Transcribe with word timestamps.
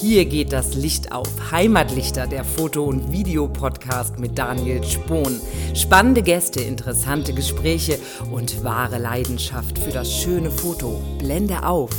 Hier 0.00 0.24
geht 0.24 0.52
das 0.52 0.74
Licht 0.74 1.12
auf. 1.12 1.28
Heimatlichter, 1.52 2.26
der 2.26 2.44
Foto- 2.44 2.84
und 2.84 3.12
Videopodcast 3.12 4.18
mit 4.18 4.36
Daniel 4.36 4.82
Spohn. 4.82 5.40
Spannende 5.74 6.22
Gäste, 6.22 6.60
interessante 6.60 7.32
Gespräche 7.32 7.98
und 8.32 8.64
wahre 8.64 8.98
Leidenschaft 8.98 9.78
für 9.78 9.92
das 9.92 10.12
schöne 10.12 10.50
Foto. 10.50 11.00
Blende 11.18 11.64
auf. 11.64 11.90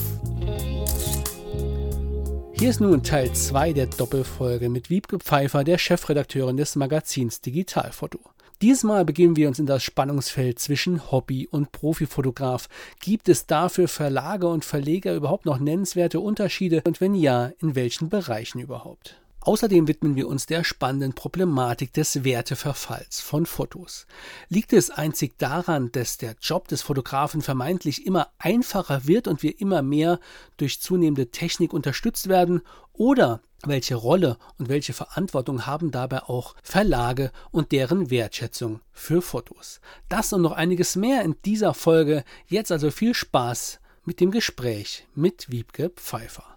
Hier 2.51 2.69
ist 2.69 2.81
nun 2.81 3.03
Teil 3.03 3.31
2 3.31 3.73
der 3.73 3.87
Doppelfolge 3.87 4.69
mit 4.69 4.89
Wiebke 4.89 5.19
Pfeiffer, 5.19 5.63
der 5.63 5.77
Chefredakteurin 5.77 6.57
des 6.57 6.75
Magazins 6.75 7.41
Digitalfoto. 7.41 8.19
Diesmal 8.63 9.03
begeben 9.03 9.35
wir 9.35 9.49
uns 9.49 9.59
in 9.59 9.65
das 9.65 9.83
Spannungsfeld 9.83 10.57
zwischen 10.57 11.11
Hobby 11.11 11.49
und 11.51 11.73
Profifotograf. 11.73 12.69
Gibt 13.01 13.27
es 13.27 13.45
dafür 13.45 13.89
Verlage 13.89 14.47
und 14.47 14.63
Verleger 14.63 15.13
überhaupt 15.15 15.45
noch 15.45 15.59
nennenswerte 15.59 16.21
Unterschiede 16.21 16.81
und 16.85 17.01
wenn 17.01 17.13
ja, 17.13 17.51
in 17.59 17.75
welchen 17.75 18.07
Bereichen 18.07 18.59
überhaupt? 18.59 19.19
Außerdem 19.41 19.89
widmen 19.89 20.15
wir 20.15 20.29
uns 20.29 20.45
der 20.45 20.63
spannenden 20.63 21.11
Problematik 21.11 21.91
des 21.91 22.23
Werteverfalls 22.23 23.19
von 23.19 23.45
Fotos. 23.45 24.07
Liegt 24.47 24.71
es 24.71 24.89
einzig 24.89 25.37
daran, 25.37 25.91
dass 25.91 26.15
der 26.15 26.37
Job 26.41 26.69
des 26.69 26.83
Fotografen 26.83 27.41
vermeintlich 27.41 28.05
immer 28.05 28.29
einfacher 28.37 29.05
wird 29.05 29.27
und 29.27 29.43
wir 29.43 29.59
immer 29.59 29.81
mehr 29.81 30.21
durch 30.55 30.79
zunehmende 30.79 31.31
Technik 31.31 31.73
unterstützt 31.73 32.29
werden? 32.29 32.61
Oder 32.93 33.41
welche 33.65 33.95
Rolle 33.95 34.37
und 34.57 34.69
welche 34.69 34.93
Verantwortung 34.93 35.65
haben 35.65 35.91
dabei 35.91 36.23
auch 36.23 36.55
Verlage 36.63 37.31
und 37.51 37.71
deren 37.71 38.09
Wertschätzung 38.09 38.81
für 38.91 39.21
Fotos? 39.21 39.79
Das 40.09 40.33
und 40.33 40.41
noch 40.41 40.51
einiges 40.51 40.95
mehr 40.95 41.23
in 41.23 41.35
dieser 41.45 41.73
Folge. 41.73 42.23
Jetzt 42.47 42.71
also 42.71 42.91
viel 42.91 43.13
Spaß 43.13 43.79
mit 44.05 44.19
dem 44.19 44.31
Gespräch 44.31 45.07
mit 45.15 45.49
Wiebke 45.49 45.89
Pfeiffer 45.89 46.53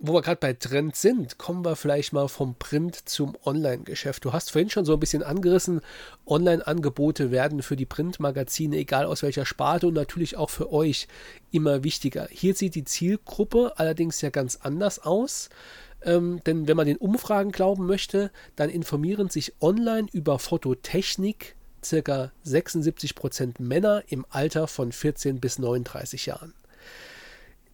wo 0.00 0.12
wir 0.12 0.22
gerade 0.22 0.38
bei 0.38 0.52
Trend 0.52 0.94
sind, 0.94 1.38
kommen 1.38 1.64
wir 1.64 1.74
vielleicht 1.74 2.12
mal 2.12 2.28
vom 2.28 2.54
Print 2.54 3.08
zum 3.08 3.36
Online-Geschäft. 3.44 4.24
Du 4.24 4.32
hast 4.32 4.52
vorhin 4.52 4.70
schon 4.70 4.84
so 4.84 4.92
ein 4.92 5.00
bisschen 5.00 5.24
angerissen, 5.24 5.80
Online-Angebote 6.24 7.32
werden 7.32 7.62
für 7.62 7.74
die 7.74 7.86
Printmagazine, 7.86 8.76
egal 8.76 9.06
aus 9.06 9.22
welcher 9.22 9.44
Sparte 9.44 9.88
und 9.88 9.94
natürlich 9.94 10.36
auch 10.36 10.50
für 10.50 10.72
euch, 10.72 11.08
immer 11.50 11.82
wichtiger. 11.82 12.28
Hier 12.30 12.54
sieht 12.54 12.76
die 12.76 12.84
Zielgruppe 12.84 13.72
allerdings 13.76 14.20
ja 14.20 14.30
ganz 14.30 14.60
anders 14.62 15.00
aus. 15.00 15.48
Ähm, 16.02 16.40
denn 16.46 16.68
wenn 16.68 16.76
man 16.76 16.86
den 16.86 16.96
Umfragen 16.96 17.52
glauben 17.52 17.86
möchte, 17.86 18.30
dann 18.56 18.70
informieren 18.70 19.28
sich 19.28 19.54
online 19.60 20.08
über 20.12 20.38
Fototechnik 20.38 21.56
circa 21.84 22.32
76% 22.44 23.60
Männer 23.60 24.02
im 24.08 24.26
Alter 24.30 24.66
von 24.66 24.92
14 24.92 25.40
bis 25.40 25.58
39 25.58 26.26
Jahren 26.26 26.54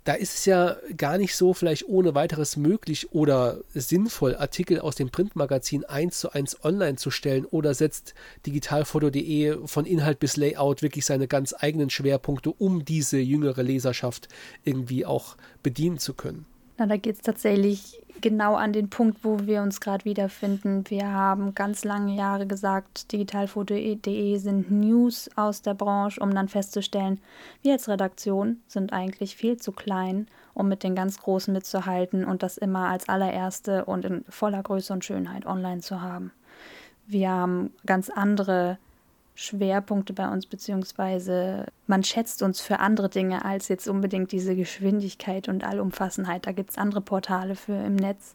da 0.05 0.13
ist 0.13 0.35
es 0.35 0.45
ja 0.45 0.77
gar 0.97 1.17
nicht 1.17 1.35
so 1.35 1.55
vielleicht 1.55 1.89
ohne 1.89 2.15
weiteres 2.15 2.57
möglich 2.59 3.13
oder 3.13 3.61
sinnvoll, 3.73 4.37
Artikel 4.37 4.79
aus 4.79 4.97
dem 4.97 5.11
Printmagazin 5.11 5.85
eins 5.85 6.21
zu 6.21 6.31
eins 6.31 6.63
online 6.63 6.97
zu 6.97 7.11
stellen 7.11 7.47
oder 7.47 7.73
setzt 7.73 8.15
digitalfoto.de 8.47 9.67
von 9.67 9.87
Inhalt 9.87 10.21
bis 10.21 10.37
Layout 10.37 10.83
wirklich 10.83 11.07
seine 11.07 11.27
ganz 11.27 11.55
eigenen 11.59 11.89
Schwerpunkte, 11.89 12.51
um 12.51 12.85
diese 12.85 13.19
jüngere 13.19 13.63
Leserschaft 13.63 14.29
irgendwie 14.63 15.07
auch 15.07 15.37
bedienen 15.63 15.99
zu 15.99 16.13
können. 16.13 16.45
Na, 16.77 16.87
da 16.87 16.97
geht 16.97 17.17
es 17.17 17.23
tatsächlich 17.23 18.01
genau 18.21 18.55
an 18.55 18.73
den 18.73 18.91
Punkt, 18.91 19.23
wo 19.23 19.47
wir 19.47 19.63
uns 19.63 19.81
gerade 19.81 20.05
wiederfinden. 20.05 20.85
Wir 20.89 21.13
haben 21.13 21.55
ganz 21.55 21.85
lange 21.85 22.17
Jahre 22.17 22.47
gesagt, 22.47 23.13
digitalfoto.de 23.13 24.37
sind 24.39 24.71
News 24.71 25.29
aus 25.37 25.63
der 25.63 25.75
Branche, 25.75 26.21
um 26.21 26.35
dann 26.35 26.49
festzustellen, 26.49 27.21
wir 27.63 27.73
als 27.73 27.89
Redaktion 27.89 28.61
sind 28.67 28.93
eigentlich 28.93 29.37
viel 29.37 29.57
zu 29.57 29.73
klein, 29.73 30.27
um 30.55 30.69
mit 30.69 30.83
den 30.83 30.95
ganz 30.95 31.19
Großen 31.19 31.53
mitzuhalten 31.53 32.25
und 32.25 32.43
das 32.43 32.57
immer 32.57 32.89
als 32.89 33.09
allererste 33.09 33.85
und 33.85 34.05
in 34.05 34.25
voller 34.29 34.63
Größe 34.63 34.93
und 34.93 35.05
Schönheit 35.05 35.47
online 35.47 35.81
zu 35.81 36.01
haben. 36.01 36.33
Wir 37.07 37.31
haben 37.31 37.73
ganz 37.85 38.09
andere 38.09 38.79
Schwerpunkte 39.35 40.13
bei 40.13 40.29
uns, 40.29 40.47
beziehungsweise 40.47 41.67
man 41.87 42.05
schätzt 42.05 42.43
uns 42.43 42.61
für 42.61 42.79
andere 42.79 43.09
Dinge 43.09 43.45
als 43.45 43.69
jetzt 43.69 43.89
unbedingt 43.89 44.31
diese 44.31 44.55
Geschwindigkeit 44.55 45.49
und 45.49 45.65
Allumfassenheit. 45.65 46.47
Da 46.47 46.53
gibt 46.53 46.71
es 46.71 46.79
andere 46.79 47.01
Portale 47.01 47.57
für 47.57 47.75
im 47.75 47.97
Netz. 47.97 48.35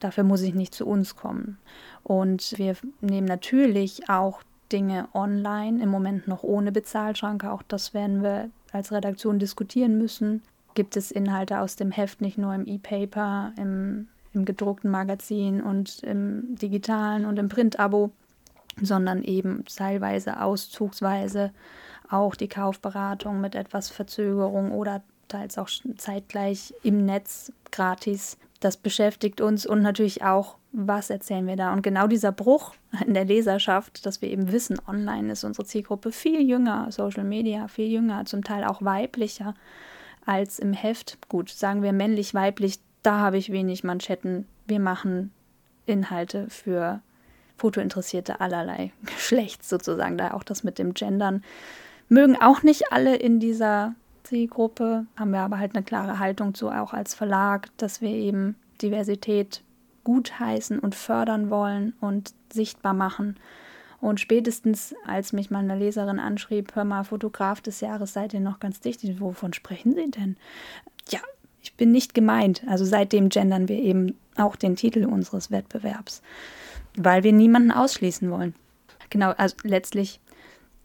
Dafür 0.00 0.24
muss 0.24 0.42
ich 0.42 0.54
nicht 0.54 0.74
zu 0.74 0.86
uns 0.86 1.16
kommen. 1.16 1.58
Und 2.02 2.54
wir 2.58 2.76
nehmen 3.00 3.26
natürlich 3.26 4.08
auch 4.08 4.42
Dinge 4.70 5.08
online, 5.14 5.82
im 5.82 5.88
Moment 5.88 6.28
noch 6.28 6.42
ohne 6.42 6.72
Bezahlschranke. 6.72 7.50
Auch 7.50 7.62
das 7.62 7.94
werden 7.94 8.22
wir 8.22 8.50
als 8.70 8.92
Redaktion 8.92 9.38
diskutieren 9.38 9.98
müssen. 9.98 10.42
Gibt 10.74 10.96
es 10.96 11.10
Inhalte 11.10 11.60
aus 11.60 11.76
dem 11.76 11.90
Heft 11.90 12.20
nicht 12.20 12.38
nur 12.38 12.54
im 12.54 12.66
E-Paper, 12.66 13.52
im, 13.56 14.08
im 14.34 14.44
gedruckten 14.44 14.90
Magazin 14.90 15.62
und 15.62 16.02
im 16.02 16.54
digitalen 16.56 17.24
und 17.24 17.38
im 17.38 17.48
Print-Abo? 17.48 18.10
Sondern 18.82 19.22
eben 19.22 19.64
teilweise 19.64 20.40
auszugsweise 20.40 21.52
auch 22.10 22.34
die 22.34 22.48
Kaufberatung 22.48 23.40
mit 23.40 23.54
etwas 23.54 23.90
Verzögerung 23.90 24.72
oder 24.72 25.02
teils 25.28 25.58
auch 25.58 25.68
zeitgleich 25.96 26.74
im 26.82 27.04
Netz 27.04 27.52
gratis. 27.70 28.38
Das 28.60 28.76
beschäftigt 28.76 29.40
uns 29.40 29.66
und 29.66 29.82
natürlich 29.82 30.24
auch, 30.24 30.56
was 30.72 31.10
erzählen 31.10 31.46
wir 31.46 31.56
da? 31.56 31.72
Und 31.72 31.82
genau 31.82 32.06
dieser 32.06 32.32
Bruch 32.32 32.74
in 33.06 33.14
der 33.14 33.24
Leserschaft, 33.24 34.04
dass 34.04 34.20
wir 34.20 34.30
eben 34.30 34.50
wissen, 34.52 34.80
online 34.86 35.32
ist 35.32 35.44
unsere 35.44 35.66
Zielgruppe 35.66 36.12
viel 36.12 36.40
jünger, 36.40 36.90
Social 36.90 37.24
Media 37.24 37.68
viel 37.68 37.88
jünger, 37.88 38.24
zum 38.24 38.42
Teil 38.42 38.64
auch 38.64 38.82
weiblicher 38.82 39.54
als 40.26 40.58
im 40.58 40.72
Heft. 40.72 41.18
Gut, 41.28 41.50
sagen 41.50 41.82
wir 41.82 41.92
männlich, 41.92 42.34
weiblich, 42.34 42.80
da 43.02 43.18
habe 43.18 43.38
ich 43.38 43.52
wenig 43.52 43.84
Manschetten. 43.84 44.46
Wir 44.66 44.80
machen 44.80 45.30
Inhalte 45.86 46.50
für 46.50 47.00
Fotointeressierte 47.58 48.40
allerlei 48.40 48.92
Geschlechts 49.04 49.68
sozusagen, 49.68 50.16
da 50.16 50.32
auch 50.32 50.44
das 50.44 50.64
mit 50.64 50.78
dem 50.78 50.94
Gendern. 50.94 51.42
Mögen 52.08 52.36
auch 52.36 52.62
nicht 52.62 52.92
alle 52.92 53.16
in 53.16 53.38
dieser 53.38 53.94
Zielgruppe, 54.22 55.06
haben 55.16 55.32
wir 55.32 55.40
aber 55.40 55.58
halt 55.58 55.74
eine 55.74 55.84
klare 55.84 56.18
Haltung 56.18 56.54
zu, 56.54 56.70
auch 56.70 56.94
als 56.94 57.14
Verlag, 57.14 57.68
dass 57.76 58.00
wir 58.00 58.10
eben 58.10 58.56
Diversität 58.80 59.62
gutheißen 60.04 60.78
und 60.78 60.94
fördern 60.94 61.50
wollen 61.50 61.92
und 62.00 62.32
sichtbar 62.50 62.94
machen. 62.94 63.36
Und 64.00 64.20
spätestens, 64.20 64.94
als 65.06 65.32
mich 65.32 65.50
mal 65.50 65.58
eine 65.58 65.76
Leserin 65.76 66.20
anschrieb, 66.20 66.74
hör 66.76 66.84
mal, 66.84 67.04
Fotograf 67.04 67.60
des 67.60 67.80
Jahres, 67.80 68.12
seid 68.12 68.32
ihr 68.32 68.40
noch 68.40 68.60
ganz 68.60 68.80
dicht. 68.80 69.02
Wovon 69.20 69.52
sprechen 69.52 69.94
Sie 69.94 70.10
denn? 70.10 70.36
Ja, 71.08 71.20
ich 71.60 71.74
bin 71.74 71.90
nicht 71.90 72.14
gemeint. 72.14 72.62
Also 72.68 72.84
seitdem 72.84 73.28
gendern 73.28 73.68
wir 73.68 73.76
eben 73.76 74.16
auch 74.36 74.56
den 74.56 74.76
Titel 74.76 75.04
unseres 75.04 75.50
Wettbewerbs 75.50 76.22
weil 76.98 77.22
wir 77.22 77.32
niemanden 77.32 77.70
ausschließen 77.70 78.30
wollen. 78.30 78.54
Genau, 79.10 79.30
also 79.30 79.56
letztlich 79.62 80.20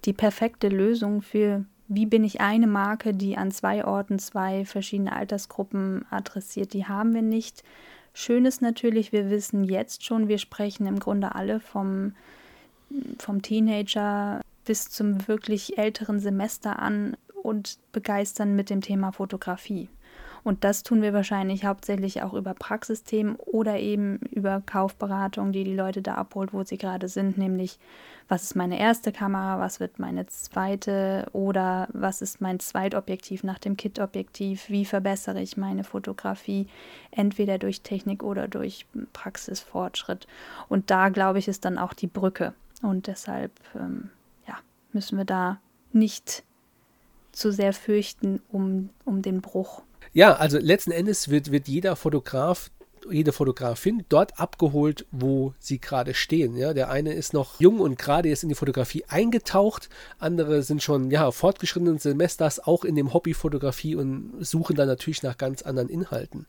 die 0.05 0.13
perfekte 0.13 0.69
Lösung 0.69 1.21
für, 1.21 1.65
wie 1.87 2.05
bin 2.05 2.23
ich 2.23 2.41
eine 2.41 2.67
Marke, 2.67 3.13
die 3.13 3.37
an 3.37 3.51
zwei 3.51 3.85
Orten 3.85 4.19
zwei 4.19 4.65
verschiedene 4.65 5.15
Altersgruppen 5.15 6.05
adressiert, 6.09 6.73
die 6.73 6.85
haben 6.85 7.13
wir 7.13 7.21
nicht. 7.21 7.63
Schön 8.13 8.45
ist 8.45 8.61
natürlich, 8.61 9.11
wir 9.11 9.29
wissen 9.29 9.63
jetzt 9.63 10.05
schon, 10.05 10.27
wir 10.27 10.37
sprechen 10.37 10.85
im 10.85 10.99
Grunde 10.99 11.35
alle 11.35 11.59
vom, 11.59 12.13
vom 13.17 13.41
Teenager 13.41 14.41
bis 14.65 14.89
zum 14.89 15.27
wirklich 15.27 15.77
älteren 15.77 16.19
Semester 16.19 16.79
an 16.79 17.17
und 17.41 17.79
begeistern 17.91 18.55
mit 18.55 18.69
dem 18.69 18.81
Thema 18.81 19.11
Fotografie. 19.11 19.89
Und 20.43 20.63
das 20.65 20.83
tun 20.83 21.01
wir 21.01 21.13
wahrscheinlich 21.13 21.65
hauptsächlich 21.65 22.21
auch 22.21 22.33
über 22.33 22.53
Praxisthemen 22.53 23.35
oder 23.37 23.79
eben 23.79 24.17
über 24.31 24.61
Kaufberatung, 24.65 25.53
die 25.53 25.63
die 25.63 25.75
Leute 25.75 26.01
da 26.01 26.15
abholt, 26.15 26.53
wo 26.53 26.63
sie 26.63 26.77
gerade 26.77 27.07
sind, 27.07 27.37
nämlich 27.37 27.79
was 28.27 28.43
ist 28.43 28.55
meine 28.55 28.79
erste 28.79 29.11
Kamera, 29.11 29.59
was 29.59 29.79
wird 29.79 29.99
meine 29.99 30.25
zweite 30.27 31.27
oder 31.33 31.87
was 31.93 32.21
ist 32.21 32.41
mein 32.41 32.59
Zweitobjektiv 32.59 33.43
nach 33.43 33.59
dem 33.59 33.77
Kit-Objektiv, 33.77 34.69
wie 34.69 34.85
verbessere 34.85 35.41
ich 35.41 35.57
meine 35.57 35.83
Fotografie, 35.83 36.67
entweder 37.11 37.57
durch 37.57 37.81
Technik 37.81 38.23
oder 38.23 38.47
durch 38.47 38.85
Praxisfortschritt. 39.11 40.27
Und 40.69 40.89
da, 40.89 41.09
glaube 41.09 41.39
ich, 41.39 41.47
ist 41.47 41.65
dann 41.65 41.77
auch 41.77 41.93
die 41.93 42.07
Brücke. 42.07 42.53
Und 42.81 43.07
deshalb 43.07 43.51
ähm, 43.75 44.09
ja, 44.47 44.57
müssen 44.93 45.17
wir 45.17 45.25
da 45.25 45.59
nicht 45.91 46.43
zu 47.31 47.51
sehr 47.51 47.73
fürchten 47.73 48.41
um, 48.51 48.89
um 49.05 49.21
den 49.21 49.41
Bruch 49.41 49.83
ja, 50.11 50.35
also 50.35 50.57
letzten 50.57 50.91
Endes 50.91 51.29
wird, 51.29 51.51
wird 51.51 51.67
jeder 51.67 51.95
Fotograf 51.95 52.69
jede 53.09 53.31
Fotografin 53.31 54.05
dort 54.09 54.39
abgeholt, 54.39 55.05
wo 55.11 55.53
sie 55.59 55.79
gerade 55.79 56.13
stehen. 56.13 56.55
Ja, 56.55 56.73
der 56.73 56.89
eine 56.89 57.13
ist 57.13 57.33
noch 57.33 57.59
jung 57.59 57.79
und 57.79 57.97
gerade 57.97 58.29
jetzt 58.29 58.43
in 58.43 58.49
die 58.49 58.55
Fotografie 58.55 59.03
eingetaucht, 59.07 59.89
andere 60.19 60.63
sind 60.63 60.83
schon 60.83 61.11
ja 61.11 61.31
fortgeschrittenen 61.31 61.97
Semesters 61.97 62.59
auch 62.59 62.83
in 62.83 62.95
dem 62.95 63.13
Hobby 63.13 63.33
Fotografie 63.33 63.95
und 63.95 64.33
suchen 64.39 64.75
dann 64.75 64.87
natürlich 64.87 65.23
nach 65.23 65.37
ganz 65.37 65.61
anderen 65.61 65.89
Inhalten. 65.89 66.45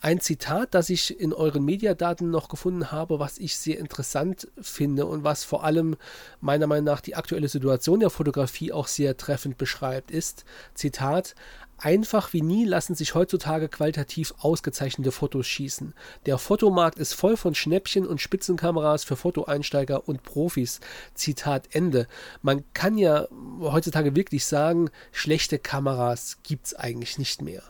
Ein 0.00 0.20
Zitat, 0.20 0.74
das 0.74 0.90
ich 0.90 1.18
in 1.18 1.32
euren 1.32 1.64
Mediadaten 1.64 2.30
noch 2.30 2.48
gefunden 2.48 2.92
habe, 2.92 3.18
was 3.18 3.36
ich 3.38 3.56
sehr 3.56 3.80
interessant 3.80 4.46
finde 4.60 5.06
und 5.06 5.24
was 5.24 5.42
vor 5.42 5.64
allem 5.64 5.96
meiner 6.40 6.68
Meinung 6.68 6.84
nach 6.84 7.00
die 7.00 7.16
aktuelle 7.16 7.48
Situation 7.48 7.98
der 7.98 8.10
Fotografie 8.10 8.70
auch 8.70 8.86
sehr 8.86 9.16
treffend 9.16 9.58
beschreibt, 9.58 10.12
ist 10.12 10.44
Zitat 10.74 11.34
Einfach 11.80 12.32
wie 12.32 12.42
nie 12.42 12.64
lassen 12.64 12.96
sich 12.96 13.14
heutzutage 13.14 13.68
qualitativ 13.68 14.34
ausgezeichnete 14.38 15.12
Fotos 15.12 15.46
schießen. 15.46 15.94
Der 16.26 16.36
Fotomarkt 16.36 16.98
ist 16.98 17.14
voll 17.14 17.36
von 17.36 17.54
Schnäppchen 17.54 18.04
und 18.04 18.20
Spitzenkameras 18.20 19.04
für 19.04 19.14
Fotoeinsteiger 19.14 20.08
und 20.08 20.24
Profis. 20.24 20.80
Zitat 21.14 21.68
Ende. 21.70 22.08
Man 22.42 22.64
kann 22.74 22.98
ja 22.98 23.28
heutzutage 23.60 24.16
wirklich 24.16 24.44
sagen, 24.44 24.90
schlechte 25.12 25.60
Kameras 25.60 26.38
gibt 26.42 26.66
es 26.66 26.74
eigentlich 26.74 27.16
nicht 27.16 27.42
mehr. 27.42 27.62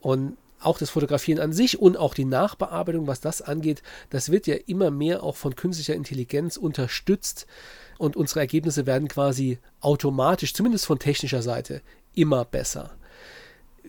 Und 0.00 0.38
auch 0.58 0.78
das 0.78 0.88
Fotografieren 0.88 1.38
an 1.38 1.52
sich 1.52 1.78
und 1.78 1.98
auch 1.98 2.14
die 2.14 2.24
Nachbearbeitung, 2.24 3.06
was 3.06 3.20
das 3.20 3.42
angeht, 3.42 3.82
das 4.08 4.32
wird 4.32 4.46
ja 4.46 4.56
immer 4.66 4.90
mehr 4.90 5.22
auch 5.22 5.36
von 5.36 5.54
künstlicher 5.54 5.94
Intelligenz 5.94 6.56
unterstützt 6.56 7.46
und 7.98 8.16
unsere 8.16 8.40
Ergebnisse 8.40 8.86
werden 8.86 9.08
quasi 9.08 9.58
automatisch, 9.80 10.54
zumindest 10.54 10.86
von 10.86 10.98
technischer 10.98 11.42
Seite, 11.42 11.82
immer 12.14 12.46
besser. 12.46 12.96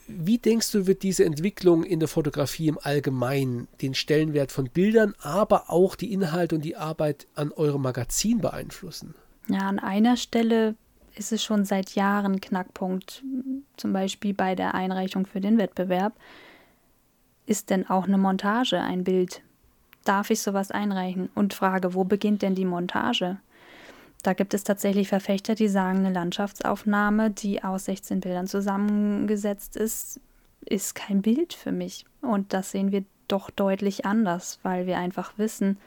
Wie 0.08 0.38
denkst 0.38 0.72
du, 0.72 0.88
wird 0.88 1.04
diese 1.04 1.26
Entwicklung 1.26 1.84
in 1.84 2.00
der 2.00 2.08
Fotografie 2.08 2.70
im 2.70 2.80
Allgemeinen 2.82 3.68
den 3.82 3.94
Stellenwert 3.94 4.52
von 4.52 4.70
Bildern, 4.70 5.14
aber 5.22 5.70
auch 5.70 5.96
die 5.96 6.14
Inhalte 6.14 6.56
und 6.56 6.64
die 6.64 6.78
Arbeit 6.78 7.28
an 7.36 7.52
eurem 7.52 7.82
Magazin 7.82 8.40
beeinflussen? 8.40 9.16
Ja, 9.48 9.68
an 9.68 9.80
einer 9.80 10.16
Stelle 10.16 10.76
ist 11.16 11.32
es 11.32 11.44
schon 11.44 11.66
seit 11.66 11.96
Jahren 11.96 12.40
Knackpunkt, 12.40 13.24
zum 13.76 13.94
Beispiel 13.94 14.34
bei 14.34 14.56
der 14.56 14.76
Einreichung 14.76 15.26
für 15.26 15.42
den 15.42 15.58
Wettbewerb. 15.58 16.14
Ist 17.46 17.70
denn 17.70 17.90
auch 17.90 18.06
eine 18.06 18.18
Montage 18.18 18.80
ein 18.80 19.04
Bild? 19.04 19.42
Darf 20.06 20.30
ich 20.30 20.42
sowas 20.42 20.72
einreichen? 20.72 21.30
Und 21.36 21.54
frage, 21.54 21.94
wo 21.94 22.04
beginnt 22.04 22.42
denn 22.42 22.56
die 22.56 22.66
Montage? 22.66 23.40
Da 24.28 24.34
gibt 24.34 24.54
es 24.54 24.66
tatsächlich 24.66 25.08
Verfechter, 25.08 25.56
die 25.56 25.70
sagen, 25.70 26.00
eine 26.00 26.12
Landschaftsaufnahme, 26.12 27.32
die 27.32 27.64
aus 27.64 27.86
16 27.86 28.20
Bildern 28.20 28.46
zusammengesetzt 28.46 29.78
ist, 29.78 30.20
ist 30.66 30.96
kein 30.96 31.22
Bild 31.22 31.54
für 31.54 31.72
mich. 31.72 32.04
Und 32.22 32.52
das 32.52 32.72
sehen 32.72 32.92
wir 32.92 33.06
doch 33.30 33.50
deutlich 33.50 34.06
anders, 34.06 34.60
weil 34.64 34.86
wir 34.86 34.98
einfach 34.98 35.38
wissen, 35.38 35.78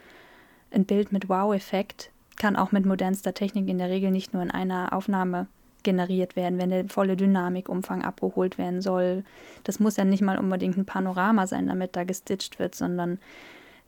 ein 0.71 0.87
Bild 0.87 1.13
mit 1.13 1.29
Wow-Effekt 1.29 2.13
kann 2.37 2.57
auch 2.57 2.73
mit 2.73 2.87
modernster 2.87 3.35
Technik 3.35 3.69
in 3.69 3.77
der 3.77 3.91
Regel 3.91 4.11
nicht 4.11 4.33
nur 4.33 4.43
in 4.43 4.51
einer 4.51 4.95
Aufnahme 4.95 5.47
generiert 5.83 6.35
werden, 6.35 6.59
wenn 6.59 6.71
der 6.71 6.89
volle 6.89 7.19
Dynamikumfang 7.19 8.03
abgeholt 8.03 8.57
werden 8.57 8.81
soll. 8.81 9.23
Das 9.65 9.81
muss 9.81 9.99
ja 9.99 10.07
nicht 10.07 10.23
mal 10.23 10.39
unbedingt 10.39 10.79
ein 10.79 10.87
Panorama 10.87 11.47
sein, 11.47 11.67
damit 11.67 11.95
da 11.95 12.05
gestitcht 12.05 12.59
wird, 12.59 12.75
sondern 12.75 13.19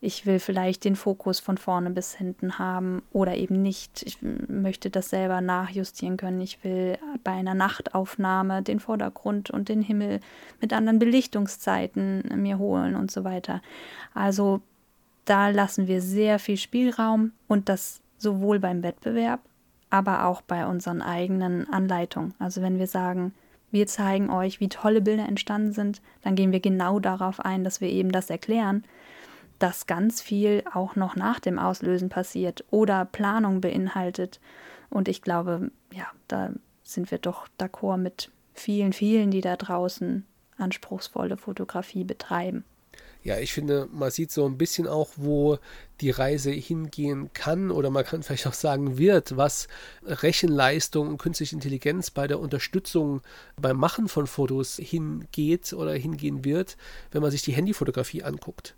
ich 0.04 0.26
will 0.26 0.40
vielleicht 0.40 0.84
den 0.84 0.96
Fokus 0.96 1.38
von 1.38 1.56
vorne 1.56 1.90
bis 1.90 2.12
hinten 2.12 2.58
haben 2.58 3.02
oder 3.12 3.36
eben 3.36 3.62
nicht. 3.62 4.02
Ich 4.02 4.18
möchte 4.20 4.90
das 4.90 5.10
selber 5.10 5.40
nachjustieren 5.40 6.16
können. 6.16 6.40
Ich 6.40 6.64
will 6.64 6.98
bei 7.22 7.30
einer 7.30 7.54
Nachtaufnahme 7.54 8.62
den 8.62 8.80
Vordergrund 8.80 9.50
und 9.50 9.68
den 9.68 9.80
Himmel 9.80 10.18
mit 10.60 10.72
anderen 10.72 10.98
Belichtungszeiten 10.98 12.24
mir 12.34 12.58
holen 12.58 12.96
und 12.96 13.12
so 13.12 13.22
weiter. 13.22 13.62
Also 14.12 14.60
da 15.24 15.50
lassen 15.50 15.86
wir 15.86 16.02
sehr 16.02 16.40
viel 16.40 16.56
Spielraum 16.56 17.30
und 17.46 17.68
das 17.68 18.00
sowohl 18.18 18.58
beim 18.58 18.82
Wettbewerb, 18.82 19.38
aber 19.88 20.26
auch 20.26 20.42
bei 20.42 20.66
unseren 20.66 21.00
eigenen 21.00 21.72
Anleitungen. 21.72 22.34
Also 22.40 22.60
wenn 22.60 22.80
wir 22.80 22.88
sagen, 22.88 23.34
wir 23.70 23.86
zeigen 23.86 24.30
euch, 24.30 24.58
wie 24.58 24.68
tolle 24.68 25.00
Bilder 25.00 25.28
entstanden 25.28 25.72
sind, 25.72 26.02
dann 26.22 26.34
gehen 26.34 26.50
wir 26.50 26.60
genau 26.60 26.98
darauf 26.98 27.38
ein, 27.38 27.62
dass 27.62 27.80
wir 27.80 27.88
eben 27.88 28.10
das 28.10 28.30
erklären 28.30 28.82
dass 29.62 29.86
ganz 29.86 30.20
viel 30.20 30.64
auch 30.74 30.96
noch 30.96 31.14
nach 31.14 31.38
dem 31.38 31.60
Auslösen 31.60 32.08
passiert 32.08 32.64
oder 32.70 33.04
Planung 33.04 33.60
beinhaltet. 33.60 34.40
Und 34.90 35.06
ich 35.06 35.22
glaube, 35.22 35.70
ja, 35.92 36.06
da 36.26 36.50
sind 36.82 37.12
wir 37.12 37.18
doch 37.18 37.46
d'accord 37.60 37.98
mit 37.98 38.30
vielen, 38.54 38.92
vielen, 38.92 39.30
die 39.30 39.40
da 39.40 39.56
draußen 39.56 40.26
anspruchsvolle 40.58 41.36
Fotografie 41.36 42.02
betreiben. 42.02 42.64
Ja, 43.22 43.38
ich 43.38 43.52
finde, 43.52 43.88
man 43.92 44.10
sieht 44.10 44.32
so 44.32 44.44
ein 44.46 44.58
bisschen 44.58 44.88
auch, 44.88 45.10
wo 45.14 45.58
die 46.00 46.10
Reise 46.10 46.50
hingehen 46.50 47.30
kann 47.32 47.70
oder 47.70 47.88
man 47.90 48.04
kann 48.04 48.22
vielleicht 48.24 48.48
auch 48.48 48.54
sagen 48.54 48.98
wird, 48.98 49.36
was 49.36 49.68
Rechenleistung 50.04 51.06
und 51.06 51.18
künstliche 51.18 51.54
Intelligenz 51.54 52.10
bei 52.10 52.26
der 52.26 52.40
Unterstützung 52.40 53.22
beim 53.56 53.76
Machen 53.76 54.08
von 54.08 54.26
Fotos 54.26 54.76
hingeht 54.76 55.72
oder 55.72 55.92
hingehen 55.92 56.44
wird, 56.44 56.76
wenn 57.12 57.22
man 57.22 57.30
sich 57.30 57.42
die 57.42 57.52
Handyfotografie 57.52 58.24
anguckt 58.24 58.74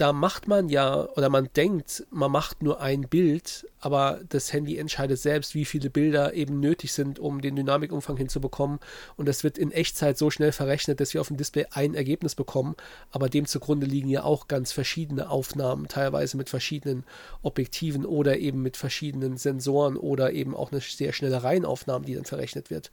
da 0.00 0.14
macht 0.14 0.48
man 0.48 0.70
ja 0.70 1.06
oder 1.10 1.28
man 1.28 1.50
denkt, 1.54 2.06
man 2.10 2.32
macht 2.32 2.62
nur 2.62 2.80
ein 2.80 3.02
Bild, 3.02 3.66
aber 3.80 4.20
das 4.30 4.50
Handy 4.50 4.78
entscheidet 4.78 5.18
selbst, 5.18 5.54
wie 5.54 5.66
viele 5.66 5.90
Bilder 5.90 6.32
eben 6.32 6.58
nötig 6.58 6.94
sind, 6.94 7.18
um 7.18 7.42
den 7.42 7.54
Dynamikumfang 7.54 8.16
hinzubekommen. 8.16 8.78
Und 9.16 9.28
das 9.28 9.44
wird 9.44 9.58
in 9.58 9.72
Echtzeit 9.72 10.16
so 10.16 10.30
schnell 10.30 10.52
verrechnet, 10.52 11.00
dass 11.00 11.12
wir 11.12 11.20
auf 11.20 11.28
dem 11.28 11.36
Display 11.36 11.66
ein 11.72 11.94
Ergebnis 11.94 12.34
bekommen. 12.34 12.76
Aber 13.10 13.28
dem 13.28 13.44
zugrunde 13.44 13.86
liegen 13.86 14.08
ja 14.08 14.22
auch 14.22 14.48
ganz 14.48 14.72
verschiedene 14.72 15.28
Aufnahmen, 15.28 15.86
teilweise 15.86 16.38
mit 16.38 16.48
verschiedenen 16.48 17.04
Objektiven 17.42 18.06
oder 18.06 18.38
eben 18.38 18.62
mit 18.62 18.78
verschiedenen 18.78 19.36
Sensoren 19.36 19.98
oder 19.98 20.32
eben 20.32 20.56
auch 20.56 20.72
eine 20.72 20.80
sehr 20.80 21.12
schnelle 21.12 21.42
Reihenaufnahme, 21.42 22.06
die 22.06 22.14
dann 22.14 22.24
verrechnet 22.24 22.70
wird. 22.70 22.90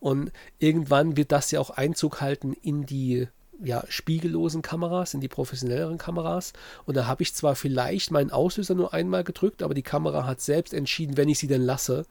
Und 0.00 0.32
irgendwann 0.58 1.16
wird 1.16 1.30
das 1.30 1.52
ja 1.52 1.60
auch 1.60 1.70
Einzug 1.70 2.20
halten 2.20 2.52
in 2.52 2.84
die 2.84 3.28
ja, 3.62 3.84
spiegellosen 3.88 4.62
Kameras, 4.62 5.14
in 5.14 5.20
die 5.20 5.28
professionelleren 5.28 5.98
Kameras. 5.98 6.52
Und 6.86 6.96
da 6.96 7.06
habe 7.06 7.22
ich 7.22 7.34
zwar 7.34 7.56
vielleicht 7.56 8.10
meinen 8.10 8.30
Auslöser 8.30 8.74
nur 8.74 8.94
einmal 8.94 9.24
gedrückt, 9.24 9.62
aber 9.62 9.74
die 9.74 9.82
Kamera 9.82 10.26
hat 10.26 10.40
selbst 10.40 10.72
entschieden, 10.72 11.16
wenn 11.16 11.28
ich 11.28 11.38
sie 11.38 11.48
denn 11.48 11.62
lasse, 11.62 12.06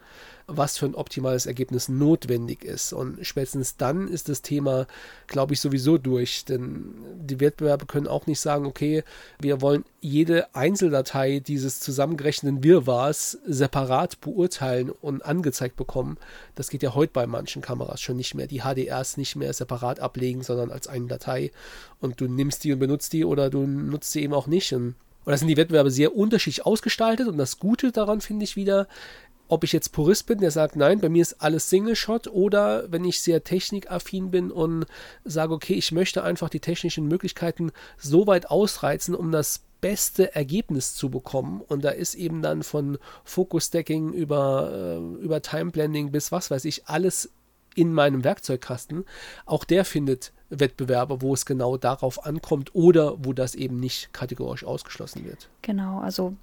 was 0.48 0.78
für 0.78 0.86
ein 0.86 0.96
optimales 0.96 1.46
Ergebnis 1.46 1.90
notwendig 1.90 2.64
ist. 2.64 2.94
Und 2.94 3.26
spätestens 3.26 3.78
dann 3.78 4.08
ist 4.08 4.30
das 4.30 4.42
Thema, 4.42 4.88
glaube 5.28 5.54
ich, 5.54 5.62
sowieso 5.62 5.98
durch. 5.98 6.46
Denn 6.46 6.96
die 7.20 7.40
Wettbewerbe 7.40 7.86
können 7.86 8.08
auch 8.08 8.28
nicht 8.28 8.40
sagen, 8.40 8.66
okay, 8.66 9.04
wir 9.40 9.62
wollen 9.62 9.86
jede 10.08 10.56
Einzeldatei 10.56 11.40
dieses 11.40 11.80
zusammengerechneten 11.80 12.64
Wirrwarrs 12.64 13.38
separat 13.46 14.22
beurteilen 14.22 14.90
und 14.90 15.24
angezeigt 15.24 15.76
bekommen. 15.76 16.18
Das 16.56 16.70
geht 16.70 16.84
ja 16.84 16.96
heute 16.96 17.14
bei 17.14 17.28
manchen 17.28 17.62
Kameras 17.62 18.02
schon 18.02 18.18
nicht 18.18 18.34
mehr. 18.34 18.48
Die 18.48 18.62
HDRs 18.62 19.18
nicht 19.18 19.36
mehr 19.36 19.54
separat 19.54 20.00
ablegen, 20.00 20.44
sondern 20.44 20.72
als 20.72 20.88
eine 20.88 21.08
Datei. 21.08 21.52
Und 22.00 22.22
du 22.22 22.28
nimmst 22.28 22.64
die 22.64 22.74
und 22.74 22.80
benutzt 22.80 23.14
die 23.14 23.26
oder 23.26 23.50
du 23.50 23.68
nutzt 23.68 24.12
sie 24.12 24.24
eben 24.24 24.34
auch 24.34 24.48
nicht. 24.48 24.74
Und 24.74 24.96
und 25.28 25.32
da 25.32 25.38
sind 25.38 25.50
die 25.50 25.58
Wettbewerbe 25.58 25.92
sehr 25.92 26.16
unterschiedlich 26.16 26.66
ausgestaltet 26.66 27.28
und 27.28 27.38
das 27.38 27.60
Gute 27.60 27.92
daran 27.92 28.22
finde 28.22 28.46
ich 28.46 28.56
wieder, 28.56 28.88
ob 29.50 29.66
ich 29.66 29.74
jetzt 29.74 29.90
Purist 29.92 30.26
bin, 30.26 30.40
der 30.40 30.52
sagt, 30.52 30.78
nein, 30.78 31.02
bei 31.02 31.10
mir 31.10 31.22
ist 31.22 31.42
alles 31.42 31.70
Single-Shot 31.70 32.28
oder 32.28 32.90
wenn 32.92 33.04
ich 33.04 33.22
sehr 33.22 33.44
technikaffin 33.44 34.32
bin 34.32 34.52
und 34.52 34.86
sage, 35.26 35.54
okay, 35.54 35.74
ich 35.74 35.92
möchte 35.92 36.24
einfach 36.24 36.48
die 36.48 36.62
technischen 36.62 37.10
Möglichkeiten 37.10 37.72
so 37.98 38.26
weit 38.26 38.50
ausreizen, 38.50 39.16
um 39.16 39.34
das 39.34 39.67
beste 39.82 40.36
Ergebnis 40.36 40.96
zu 40.96 41.10
bekommen. 41.10 41.62
Und 41.62 41.84
da 41.84 41.90
ist 41.90 42.16
eben 42.16 42.42
dann 42.42 42.64
von 42.64 42.98
Focus-Stacking 43.24 44.14
über, 44.14 44.72
äh, 44.74 45.24
über 45.24 45.42
Time-Blending 45.42 46.12
bis 46.12 46.32
was 46.32 46.52
weiß 46.52 46.66
ich, 46.66 46.88
alles 46.88 47.32
in 47.76 47.94
meinem 47.94 48.24
Werkzeugkasten. 48.24 49.06
Auch 49.46 49.64
der 49.64 49.86
findet 49.86 50.34
Wettbewerbe, 50.50 51.22
wo 51.22 51.34
es 51.34 51.46
genau 51.46 51.78
darauf 51.78 52.26
ankommt 52.26 52.74
oder 52.74 53.24
wo 53.24 53.34
das 53.34 53.54
eben 53.54 53.80
nicht 53.80 54.14
kategorisch 54.14 54.64
ausgeschlossen 54.64 55.26
wird. 55.26 55.50
Genau, 55.62 56.00
also 56.00 56.36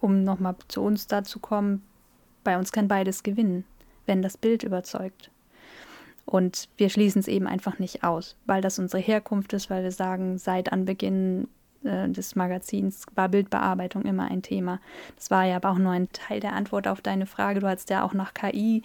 um 0.00 0.24
nochmal 0.24 0.56
zu 0.68 0.82
uns 0.82 1.06
da 1.06 1.22
zu 1.22 1.38
kommen, 1.38 1.82
bei 2.42 2.58
uns 2.58 2.72
kann 2.72 2.88
beides 2.88 3.22
gewinnen, 3.22 3.64
wenn 4.06 4.22
das 4.22 4.36
Bild 4.36 4.62
überzeugt. 4.62 5.30
Und 6.24 6.68
wir 6.76 6.90
schließen 6.90 7.20
es 7.20 7.28
eben 7.28 7.46
einfach 7.46 7.78
nicht 7.78 8.02
aus, 8.04 8.36
weil 8.46 8.62
das 8.62 8.78
unsere 8.78 9.02
Herkunft 9.02 9.52
ist, 9.52 9.68
weil 9.68 9.82
wir 9.82 9.92
sagen, 9.92 10.38
seit 10.38 10.72
Anbeginn 10.72 11.48
äh, 11.84 12.08
des 12.08 12.36
Magazins 12.36 13.06
war 13.14 13.28
Bildbearbeitung 13.28 14.02
immer 14.02 14.30
ein 14.30 14.42
Thema. 14.42 14.80
Das 15.16 15.30
war 15.30 15.44
ja 15.44 15.56
aber 15.56 15.70
auch 15.70 15.78
nur 15.78 15.92
ein 15.92 16.10
Teil 16.12 16.40
der 16.40 16.54
Antwort 16.54 16.88
auf 16.88 17.00
deine 17.00 17.26
Frage. 17.26 17.60
Du 17.60 17.68
hast 17.68 17.90
ja 17.90 18.04
auch 18.04 18.14
nach 18.14 18.34
KI 18.34 18.82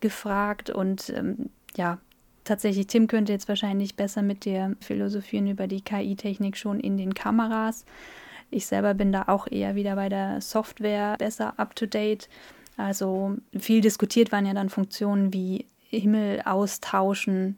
gefragt 0.00 0.70
und 0.70 1.10
ähm, 1.10 1.50
ja, 1.76 1.98
tatsächlich, 2.44 2.86
Tim 2.86 3.06
könnte 3.06 3.32
jetzt 3.32 3.48
wahrscheinlich 3.48 3.96
besser 3.96 4.22
mit 4.22 4.44
dir 4.44 4.76
philosophieren 4.80 5.46
über 5.46 5.66
die 5.66 5.82
KI-Technik 5.82 6.56
schon 6.56 6.80
in 6.80 6.96
den 6.96 7.14
Kameras. 7.14 7.84
Ich 8.50 8.66
selber 8.66 8.94
bin 8.94 9.12
da 9.12 9.24
auch 9.26 9.46
eher 9.50 9.74
wieder 9.74 9.96
bei 9.96 10.08
der 10.08 10.40
Software 10.40 11.16
besser 11.18 11.58
up-to-date. 11.58 12.28
Also 12.76 13.36
viel 13.58 13.80
diskutiert 13.80 14.32
waren 14.32 14.46
ja 14.46 14.54
dann 14.54 14.68
Funktionen 14.68 15.32
wie 15.32 15.66
Himmel 15.88 16.42
austauschen. 16.44 17.56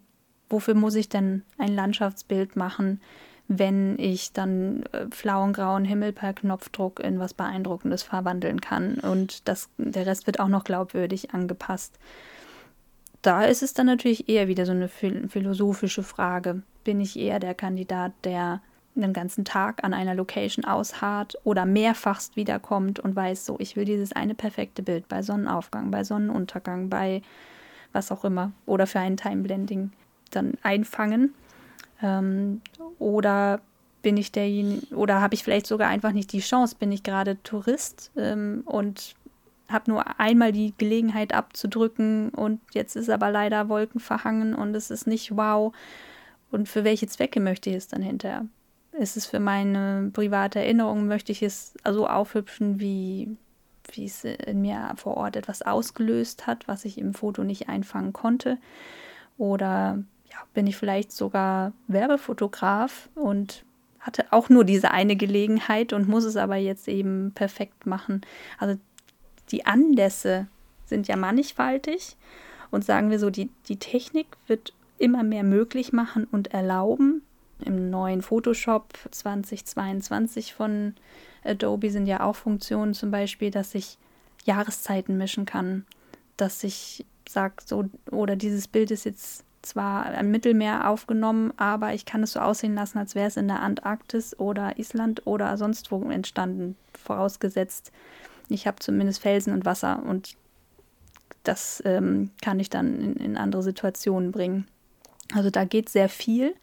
Wofür 0.49 0.75
muss 0.75 0.95
ich 0.95 1.09
denn 1.09 1.43
ein 1.59 1.75
Landschaftsbild 1.75 2.57
machen, 2.57 3.01
wenn 3.49 3.99
ich 3.99 4.33
dann 4.33 4.85
äh, 4.93 5.07
flauen 5.11 5.53
grauen 5.53 5.85
Himmel 5.85 6.13
per 6.13 6.35
Knopfdruck 6.35 7.01
in 7.01 7.19
was 7.19 7.35
Beeindruckendes 7.35 8.03
verwandeln 8.03 8.61
kann? 8.61 8.97
Und 8.97 9.49
das, 9.49 9.71
der 9.79 10.07
Rest 10.07 10.27
wird 10.27 10.39
auch 10.39 10.49
noch 10.49 10.65
glaubwürdig 10.65 11.33
angepasst. 11.33 11.99
Da 13.23 13.45
ist 13.45 13.63
es 13.63 13.75
dann 13.75 13.87
natürlich 13.87 14.29
eher 14.29 14.47
wieder 14.49 14.65
so 14.65 14.73
eine 14.73 14.89
philosophische 14.89 16.03
Frage. 16.03 16.63
Bin 16.85 17.01
ich 17.01 17.19
eher 17.19 17.41
der 17.41 17.55
Kandidat, 17.55 18.13
der 18.23 18.61
den 18.95 19.13
ganzen 19.13 19.45
Tag 19.45 19.83
an 19.85 19.95
einer 19.95 20.15
Location 20.15 20.65
ausharrt 20.65 21.37
oder 21.45 21.65
mehrfachst 21.65 22.37
wiederkommt 22.37 23.01
und 23.01 23.17
weiß, 23.17 23.47
so, 23.47 23.57
ich 23.59 23.77
will 23.77 23.85
dieses 23.85 24.13
eine 24.13 24.35
perfekte 24.35 24.83
Bild 24.83 25.09
bei 25.09 25.23
Sonnenaufgang, 25.23 25.91
bei 25.91 26.05
Sonnenuntergang, 26.05 26.89
bei 26.89 27.23
was 27.93 28.13
auch 28.13 28.25
immer 28.25 28.53
oder 28.67 28.87
für 28.87 29.01
ein 29.01 29.17
Time-Blending. 29.17 29.93
dann 30.31 30.55
einfangen. 30.63 31.35
Ähm, 32.03 32.61
oder 32.99 33.61
bin 34.03 34.17
ich 34.17 34.33
derjenige, 34.33 34.95
oder 34.95 35.21
habe 35.21 35.35
ich 35.35 35.43
vielleicht 35.43 35.67
sogar 35.67 35.89
einfach 35.89 36.13
nicht 36.13 36.33
die 36.33 36.41
Chance, 36.41 36.77
bin 36.79 36.93
ich 36.93 37.03
gerade 37.03 37.43
Tourist 37.43 38.11
ähm, 38.17 38.63
und 38.65 39.15
habe 39.69 39.91
nur 39.91 40.19
einmal 40.19 40.53
die 40.53 40.73
Gelegenheit 40.79 41.35
abzudrücken 41.35 42.31
und 42.31 42.61
jetzt 42.73 42.97
ist 42.97 43.11
aber 43.11 43.31
leider 43.31 43.69
Wolken 43.69 44.01
verhangen 44.01 44.55
und 44.55 44.75
es 44.75 44.91
ist 44.91 45.07
nicht 45.07 45.37
wow. 45.37 45.75
Und 46.51 46.69
für 46.69 46.85
welche 46.85 47.07
Zwecke 47.07 47.41
möchte 47.41 47.69
ich 47.69 47.77
es 47.77 47.89
dann 47.89 48.01
hinterher? 48.01 48.47
Ist 48.93 49.17
es 49.17 49.27
für 49.27 49.41
meine 49.41 50.11
private 50.13 50.61
Erinnerung, 50.61 51.07
möchte 51.07 51.33
ich 51.33 51.43
es 51.43 51.75
so 51.87 52.07
aufhübschen, 52.07 52.81
wie, 52.81 53.37
wie 53.93 54.07
es 54.07 54.25
in 54.25 54.63
mir 54.63 54.95
vor 54.97 55.19
Ort 55.19 55.37
etwas 55.37 55.61
ausgelöst 55.61 56.47
hat, 56.47 56.67
was 56.67 56.87
ich 56.87 56.97
im 56.97 57.13
Foto 57.13 57.45
nicht 57.45 57.69
einfangen 57.69 58.15
konnte? 58.15 58.57
Oder 59.37 60.03
ja, 60.31 60.39
bin 60.55 60.67
ich 60.67 60.77
vielleicht 60.77 61.13
sogar 61.13 61.73
Werbefotograf 61.87 63.09
und 63.15 63.65
hatte 64.01 64.27
auch 64.31 64.49
nur 64.49 64.65
diese 64.65 64.91
eine 64.91 65.17
Gelegenheit 65.17 65.93
und 65.93 66.09
muss 66.09 66.25
es 66.25 66.37
aber 66.37 66.57
jetzt 66.57 66.89
eben 66.89 67.33
perfekt 67.35 67.87
machen. 67.87 68.23
Also 68.59 68.79
die 69.51 69.67
Anlässe 69.67 70.47
sind 70.87 71.09
ja 71.09 71.17
mannigfaltig 71.17 72.17
und 72.71 72.85
sagen 72.85 73.11
wir 73.11 73.19
so, 73.19 73.31
die, 73.31 73.51
die 73.67 73.79
Technik 73.79 74.27
wird 74.47 74.73
immer 74.99 75.23
mehr 75.23 75.45
möglich 75.45 75.93
machen 75.93 76.27
und 76.31 76.49
erlauben. 76.49 77.23
Im 77.65 77.91
neuen 77.91 78.23
Photoshop 78.23 78.95
2022 79.11 80.55
von 80.55 80.95
Adobe 81.45 81.91
sind 81.91 82.07
ja 82.07 82.21
auch 82.21 82.37
Funktionen 82.37 82.95
zum 82.95 83.11
Beispiel, 83.11 83.51
dass 83.51 83.75
ich 83.75 83.99
Jahreszeiten 84.45 85.19
mischen 85.19 85.45
kann, 85.45 85.85
dass 86.37 86.63
ich 86.63 87.05
sage, 87.29 87.57
so, 87.65 87.85
oder 88.11 88.37
dieses 88.37 88.69
Bild 88.69 88.91
ist 88.91 89.05
jetzt 89.05 89.45
zwar 89.69 90.15
im 90.15 90.31
Mittelmeer 90.31 90.89
aufgenommen, 90.89 91.53
aber 91.57 91.95
ich 91.95 92.05
kann 92.05 92.23
es 92.23 92.33
so 92.33 92.41
aussehen 92.41 92.75
lassen, 92.75 92.99
als 92.99 93.15
wäre 93.15 93.29
es 93.29 93.37
in 93.37 93.49
der 93.49 93.61
Antarktis 93.61 94.39
oder 94.39 94.79
Island 94.79 95.27
oder 95.27 95.57
sonst 95.57 95.91
wo 95.91 96.03
entstanden, 96.11 96.77
vorausgesetzt, 96.93 97.93
ich 98.49 98.67
habe 98.67 98.79
zumindest 98.79 99.21
Felsen 99.21 99.53
und 99.53 99.65
Wasser 99.65 100.03
und 100.05 100.37
das 101.45 101.83
ähm, 101.85 102.31
kann 102.43 102.61
ich 102.61 102.71
dann 102.71 103.01
in, 103.01 103.17
in 103.17 103.37
andere 103.37 103.63
Situationen 103.63 104.33
bringen. 104.33 104.67
Also 105.35 105.51
da 105.51 105.65
geht 105.65 105.89
sehr 105.89 106.09
viel 106.09 106.55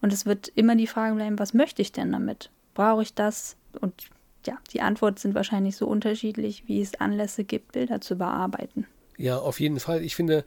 und 0.00 0.12
es 0.12 0.26
wird 0.26 0.48
immer 0.48 0.76
die 0.76 0.86
Frage 0.86 1.14
bleiben, 1.14 1.38
was 1.38 1.54
möchte 1.54 1.82
ich 1.82 1.92
denn 1.92 2.12
damit? 2.12 2.50
Brauche 2.74 3.02
ich 3.02 3.14
das? 3.14 3.56
Und 3.80 4.10
ja, 4.46 4.58
die 4.72 4.80
Antworten 4.80 5.18
sind 5.18 5.34
wahrscheinlich 5.34 5.76
so 5.76 5.86
unterschiedlich, 5.86 6.64
wie 6.66 6.80
es 6.80 7.00
Anlässe 7.00 7.44
gibt, 7.44 7.72
Bilder 7.72 8.00
zu 8.00 8.16
bearbeiten. 8.16 8.86
Ja, 9.16 9.38
auf 9.38 9.60
jeden 9.60 9.78
Fall. 9.78 10.02
Ich 10.02 10.16
finde, 10.16 10.44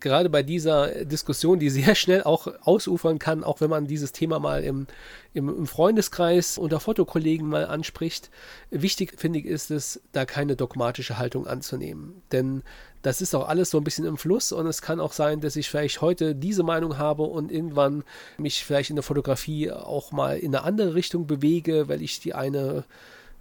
gerade 0.00 0.30
bei 0.30 0.42
dieser 0.42 1.04
Diskussion, 1.04 1.58
die 1.58 1.70
sehr 1.70 1.94
schnell 1.94 2.22
auch 2.22 2.48
ausufern 2.62 3.18
kann, 3.18 3.44
auch 3.44 3.60
wenn 3.60 3.70
man 3.70 3.86
dieses 3.86 4.12
Thema 4.12 4.38
mal 4.38 4.62
im, 4.62 4.86
im, 5.34 5.48
im 5.48 5.66
Freundeskreis 5.66 6.58
unter 6.58 6.80
Fotokollegen 6.80 7.48
mal 7.48 7.66
anspricht, 7.66 8.30
wichtig 8.70 9.14
finde 9.18 9.38
ich 9.38 9.46
ist 9.46 9.70
es, 9.70 10.00
da 10.12 10.24
keine 10.24 10.56
dogmatische 10.56 11.18
Haltung 11.18 11.46
anzunehmen. 11.46 12.22
Denn 12.32 12.62
das 13.02 13.20
ist 13.20 13.34
auch 13.34 13.48
alles 13.48 13.70
so 13.70 13.78
ein 13.78 13.84
bisschen 13.84 14.04
im 14.04 14.16
Fluss 14.16 14.52
und 14.52 14.66
es 14.66 14.82
kann 14.82 15.00
auch 15.00 15.12
sein, 15.12 15.40
dass 15.40 15.56
ich 15.56 15.70
vielleicht 15.70 16.00
heute 16.00 16.34
diese 16.34 16.62
Meinung 16.62 16.98
habe 16.98 17.22
und 17.22 17.52
irgendwann 17.52 18.02
mich 18.36 18.64
vielleicht 18.64 18.90
in 18.90 18.96
der 18.96 19.02
Fotografie 19.04 19.70
auch 19.70 20.12
mal 20.12 20.38
in 20.38 20.54
eine 20.54 20.64
andere 20.64 20.94
Richtung 20.94 21.26
bewege, 21.26 21.88
weil 21.88 22.02
ich 22.02 22.20
die 22.20 22.34
eine 22.34 22.84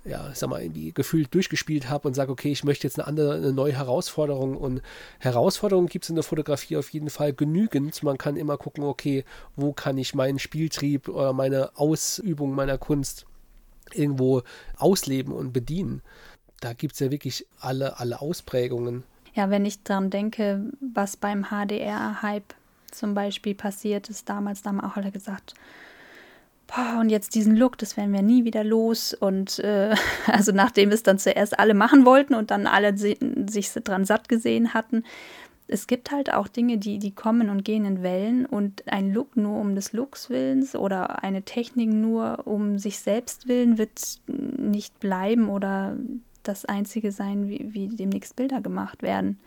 ja, 0.06 0.30
ich 0.32 0.38
sag 0.38 0.50
mal, 0.50 0.62
irgendwie 0.62 0.92
gefühlt 0.92 1.34
durchgespielt 1.34 1.90
habe 1.90 2.08
und 2.08 2.14
sage, 2.14 2.32
okay, 2.32 2.52
ich 2.52 2.64
möchte 2.64 2.86
jetzt 2.86 3.00
eine 3.00 3.08
andere, 3.08 3.34
eine 3.36 3.52
neue 3.52 3.74
Herausforderung. 3.74 4.56
Und 4.56 4.82
Herausforderungen 5.20 5.88
gibt 5.88 6.06
es 6.06 6.10
in 6.10 6.16
der 6.16 6.24
Fotografie 6.24 6.78
auf 6.78 6.90
jeden 6.90 7.10
Fall 7.10 7.34
genügend. 7.34 8.04
Man 8.04 8.18
kann 8.18 8.38
immer 8.38 8.58
gucken, 8.58 8.84
okay, 8.84 9.26
wo 9.56 9.74
kann 9.74 9.98
ich 9.98 10.14
meinen 10.14 10.38
Spieltrieb 10.38 11.10
oder 11.10 11.34
meine 11.34 11.72
Ausübung 11.76 12.54
meiner 12.54 12.78
Kunst 12.78 13.26
irgendwo 13.94 14.44
ausleben 14.78 15.34
und 15.34 15.54
bedienen. 15.54 16.02
Da 16.62 16.74
gibt 16.74 16.94
es 16.94 17.00
ja 17.00 17.12
wirklich 17.12 17.46
alle, 17.60 18.00
alle 18.00 18.22
Ausprägungen. 18.22 19.04
Ja, 19.34 19.50
wenn 19.50 19.66
ich 19.66 19.84
daran 19.84 20.12
denke, 20.12 20.72
was 20.94 21.18
beim 21.18 21.48
HDR-Hype 21.50 22.54
zum 22.92 23.14
Beispiel 23.14 23.56
passiert 23.56 24.10
ist, 24.10 24.30
damals, 24.30 24.62
da 24.62 24.70
haben 24.70 24.82
auch 24.82 24.96
alle 24.96 25.12
gesagt, 25.12 25.56
boah, 26.68 27.00
und 27.00 27.10
jetzt 27.10 27.36
diesen 27.36 27.56
Look, 27.56 27.78
das 27.78 27.98
werden 27.98 28.14
wir 28.14 28.22
nie 28.22 28.46
wieder 28.46 28.64
los. 28.64 29.14
Und 29.14 29.60
äh, 29.60 29.96
also 30.28 30.52
nachdem 30.52 30.92
es 30.92 31.04
dann 31.04 31.20
zuerst 31.20 31.60
alle 31.60 31.74
machen 31.74 32.06
wollten 32.06 32.36
und 32.36 32.52
dann 32.52 32.68
alle 32.68 32.98
sich 32.98 33.72
dran 33.72 34.06
satt 34.06 34.30
gesehen 34.30 34.74
hatten, 34.74 35.04
es 35.68 35.88
gibt 35.88 36.12
halt 36.12 36.32
auch 36.32 36.48
Dinge, 36.48 36.78
die, 36.78 37.00
die 37.00 37.14
kommen 37.16 37.50
und 37.50 37.66
gehen 37.66 37.86
in 37.86 38.04
Wellen 38.04 38.46
und 38.46 38.88
ein 38.88 39.12
Look 39.12 39.36
nur 39.36 39.60
um 39.60 39.74
des 39.74 39.94
Looks 39.94 40.30
willens 40.30 40.76
oder 40.76 41.24
eine 41.24 41.42
Technik 41.42 41.90
nur 41.90 42.46
um 42.46 42.78
sich 42.78 43.00
selbst 43.00 43.48
willen 43.48 43.80
wird 43.80 44.20
nicht 44.28 45.00
bleiben 45.00 45.50
oder 45.50 45.98
das 46.44 46.66
Einzige 46.66 47.12
sein, 47.12 47.50
wie, 47.50 47.74
wie 47.74 47.88
demnächst 47.88 48.36
Bilder 48.36 48.62
gemacht 48.62 49.02
werden. 49.02 49.40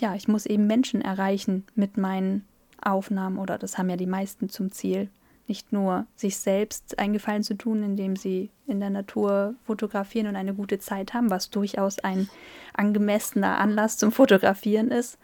Ja, 0.00 0.16
ich 0.16 0.26
muss 0.26 0.46
eben 0.46 0.66
Menschen 0.66 1.00
erreichen 1.00 1.64
mit 1.76 1.96
meinen 1.96 2.44
Aufnahmen 2.80 3.38
oder 3.38 3.58
das 3.58 3.78
haben 3.78 3.90
ja 3.90 3.96
die 3.96 4.06
meisten 4.06 4.48
zum 4.48 4.72
Ziel 4.72 5.08
nicht 5.48 5.72
nur 5.72 6.06
sich 6.16 6.36
selbst 6.36 6.98
einen 6.98 7.12
Gefallen 7.12 7.42
zu 7.42 7.54
tun, 7.54 7.82
indem 7.82 8.16
sie 8.16 8.50
in 8.66 8.80
der 8.80 8.90
Natur 8.90 9.54
fotografieren 9.64 10.28
und 10.28 10.36
eine 10.36 10.54
gute 10.54 10.78
Zeit 10.78 11.14
haben, 11.14 11.30
was 11.30 11.50
durchaus 11.50 11.98
ein 11.98 12.28
angemessener 12.74 13.58
Anlass 13.58 13.98
zum 13.98 14.12
Fotografieren 14.12 14.90
ist 14.90 15.18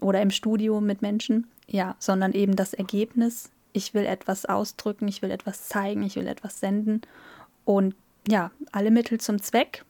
oder 0.00 0.20
im 0.20 0.30
Studio 0.30 0.80
mit 0.80 1.02
Menschen, 1.02 1.46
ja, 1.66 1.96
sondern 1.98 2.32
eben 2.32 2.56
das 2.56 2.74
Ergebnis. 2.74 3.50
Ich 3.72 3.94
will 3.94 4.06
etwas 4.06 4.46
ausdrücken, 4.46 5.08
ich 5.08 5.22
will 5.22 5.30
etwas 5.30 5.68
zeigen, 5.68 6.02
ich 6.02 6.16
will 6.16 6.26
etwas 6.26 6.60
senden. 6.60 7.02
Und 7.64 7.94
ja, 8.28 8.50
alle 8.72 8.90
Mittel 8.90 9.20
zum 9.20 9.42
Zweck 9.42 9.84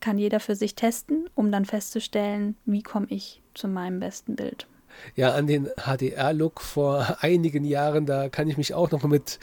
kann 0.00 0.18
jeder 0.18 0.40
für 0.40 0.54
sich 0.54 0.74
testen, 0.74 1.28
um 1.34 1.50
dann 1.50 1.64
festzustellen, 1.64 2.56
wie 2.64 2.82
komme 2.82 3.06
ich 3.10 3.42
zu 3.54 3.68
meinem 3.68 4.00
besten 4.00 4.36
Bild 4.36 4.66
ja, 5.14 5.34
an 5.34 5.46
den 5.46 5.68
HDR-Look 5.76 6.60
vor 6.60 7.18
einigen 7.20 7.64
Jahren, 7.64 8.06
da 8.06 8.28
kann 8.28 8.48
ich 8.48 8.56
mich 8.56 8.74
auch 8.74 8.90
noch 8.90 9.04
mit, 9.04 9.38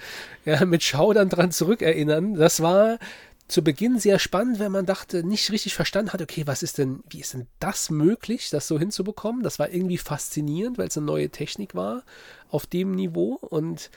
ja, 0.45 0.65
mit 0.65 0.83
Schaudern 0.83 1.29
dran 1.29 1.51
zurückerinnern. 1.51 2.35
Das 2.35 2.61
war 2.61 2.99
zu 3.47 3.63
Beginn 3.63 3.99
sehr 3.99 4.17
spannend, 4.17 4.59
wenn 4.59 4.71
man 4.71 4.85
dachte, 4.85 5.23
nicht 5.23 5.51
richtig 5.51 5.75
verstanden 5.75 6.13
hat, 6.13 6.21
okay, 6.21 6.47
was 6.47 6.63
ist 6.63 6.79
denn, 6.79 7.03
wie 7.09 7.19
ist 7.19 7.33
denn 7.33 7.47
das 7.59 7.89
möglich, 7.91 8.49
das 8.49 8.67
so 8.67 8.79
hinzubekommen? 8.79 9.43
Das 9.43 9.59
war 9.59 9.69
irgendwie 9.69 9.97
faszinierend, 9.99 10.77
weil 10.77 10.87
es 10.87 10.97
eine 10.97 11.05
neue 11.05 11.29
Technik 11.29 11.75
war 11.75 12.03
auf 12.49 12.65
dem 12.65 12.91
Niveau 12.91 13.37
und 13.41 13.91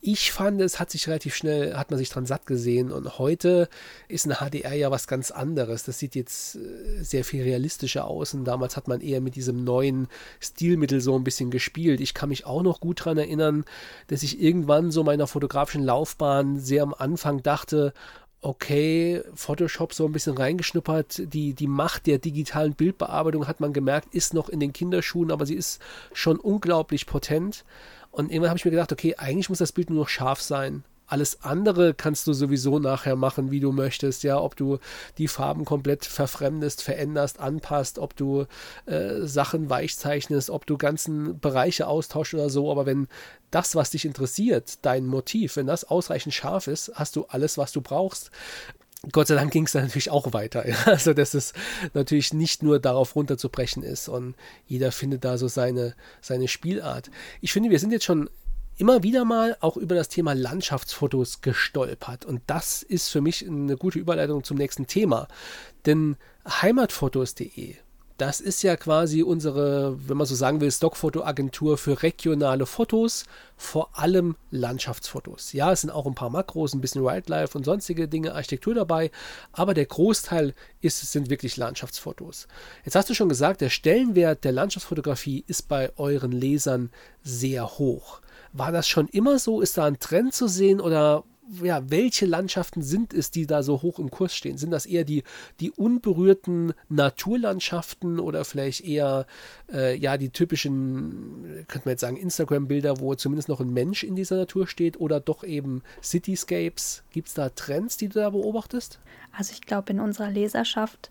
ich 0.00 0.30
fand, 0.30 0.60
es 0.60 0.78
hat 0.78 0.90
sich 0.90 1.08
relativ 1.08 1.34
schnell, 1.34 1.74
hat 1.74 1.90
man 1.90 1.98
sich 1.98 2.08
dran 2.08 2.24
satt 2.24 2.46
gesehen 2.46 2.92
und 2.92 3.18
heute 3.18 3.68
ist 4.06 4.26
ein 4.26 4.36
HDR 4.36 4.74
ja 4.74 4.90
was 4.90 5.08
ganz 5.08 5.30
anderes. 5.30 5.82
Das 5.82 5.98
sieht 5.98 6.14
jetzt 6.14 6.56
äh, 6.56 7.02
sehr 7.02 7.24
viel 7.24 7.42
realistischer 7.42 8.06
aus 8.06 8.32
und 8.32 8.44
damals 8.44 8.76
hat 8.76 8.86
man 8.86 9.00
eher 9.00 9.20
mit 9.20 9.34
diesem 9.34 9.64
neuen 9.64 10.06
Stilmittel 10.40 11.00
so 11.00 11.16
ein 11.16 11.24
bisschen 11.24 11.50
gespielt. 11.50 12.00
Ich 12.00 12.14
kann 12.14 12.28
mich 12.28 12.46
auch 12.46 12.62
noch 12.62 12.80
gut 12.80 13.00
daran 13.00 13.18
erinnern, 13.18 13.64
dass 14.06 14.22
ich 14.22 14.40
irgendwann 14.40 14.92
so 14.92 15.02
meiner 15.02 15.26
fotografischen 15.26 15.84
Laufbahn 15.84 16.60
sehr 16.60 16.84
am 16.84 16.94
Anfang 16.94 17.42
dachte, 17.42 17.92
okay, 18.40 19.22
Photoshop 19.34 19.92
so 19.92 20.06
ein 20.06 20.12
bisschen 20.12 20.36
reingeschnuppert. 20.36 21.32
Die, 21.32 21.54
die 21.54 21.66
Macht 21.66 22.06
der 22.06 22.18
digitalen 22.18 22.74
Bildbearbeitung 22.74 23.48
hat 23.48 23.60
man 23.60 23.72
gemerkt, 23.72 24.14
ist 24.14 24.32
noch 24.32 24.48
in 24.48 24.60
den 24.60 24.72
Kinderschuhen, 24.72 25.32
aber 25.32 25.44
sie 25.44 25.56
ist 25.56 25.80
schon 26.12 26.38
unglaublich 26.38 27.06
potent. 27.06 27.64
Und 28.18 28.32
irgendwann 28.32 28.50
habe 28.50 28.58
ich 28.58 28.64
mir 28.64 28.72
gedacht, 28.72 28.90
okay, 28.90 29.14
eigentlich 29.16 29.48
muss 29.48 29.58
das 29.58 29.70
Bild 29.70 29.90
nur 29.90 30.00
noch 30.00 30.08
scharf 30.08 30.42
sein. 30.42 30.82
Alles 31.06 31.44
andere 31.44 31.94
kannst 31.94 32.26
du 32.26 32.32
sowieso 32.32 32.80
nachher 32.80 33.14
machen, 33.14 33.52
wie 33.52 33.60
du 33.60 33.70
möchtest, 33.70 34.24
ja, 34.24 34.40
ob 34.40 34.56
du 34.56 34.78
die 35.18 35.28
Farben 35.28 35.64
komplett 35.64 36.04
verfremdest, 36.04 36.82
veränderst, 36.82 37.38
anpasst, 37.38 38.00
ob 38.00 38.16
du 38.16 38.46
äh, 38.86 39.20
Sachen 39.22 39.70
weichzeichnest, 39.70 40.50
ob 40.50 40.66
du 40.66 40.76
ganzen 40.76 41.38
Bereiche 41.38 41.86
austauschst 41.86 42.34
oder 42.34 42.50
so, 42.50 42.72
aber 42.72 42.86
wenn 42.86 43.06
das, 43.52 43.76
was 43.76 43.90
dich 43.90 44.04
interessiert, 44.04 44.84
dein 44.84 45.06
Motiv, 45.06 45.54
wenn 45.54 45.68
das 45.68 45.84
ausreichend 45.84 46.34
scharf 46.34 46.66
ist, 46.66 46.90
hast 46.94 47.14
du 47.14 47.24
alles, 47.26 47.56
was 47.56 47.70
du 47.70 47.82
brauchst. 47.82 48.32
Gott 49.12 49.28
sei 49.28 49.36
Dank 49.36 49.52
ging 49.52 49.64
es 49.64 49.72
dann 49.72 49.84
natürlich 49.84 50.10
auch 50.10 50.32
weiter. 50.32 50.66
Ja? 50.68 50.76
Also, 50.86 51.14
dass 51.14 51.34
es 51.34 51.52
natürlich 51.94 52.34
nicht 52.34 52.62
nur 52.62 52.80
darauf 52.80 53.14
runterzubrechen 53.14 53.82
ist 53.82 54.08
und 54.08 54.34
jeder 54.66 54.92
findet 54.92 55.24
da 55.24 55.38
so 55.38 55.48
seine, 55.48 55.94
seine 56.20 56.48
Spielart. 56.48 57.10
Ich 57.40 57.52
finde, 57.52 57.70
wir 57.70 57.78
sind 57.78 57.92
jetzt 57.92 58.04
schon 58.04 58.28
immer 58.76 59.02
wieder 59.02 59.24
mal 59.24 59.56
auch 59.60 59.76
über 59.76 59.94
das 59.94 60.08
Thema 60.08 60.34
Landschaftsfotos 60.34 61.40
gestolpert. 61.40 62.24
Und 62.24 62.42
das 62.46 62.82
ist 62.82 63.08
für 63.08 63.20
mich 63.20 63.46
eine 63.46 63.76
gute 63.76 63.98
Überleitung 63.98 64.44
zum 64.44 64.56
nächsten 64.56 64.86
Thema. 64.86 65.28
Denn 65.84 66.16
heimatfotos.de 66.48 67.76
Das 68.18 68.40
ist 68.40 68.64
ja 68.64 68.76
quasi 68.76 69.22
unsere, 69.22 69.96
wenn 70.08 70.16
man 70.16 70.26
so 70.26 70.34
sagen 70.34 70.60
will, 70.60 70.72
Stockfotoagentur 70.72 71.78
für 71.78 72.02
regionale 72.02 72.66
Fotos, 72.66 73.26
vor 73.56 73.96
allem 73.96 74.34
Landschaftsfotos. 74.50 75.52
Ja, 75.52 75.70
es 75.70 75.82
sind 75.82 75.90
auch 75.90 76.04
ein 76.04 76.16
paar 76.16 76.28
Makros, 76.28 76.74
ein 76.74 76.80
bisschen 76.80 77.04
Wildlife 77.04 77.56
und 77.56 77.62
sonstige 77.62 78.08
Dinge, 78.08 78.34
Architektur 78.34 78.74
dabei, 78.74 79.12
aber 79.52 79.72
der 79.72 79.86
Großteil 79.86 80.52
ist, 80.80 81.12
sind 81.12 81.30
wirklich 81.30 81.56
Landschaftsfotos. 81.56 82.48
Jetzt 82.84 82.96
hast 82.96 83.08
du 83.08 83.14
schon 83.14 83.28
gesagt, 83.28 83.60
der 83.60 83.70
Stellenwert 83.70 84.42
der 84.42 84.52
Landschaftsfotografie 84.52 85.44
ist 85.46 85.68
bei 85.68 85.92
euren 85.96 86.32
Lesern 86.32 86.90
sehr 87.22 87.78
hoch. 87.78 88.20
War 88.52 88.72
das 88.72 88.88
schon 88.88 89.06
immer 89.06 89.38
so? 89.38 89.60
Ist 89.60 89.78
da 89.78 89.84
ein 89.84 90.00
Trend 90.00 90.34
zu 90.34 90.48
sehen 90.48 90.80
oder 90.80 91.22
ja, 91.62 91.90
welche 91.90 92.26
Landschaften 92.26 92.82
sind 92.82 93.14
es, 93.14 93.30
die 93.30 93.46
da 93.46 93.62
so 93.62 93.82
hoch 93.82 93.98
im 93.98 94.10
Kurs 94.10 94.34
stehen? 94.34 94.58
Sind 94.58 94.70
das 94.70 94.86
eher 94.86 95.04
die, 95.04 95.22
die 95.60 95.70
unberührten 95.70 96.74
Naturlandschaften 96.88 98.20
oder 98.20 98.44
vielleicht 98.44 98.84
eher 98.84 99.26
äh, 99.72 99.96
ja 99.96 100.16
die 100.16 100.30
typischen, 100.30 101.64
könnte 101.68 101.88
man 101.88 101.92
jetzt 101.92 102.00
sagen, 102.00 102.16
Instagram-Bilder, 102.16 103.00
wo 103.00 103.14
zumindest 103.14 103.48
noch 103.48 103.60
ein 103.60 103.72
Mensch 103.72 104.04
in 104.04 104.16
dieser 104.16 104.36
Natur 104.36 104.66
steht 104.66 105.00
oder 105.00 105.20
doch 105.20 105.44
eben 105.44 105.82
Cityscapes? 106.02 107.02
Gibt 107.10 107.28
es 107.28 107.34
da 107.34 107.48
Trends, 107.48 107.96
die 107.96 108.08
du 108.08 108.20
da 108.20 108.30
beobachtest? 108.30 108.98
Also 109.36 109.52
ich 109.52 109.62
glaube, 109.62 109.92
in 109.92 110.00
unserer 110.00 110.30
Leserschaft 110.30 111.10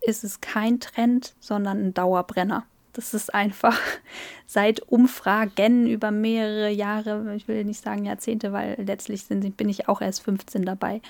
ist 0.00 0.24
es 0.24 0.40
kein 0.40 0.80
Trend, 0.80 1.34
sondern 1.40 1.78
ein 1.78 1.94
Dauerbrenner. 1.94 2.66
Das 2.92 3.14
ist 3.14 3.34
einfach 3.34 3.78
seit 4.46 4.80
Umfragen 4.80 5.86
über 5.86 6.10
mehrere 6.10 6.70
Jahre, 6.70 7.34
ich 7.34 7.48
will 7.48 7.64
nicht 7.64 7.82
sagen 7.82 8.04
Jahrzehnte, 8.04 8.52
weil 8.52 8.76
letztlich 8.84 9.24
sind, 9.24 9.56
bin 9.56 9.68
ich 9.68 9.88
auch 9.88 10.00
erst 10.00 10.22
15 10.22 10.64
dabei, 10.64 11.00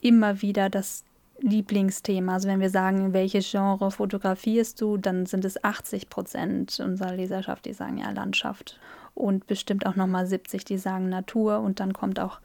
immer 0.00 0.42
wieder 0.42 0.70
das 0.70 1.04
Lieblingsthema. 1.40 2.34
Also 2.34 2.48
wenn 2.48 2.60
wir 2.60 2.70
sagen, 2.70 3.12
welches 3.12 3.50
Genre 3.50 3.90
fotografierst 3.90 4.80
du, 4.80 4.96
dann 4.96 5.26
sind 5.26 5.44
es 5.44 5.62
80 5.62 6.08
Prozent 6.08 6.80
unserer 6.80 7.14
Leserschaft, 7.14 7.66
die 7.66 7.72
sagen 7.72 7.98
ja 7.98 8.10
Landschaft. 8.10 8.78
Und 9.14 9.46
bestimmt 9.46 9.86
auch 9.86 9.96
nochmal 9.96 10.26
70, 10.26 10.64
die 10.64 10.78
sagen 10.78 11.08
Natur. 11.08 11.60
Und 11.60 11.80
dann 11.80 11.92
kommt 11.92 12.18
auch 12.18 12.40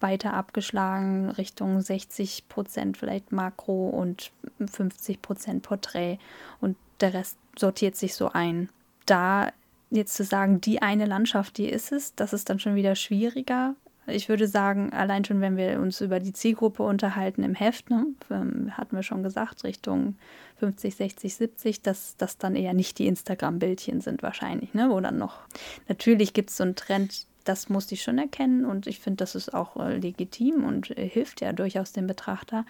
weiter 0.00 0.34
abgeschlagen 0.34 1.30
Richtung 1.30 1.80
60 1.80 2.48
Prozent 2.48 2.96
vielleicht 2.96 3.32
Makro 3.32 3.88
und 3.88 4.32
50 4.58 5.22
Prozent 5.22 5.62
Porträt. 5.62 6.18
Und 6.60 6.76
der 7.00 7.14
Rest 7.14 7.38
sortiert 7.58 7.96
sich 7.96 8.14
so 8.14 8.30
ein. 8.32 8.68
Da 9.06 9.48
jetzt 9.90 10.14
zu 10.14 10.24
sagen, 10.24 10.60
die 10.60 10.80
eine 10.80 11.06
Landschaft, 11.06 11.58
die 11.58 11.68
ist 11.68 11.92
es, 11.92 12.14
das 12.14 12.32
ist 12.32 12.48
dann 12.48 12.58
schon 12.58 12.74
wieder 12.74 12.94
schwieriger. 12.94 13.74
Ich 14.06 14.28
würde 14.28 14.48
sagen, 14.48 14.92
allein 14.92 15.24
schon, 15.24 15.40
wenn 15.40 15.56
wir 15.56 15.78
uns 15.78 16.00
über 16.00 16.18
die 16.18 16.32
Zielgruppe 16.32 16.82
unterhalten 16.82 17.44
im 17.44 17.54
Heft, 17.54 17.88
ne, 17.90 18.06
ähm, 18.30 18.76
hatten 18.76 18.96
wir 18.96 19.04
schon 19.04 19.22
gesagt, 19.22 19.62
Richtung 19.62 20.16
50, 20.56 20.96
60, 20.96 21.36
70, 21.36 21.82
dass 21.82 22.16
das 22.16 22.36
dann 22.36 22.56
eher 22.56 22.74
nicht 22.74 22.98
die 22.98 23.06
Instagram-Bildchen 23.06 24.00
sind 24.00 24.22
wahrscheinlich, 24.22 24.74
ne? 24.74 24.90
Wo 24.90 24.98
dann 25.00 25.18
noch. 25.18 25.42
Natürlich 25.88 26.32
gibt 26.32 26.50
es 26.50 26.56
so 26.56 26.64
einen 26.64 26.74
Trend, 26.74 27.26
das 27.44 27.68
musste 27.68 27.94
ich 27.94 28.02
schon 28.02 28.18
erkennen 28.18 28.64
und 28.64 28.86
ich 28.86 28.98
finde, 28.98 29.18
das 29.18 29.34
ist 29.34 29.54
auch 29.54 29.76
äh, 29.76 29.98
legitim 29.98 30.64
und 30.64 30.96
äh, 30.96 31.08
hilft 31.08 31.40
ja 31.40 31.52
durchaus 31.52 31.92
dem 31.92 32.06
Betrachter. 32.08 32.64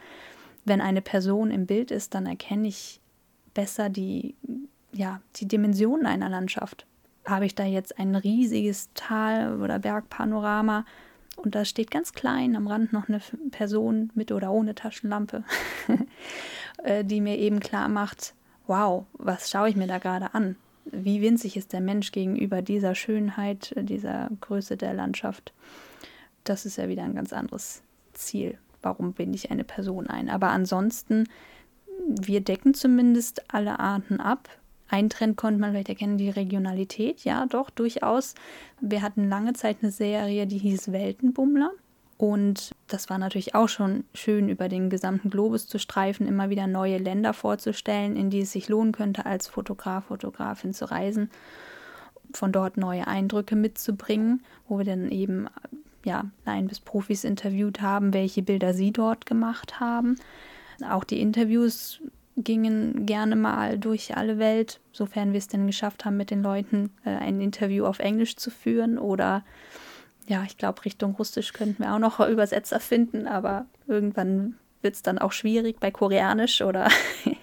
Wenn 0.65 0.81
eine 0.81 1.03
Person 1.03 1.51
im 1.51 1.67
Bild 1.67 1.91
ist, 1.91 2.15
dann 2.15 2.27
erkenne 2.27 2.69
ich 2.69 3.01
besser 3.55 3.89
die, 3.89 4.35
ja, 4.93 5.21
die 5.37 5.49
Dimensionen 5.49 6.07
einer 6.07 6.29
Landschaft. 6.29 6.87
Habe 7.25 7.47
ich 7.47 7.55
da 7.55 7.65
jetzt 7.65 7.99
ein 7.99 8.15
riesiges 8.15 8.91
Tal- 8.95 9.61
oder 9.61 9.79
Bergpanorama 9.79 10.85
und 11.37 11.55
da 11.55 11.65
steht 11.65 11.91
ganz 11.91 12.13
klein 12.13 12.57
am 12.57 12.67
Rand 12.67 12.93
noch 12.93 13.09
eine 13.09 13.21
Person 13.51 14.11
mit 14.15 14.33
oder 14.33 14.53
ohne 14.53 14.75
Taschenlampe, 14.75 15.45
äh, 16.83 17.05
die 17.05 17.21
mir 17.21 17.39
eben 17.39 17.61
klar 17.61 17.89
macht, 17.89 18.35
wow, 18.67 19.07
was 19.15 19.51
schaue 19.51 19.69
ich 19.69 19.77
mir 19.77 19.87
da 19.87 19.99
gerade 19.99 20.35
an? 20.35 20.57
Wie 20.85 21.23
winzig 21.23 21.57
ist 21.57 21.73
der 21.73 21.81
Mensch 21.81 22.13
gegenüber 22.13 22.61
dieser 22.61 22.95
Schönheit, 22.95 23.73
dieser 23.77 24.29
Größe 24.41 24.77
der 24.77 24.95
Landschaft? 24.95 25.53
Das 26.45 26.67
ist 26.67 26.77
ja 26.77 26.89
wieder 26.89 27.05
ein 27.05 27.15
ganz 27.15 27.33
anderes 27.33 27.83
Ziel. 28.13 28.59
Warum 28.83 29.13
binde 29.13 29.37
ich 29.37 29.51
eine 29.51 29.65
Person 29.65 30.09
ein? 30.09 30.29
Aber 30.29 30.51
ansonsten 30.51 31.29
wir 32.09 32.41
decken 32.41 32.75
zumindest 32.75 33.55
alle 33.55 33.79
Arten 33.79 34.21
ab. 34.21 34.49
Ein 34.93 35.09
Trend 35.09 35.39
konnte 35.39 35.59
man 35.59 35.71
vielleicht 35.71 35.89
erkennen, 35.89 36.19
die 36.19 36.29
Regionalität, 36.29 37.25
ja, 37.25 37.47
doch, 37.47 37.71
durchaus. 37.71 38.35
Wir 38.83 39.01
hatten 39.01 39.27
lange 39.27 39.55
Zeit 39.55 39.79
eine 39.81 39.91
Serie, 39.91 40.47
die 40.47 40.59
hieß 40.59 40.93
Weltenbummler. 40.93 41.71
Und 42.19 42.73
das 42.89 43.09
war 43.09 43.17
natürlich 43.17 43.55
auch 43.55 43.71
schon 43.71 44.05
schön, 44.13 44.51
über 44.51 44.69
den 44.69 44.91
gesamten 44.91 45.31
Globus 45.31 45.67
zu 45.67 45.79
streifen, 45.79 46.29
immer 46.29 46.51
wieder 46.51 46.67
neue 46.67 46.99
Länder 46.99 47.33
vorzustellen, 47.33 48.17
in 48.17 48.29
die 48.29 48.43
es 48.43 48.53
sich 48.53 48.69
lohnen 48.69 48.93
könnte, 48.93 49.25
als 49.25 49.49
Fotograf, 49.49 50.05
Fotografin 50.05 50.75
zu 50.75 50.85
reisen, 50.91 51.31
von 52.35 52.53
dort 52.53 52.77
neue 52.77 53.07
Eindrücke 53.07 53.57
mitzubringen, 53.57 54.45
wo 54.69 54.77
wir 54.77 54.85
dann 54.85 55.11
eben 55.11 55.49
ja, 56.05 56.27
Laien 56.45 56.69
bis 56.69 56.81
Profis 56.81 57.25
interviewt 57.25 57.81
haben, 57.81 58.13
welche 58.13 58.43
Bilder 58.43 58.75
sie 58.75 58.93
dort 58.93 59.25
gemacht 59.25 59.81
haben. 59.81 60.17
Auch 60.87 61.05
die 61.05 61.23
Interviews 61.23 62.03
gingen 62.37 63.07
gerne 63.07 63.37
mal 63.37 63.79
durch 63.79 64.17
alle 64.17 64.39
Welt, 64.39 64.81
sofern 64.93 65.33
wir 65.33 65.39
es 65.39 65.49
denn 65.49 65.67
geschafft 65.67 66.05
haben, 66.05 66.17
mit 66.17 66.31
den 66.31 66.43
Leuten 66.43 66.91
äh, 67.05 67.11
ein 67.11 67.41
Interview 67.41 67.85
auf 67.85 67.99
Englisch 67.99 68.37
zu 68.37 68.51
führen. 68.51 68.99
Oder 68.99 69.45
ja, 70.27 70.43
ich 70.45 70.57
glaube, 70.57 70.85
Richtung 70.85 71.15
Russisch 71.15 71.53
könnten 71.53 71.83
wir 71.83 71.95
auch 71.95 71.99
noch 71.99 72.21
Übersetzer 72.29 72.81
finden, 72.81 73.27
aber 73.27 73.67
irgendwann 73.87 74.57
wird 74.81 74.95
es 74.95 75.03
dann 75.03 75.19
auch 75.19 75.33
schwierig 75.33 75.79
bei 75.79 75.91
Koreanisch 75.91 76.63
oder 76.63 76.89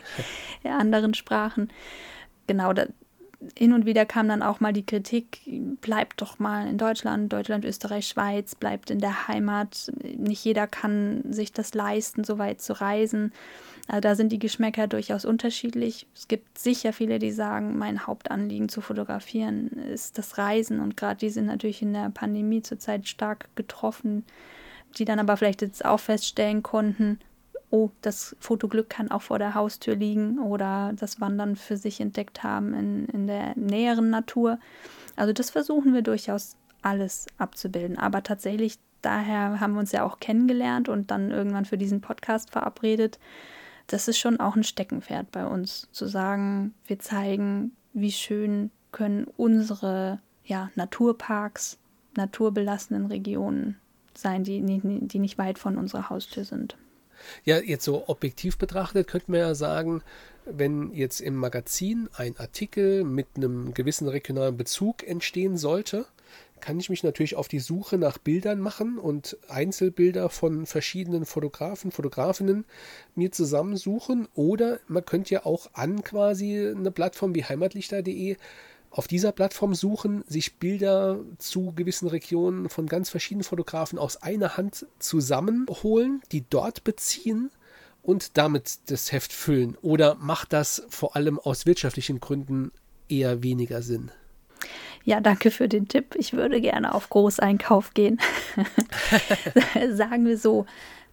anderen 0.63 1.13
Sprachen. 1.13 1.69
Genau, 2.47 2.73
da, 2.73 2.85
hin 3.57 3.73
und 3.73 3.85
wieder 3.85 4.05
kam 4.05 4.27
dann 4.27 4.41
auch 4.41 4.59
mal 4.59 4.73
die 4.73 4.85
Kritik, 4.85 5.39
bleibt 5.81 6.21
doch 6.21 6.39
mal 6.39 6.67
in 6.67 6.77
Deutschland, 6.77 7.31
Deutschland, 7.31 7.63
Österreich, 7.63 8.07
Schweiz, 8.07 8.55
bleibt 8.55 8.89
in 8.89 8.99
der 8.99 9.27
Heimat. 9.27 9.91
Nicht 10.17 10.43
jeder 10.43 10.67
kann 10.67 11.23
sich 11.31 11.53
das 11.53 11.73
leisten, 11.73 12.23
so 12.23 12.37
weit 12.37 12.61
zu 12.61 12.73
reisen. 12.73 13.31
Also 13.89 14.01
da 14.01 14.13
sind 14.13 14.31
die 14.31 14.37
Geschmäcker 14.37 14.85
durchaus 14.85 15.25
unterschiedlich. 15.25 16.05
Es 16.13 16.27
gibt 16.27 16.59
sicher 16.59 16.93
viele, 16.93 17.17
die 17.17 17.31
sagen, 17.31 17.75
mein 17.75 18.05
Hauptanliegen 18.05 18.69
zu 18.69 18.81
fotografieren 18.81 19.69
ist 19.69 20.19
das 20.19 20.37
Reisen. 20.37 20.79
Und 20.79 20.95
gerade 20.95 21.19
die 21.19 21.31
sind 21.31 21.47
natürlich 21.47 21.81
in 21.81 21.93
der 21.93 22.11
Pandemie 22.11 22.61
zurzeit 22.61 23.07
stark 23.07 23.49
getroffen, 23.55 24.25
die 24.99 25.05
dann 25.05 25.17
aber 25.17 25.37
vielleicht 25.37 25.63
jetzt 25.63 25.83
auch 25.83 25.99
feststellen 25.99 26.61
konnten, 26.61 27.19
oh, 27.71 27.89
das 28.01 28.35
Fotoglück 28.39 28.91
kann 28.91 29.09
auch 29.09 29.23
vor 29.23 29.39
der 29.39 29.55
Haustür 29.55 29.95
liegen 29.95 30.37
oder 30.37 30.93
das 30.95 31.19
Wandern 31.19 31.55
für 31.55 31.75
sich 31.75 31.99
entdeckt 31.99 32.43
haben 32.43 32.75
in, 32.75 33.05
in 33.07 33.25
der 33.25 33.57
näheren 33.57 34.11
Natur. 34.11 34.59
Also 35.15 35.33
das 35.33 35.49
versuchen 35.49 35.95
wir 35.95 36.03
durchaus 36.03 36.57
alles 36.83 37.25
abzubilden. 37.39 37.97
Aber 37.97 38.21
tatsächlich, 38.21 38.77
daher 39.01 39.59
haben 39.59 39.73
wir 39.73 39.79
uns 39.79 39.91
ja 39.91 40.03
auch 40.05 40.19
kennengelernt 40.19 40.89
und 40.89 41.09
dann 41.09 41.31
irgendwann 41.31 41.65
für 41.65 41.79
diesen 41.79 42.01
Podcast 42.01 42.51
verabredet. 42.51 43.17
Das 43.89 44.07
ist 44.07 44.19
schon 44.19 44.39
auch 44.39 44.55
ein 44.55 44.63
Steckenpferd 44.63 45.31
bei 45.31 45.45
uns, 45.45 45.87
zu 45.91 46.05
sagen, 46.07 46.75
wir 46.85 46.99
zeigen, 46.99 47.71
wie 47.93 48.11
schön 48.11 48.69
können 48.91 49.25
unsere 49.35 50.19
ja, 50.45 50.69
Naturparks, 50.75 51.79
naturbelassenen 52.15 53.07
Regionen 53.07 53.79
sein, 54.13 54.43
die, 54.43 54.61
die 54.61 55.19
nicht 55.19 55.37
weit 55.39 55.57
von 55.57 55.75
unserer 55.75 56.09
Haustür 56.09 56.45
sind. 56.45 56.77
Ja, 57.43 57.57
jetzt 57.57 57.83
so 57.83 58.07
objektiv 58.07 58.57
betrachtet 58.59 59.07
könnte 59.07 59.31
man 59.31 59.39
ja 59.39 59.55
sagen, 59.55 60.03
wenn 60.45 60.93
jetzt 60.93 61.19
im 61.19 61.35
Magazin 61.35 62.09
ein 62.15 62.37
Artikel 62.37 63.03
mit 63.03 63.27
einem 63.35 63.73
gewissen 63.73 64.07
regionalen 64.07 64.55
Bezug 64.55 65.05
entstehen 65.05 65.57
sollte, 65.57 66.05
kann 66.59 66.79
ich 66.79 66.89
mich 66.89 67.03
natürlich 67.03 67.35
auf 67.35 67.47
die 67.47 67.59
Suche 67.59 67.97
nach 67.97 68.17
Bildern 68.17 68.59
machen 68.59 68.97
und 68.97 69.37
Einzelbilder 69.47 70.29
von 70.29 70.65
verschiedenen 70.65 71.25
Fotografen, 71.25 71.91
Fotografinnen 71.91 72.65
mir 73.15 73.31
zusammensuchen. 73.31 74.27
Oder 74.35 74.79
man 74.87 75.05
könnte 75.05 75.33
ja 75.33 75.45
auch 75.45 75.69
an 75.73 76.03
quasi 76.03 76.73
eine 76.75 76.91
Plattform 76.91 77.35
wie 77.35 77.43
heimatlichter.de 77.43 78.37
auf 78.91 79.07
dieser 79.07 79.31
Plattform 79.31 79.75
suchen, 79.75 80.23
sich 80.27 80.55
Bilder 80.55 81.19
zu 81.37 81.73
gewissen 81.75 82.07
Regionen 82.07 82.69
von 82.69 82.87
ganz 82.87 83.09
verschiedenen 83.09 83.43
Fotografen 83.43 83.99
aus 83.99 84.17
einer 84.17 84.57
Hand 84.57 84.87
zusammenholen, 84.97 86.21
die 86.31 86.43
dort 86.49 86.83
beziehen 86.83 87.51
und 88.01 88.37
damit 88.37 88.79
das 88.87 89.11
Heft 89.11 89.31
füllen? 89.31 89.77
Oder 89.81 90.15
macht 90.15 90.53
das 90.53 90.83
vor 90.89 91.15
allem 91.15 91.37
aus 91.37 91.65
wirtschaftlichen 91.65 92.19
Gründen 92.19 92.71
eher 93.07 93.43
weniger 93.43 93.81
Sinn? 93.83 94.11
Ja, 95.03 95.21
danke 95.21 95.51
für 95.51 95.67
den 95.67 95.87
Tipp. 95.87 96.15
Ich 96.15 96.33
würde 96.33 96.61
gerne 96.61 96.93
auf 96.93 97.09
Großeinkauf 97.09 97.93
gehen. 97.93 98.19
Sagen 99.89 100.25
wir 100.25 100.37
so. 100.37 100.65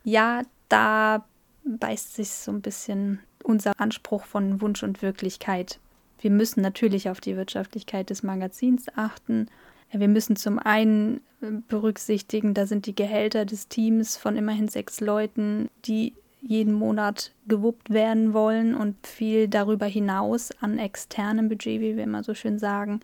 Ja, 0.05 0.43
da 0.69 1.25
beißt 1.65 2.15
sich 2.15 2.31
so 2.31 2.53
ein 2.53 2.63
bisschen 2.63 3.21
unser 3.43 3.73
Anspruch 3.79 4.25
von 4.25 4.61
Wunsch 4.61 4.83
und 4.83 5.03
Wirklichkeit 5.03 5.79
wir 6.21 6.31
müssen 6.31 6.61
natürlich 6.61 7.09
auf 7.09 7.21
die 7.21 7.37
Wirtschaftlichkeit 7.37 8.11
des 8.11 8.23
Magazins 8.23 8.87
achten. 8.95 9.47
Wir 9.93 10.09
müssen 10.09 10.37
zum 10.37 10.59
einen 10.59 11.21
äh, 11.41 11.51
berücksichtigen, 11.69 12.55
da 12.55 12.67
sind 12.67 12.87
die 12.87 12.95
Gehälter 12.95 13.45
des 13.45 13.69
Teams 13.69 14.17
von 14.17 14.37
immerhin 14.37 14.69
sechs 14.69 15.01
Leuten, 15.01 15.69
die 15.85 16.15
jeden 16.41 16.73
Monat 16.73 17.33
gewuppt 17.47 17.91
werden 17.91 18.33
wollen 18.33 18.75
und 18.75 19.07
viel 19.07 19.49
darüber 19.49 19.87
hinaus 19.87 20.51
an 20.61 20.79
externem 20.79 21.49
Budget, 21.49 21.81
wie 21.81 21.97
wir 21.97 22.05
immer 22.05 22.23
so 22.23 22.35
schön 22.35 22.59
sagen, 22.59 23.01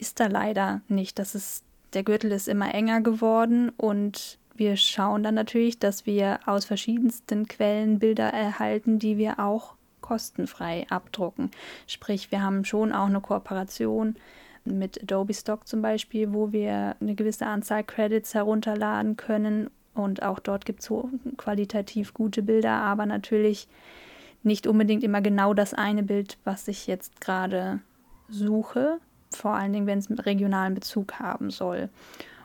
ist 0.00 0.20
da 0.20 0.26
leider 0.26 0.80
nicht. 0.88 1.18
Das 1.18 1.34
ist, 1.34 1.64
der 1.92 2.02
Gürtel 2.02 2.32
ist 2.32 2.48
immer 2.48 2.74
enger 2.74 3.00
geworden 3.00 3.70
und 3.76 4.38
wir 4.54 4.76
schauen 4.76 5.22
dann 5.22 5.34
natürlich, 5.34 5.78
dass 5.78 6.06
wir 6.06 6.40
aus 6.46 6.64
verschiedensten 6.64 7.46
Quellen 7.46 7.98
Bilder 7.98 8.28
erhalten, 8.28 8.98
die 8.98 9.16
wir 9.16 9.38
auch 9.38 9.74
kostenfrei 10.00 10.86
abdrucken. 10.90 11.50
Sprich, 11.86 12.30
wir 12.30 12.42
haben 12.42 12.64
schon 12.64 12.92
auch 12.92 13.06
eine 13.06 13.20
Kooperation 13.20 14.16
mit 14.64 15.02
Adobe 15.02 15.34
Stock 15.34 15.66
zum 15.66 15.82
Beispiel, 15.82 16.32
wo 16.32 16.52
wir 16.52 16.96
eine 17.00 17.14
gewisse 17.14 17.46
Anzahl 17.46 17.84
Credits 17.84 18.34
herunterladen 18.34 19.16
können. 19.16 19.70
Und 19.94 20.22
auch 20.22 20.38
dort 20.38 20.64
gibt 20.64 20.80
es 20.80 20.92
qualitativ 21.36 22.12
gute 22.12 22.42
Bilder, 22.42 22.72
aber 22.72 23.06
natürlich 23.06 23.68
nicht 24.42 24.66
unbedingt 24.66 25.04
immer 25.04 25.20
genau 25.20 25.54
das 25.54 25.74
eine 25.74 26.02
Bild, 26.02 26.38
was 26.44 26.68
ich 26.68 26.86
jetzt 26.86 27.20
gerade 27.20 27.80
suche. 28.28 28.98
Vor 29.32 29.52
allen 29.52 29.72
Dingen, 29.72 29.86
wenn 29.86 29.98
es 29.98 30.08
einen 30.08 30.18
regionalen 30.18 30.74
Bezug 30.74 31.14
haben 31.14 31.50
soll. 31.50 31.88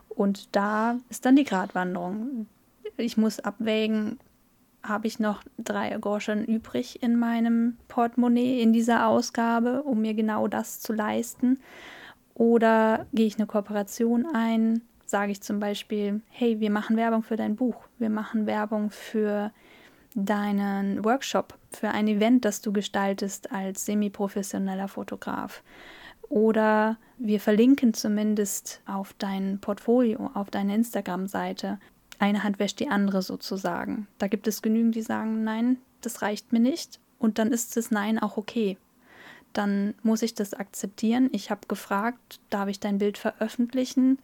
Und 0.10 0.56
da 0.56 0.98
ist 1.10 1.26
dann 1.26 1.36
die 1.36 1.44
Gratwanderung. 1.44 2.48
Ich 2.98 3.18
muss 3.18 3.40
abwägen, 3.40 4.20
habe 4.84 5.08
ich 5.08 5.20
noch 5.20 5.44
drei 5.58 5.90
Groschen 5.98 6.46
übrig 6.46 7.02
in 7.02 7.18
meinem 7.18 7.78
Portemonnaie 7.88 8.62
in 8.62 8.72
dieser 8.72 9.08
Ausgabe, 9.08 9.84
um 9.84 10.02
mir 10.02 10.14
genau 10.14 10.48
das 10.48 10.80
zu 10.80 10.94
leisten. 10.94 11.60
Oder 12.36 13.06
gehe 13.14 13.26
ich 13.26 13.38
eine 13.38 13.48
Kooperation 13.48 14.28
ein, 14.34 14.82
sage 15.06 15.32
ich 15.32 15.42
zum 15.42 15.60
Beispiel, 15.60 16.22
hey, 16.30 16.60
wir 16.60 16.70
machen 16.70 16.98
Werbung 16.98 17.24
für 17.24 17.38
dein 17.38 17.56
Buch, 17.56 17.76
wir 17.98 18.10
machen 18.10 18.46
Werbung 18.46 18.92
für 18.92 19.52
deinen 20.16 21.04
Workshop, 21.04 21.58
für 21.72 21.90
ein 21.90 22.08
Event, 22.08 22.46
das 22.46 22.62
du 22.62 22.72
gestaltest 22.72 23.52
als 23.52 23.86
semi-professioneller 23.86 24.88
Fotograf. 24.88 25.62
Oder 26.30 26.98
wir 27.18 27.40
verlinken 27.40 27.94
zumindest 27.94 28.82
auf 28.86 29.14
dein 29.18 29.60
Portfolio, 29.60 30.32
auf 30.34 30.50
deine 30.50 30.76
Instagram-Seite. 30.76 31.80
Eine 32.20 32.44
Hand 32.44 32.60
wäscht 32.60 32.80
die 32.80 32.90
andere 32.90 33.22
sozusagen. 33.22 34.08
Da 34.18 34.28
gibt 34.28 34.48
es 34.48 34.62
genügend, 34.62 34.96
die 34.96 35.02
sagen, 35.02 35.44
nein, 35.44 35.78
das 36.02 36.22
reicht 36.22 36.54
mir 36.54 36.60
nicht. 36.60 37.00
Und 37.20 37.40
dann 37.40 37.52
ist 37.52 37.78
das 37.78 37.92
Nein 37.92 38.20
auch 38.20 38.38
okay 38.38 38.78
dann 39.58 39.96
muss 40.04 40.22
ich 40.22 40.34
das 40.34 40.54
akzeptieren. 40.54 41.30
Ich 41.32 41.50
habe 41.50 41.62
gefragt, 41.68 42.40
darf 42.50 42.68
ich 42.68 42.80
dein 42.80 42.98
Bild 42.98 43.18
veröffentlichen? 43.18 44.20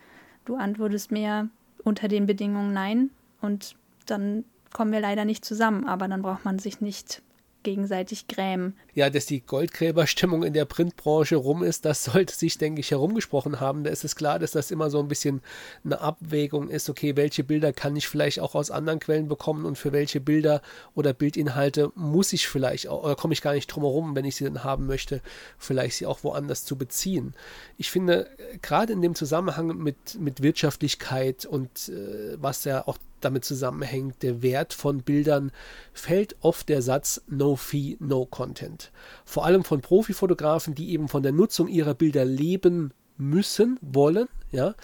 Du 0.46 0.56
antwortest 0.56 1.12
mir 1.12 1.50
unter 1.84 2.08
den 2.08 2.26
Bedingungen 2.26 2.74
nein 2.74 3.10
und 3.42 3.76
dann 4.06 4.44
kommen 4.74 4.92
wir 4.92 5.00
leider 5.00 5.26
nicht 5.26 5.46
zusammen, 5.46 5.88
aber 5.88 6.08
dann 6.08 6.22
braucht 6.22 6.46
man 6.46 6.60
sich 6.60 6.82
nicht 6.82 7.22
gegenseitig 7.64 8.28
grämen. 8.28 8.76
Ja, 8.94 9.10
dass 9.10 9.26
die 9.26 9.42
Goldgräberstimmung 9.42 10.44
in 10.44 10.54
der 10.54 10.66
Printbranche 10.66 11.36
rum 11.36 11.64
ist, 11.64 11.86
das 11.86 12.04
sollte 12.04 12.36
sich, 12.36 12.58
denke 12.58 12.82
ich, 12.82 12.92
herumgesprochen 12.92 13.60
haben. 13.60 13.84
Da 13.84 13.90
ist 13.90 14.04
es 14.04 14.16
klar, 14.16 14.40
dass 14.40 14.52
das 14.52 14.72
immer 14.72 14.90
so 14.90 15.00
ein 15.00 15.08
bisschen 15.08 15.42
eine 15.84 16.02
Abwägung 16.02 16.70
ist. 16.70 16.90
Okay, 16.90 17.16
welche 17.16 17.44
Bilder 17.44 17.74
kann 17.74 17.96
ich 17.96 18.08
vielleicht 18.08 18.40
auch 18.40 18.56
aus 18.56 18.72
anderen 18.72 19.00
Quellen 19.00 19.28
bekommen 19.28 19.66
und 19.66 19.78
für 19.78 19.92
welche 19.92 20.20
Bilder 20.20 20.62
oder 20.96 21.14
Bildinhalte 21.14 21.92
muss 21.96 22.34
ich 22.34 22.48
vielleicht 22.48 22.90
oder 22.90 23.16
komme 23.16 23.34
ich 23.34 23.42
gar 23.42 23.54
nicht 23.54 23.68
drum 23.68 23.84
herum, 23.84 24.16
wenn 24.16 24.26
ich 24.26 24.36
sie 24.36 24.46
dann 24.46 24.64
haben 24.64 24.88
möchte, 24.88 25.22
vielleicht 25.58 25.98
sie 25.98 26.06
auch 26.06 26.24
woanders 26.24 26.66
zu 26.66 26.78
beziehen. 26.78 27.34
Ich 27.78 27.92
finde, 27.92 28.30
gerade 28.62 28.94
in 28.94 29.02
dem 29.02 29.16
Zusammenhang 29.16 29.78
mit, 29.78 30.20
mit 30.20 30.42
Wirtschaftlichkeit 30.42 31.46
und 31.46 31.90
äh, 31.90 32.38
was 32.42 32.66
ja 32.66 32.88
auch 32.88 32.98
damit 33.22 33.46
zusammenhängt, 33.46 34.24
der 34.24 34.42
Wert 34.42 34.74
von 34.74 35.04
Bildern, 35.04 35.52
fällt 35.94 36.36
oft 36.42 36.70
der 36.70 36.82
Satz 36.82 37.22
No 37.28 37.56
Fee, 37.56 37.98
No 38.00 38.26
Content. 38.26 38.92
Vor 39.26 39.46
allem 39.46 39.64
von 39.64 39.82
Profifotografen, 39.82 40.76
die 40.76 40.92
eben 40.92 41.08
von 41.08 41.24
der 41.24 41.32
Nutzung 41.32 41.68
ihrer 41.68 41.94
Bilder 41.94 42.26
leben 42.26 42.94
müssen, 43.18 43.78
wollen, 43.82 44.28
ja. 44.52 44.76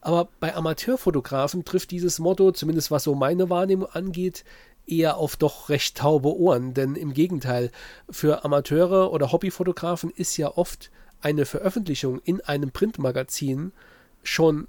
Aber 0.00 0.28
bei 0.38 0.54
Amateurfotografen 0.54 1.64
trifft 1.64 1.90
dieses 1.90 2.18
Motto, 2.18 2.52
zumindest 2.52 2.90
was 2.90 3.04
so 3.04 3.14
meine 3.14 3.50
Wahrnehmung 3.50 3.88
angeht, 3.88 4.44
eher 4.86 5.16
auf 5.16 5.36
doch 5.36 5.68
recht 5.68 5.96
taube 5.96 6.36
Ohren. 6.36 6.74
Denn 6.74 6.94
im 6.94 7.12
Gegenteil, 7.12 7.70
für 8.08 8.44
Amateure 8.44 9.12
oder 9.12 9.32
Hobbyfotografen 9.32 10.10
ist 10.10 10.36
ja 10.36 10.56
oft 10.56 10.90
eine 11.20 11.46
Veröffentlichung 11.46 12.20
in 12.24 12.40
einem 12.40 12.70
Printmagazin 12.70 13.72
schon 14.22 14.68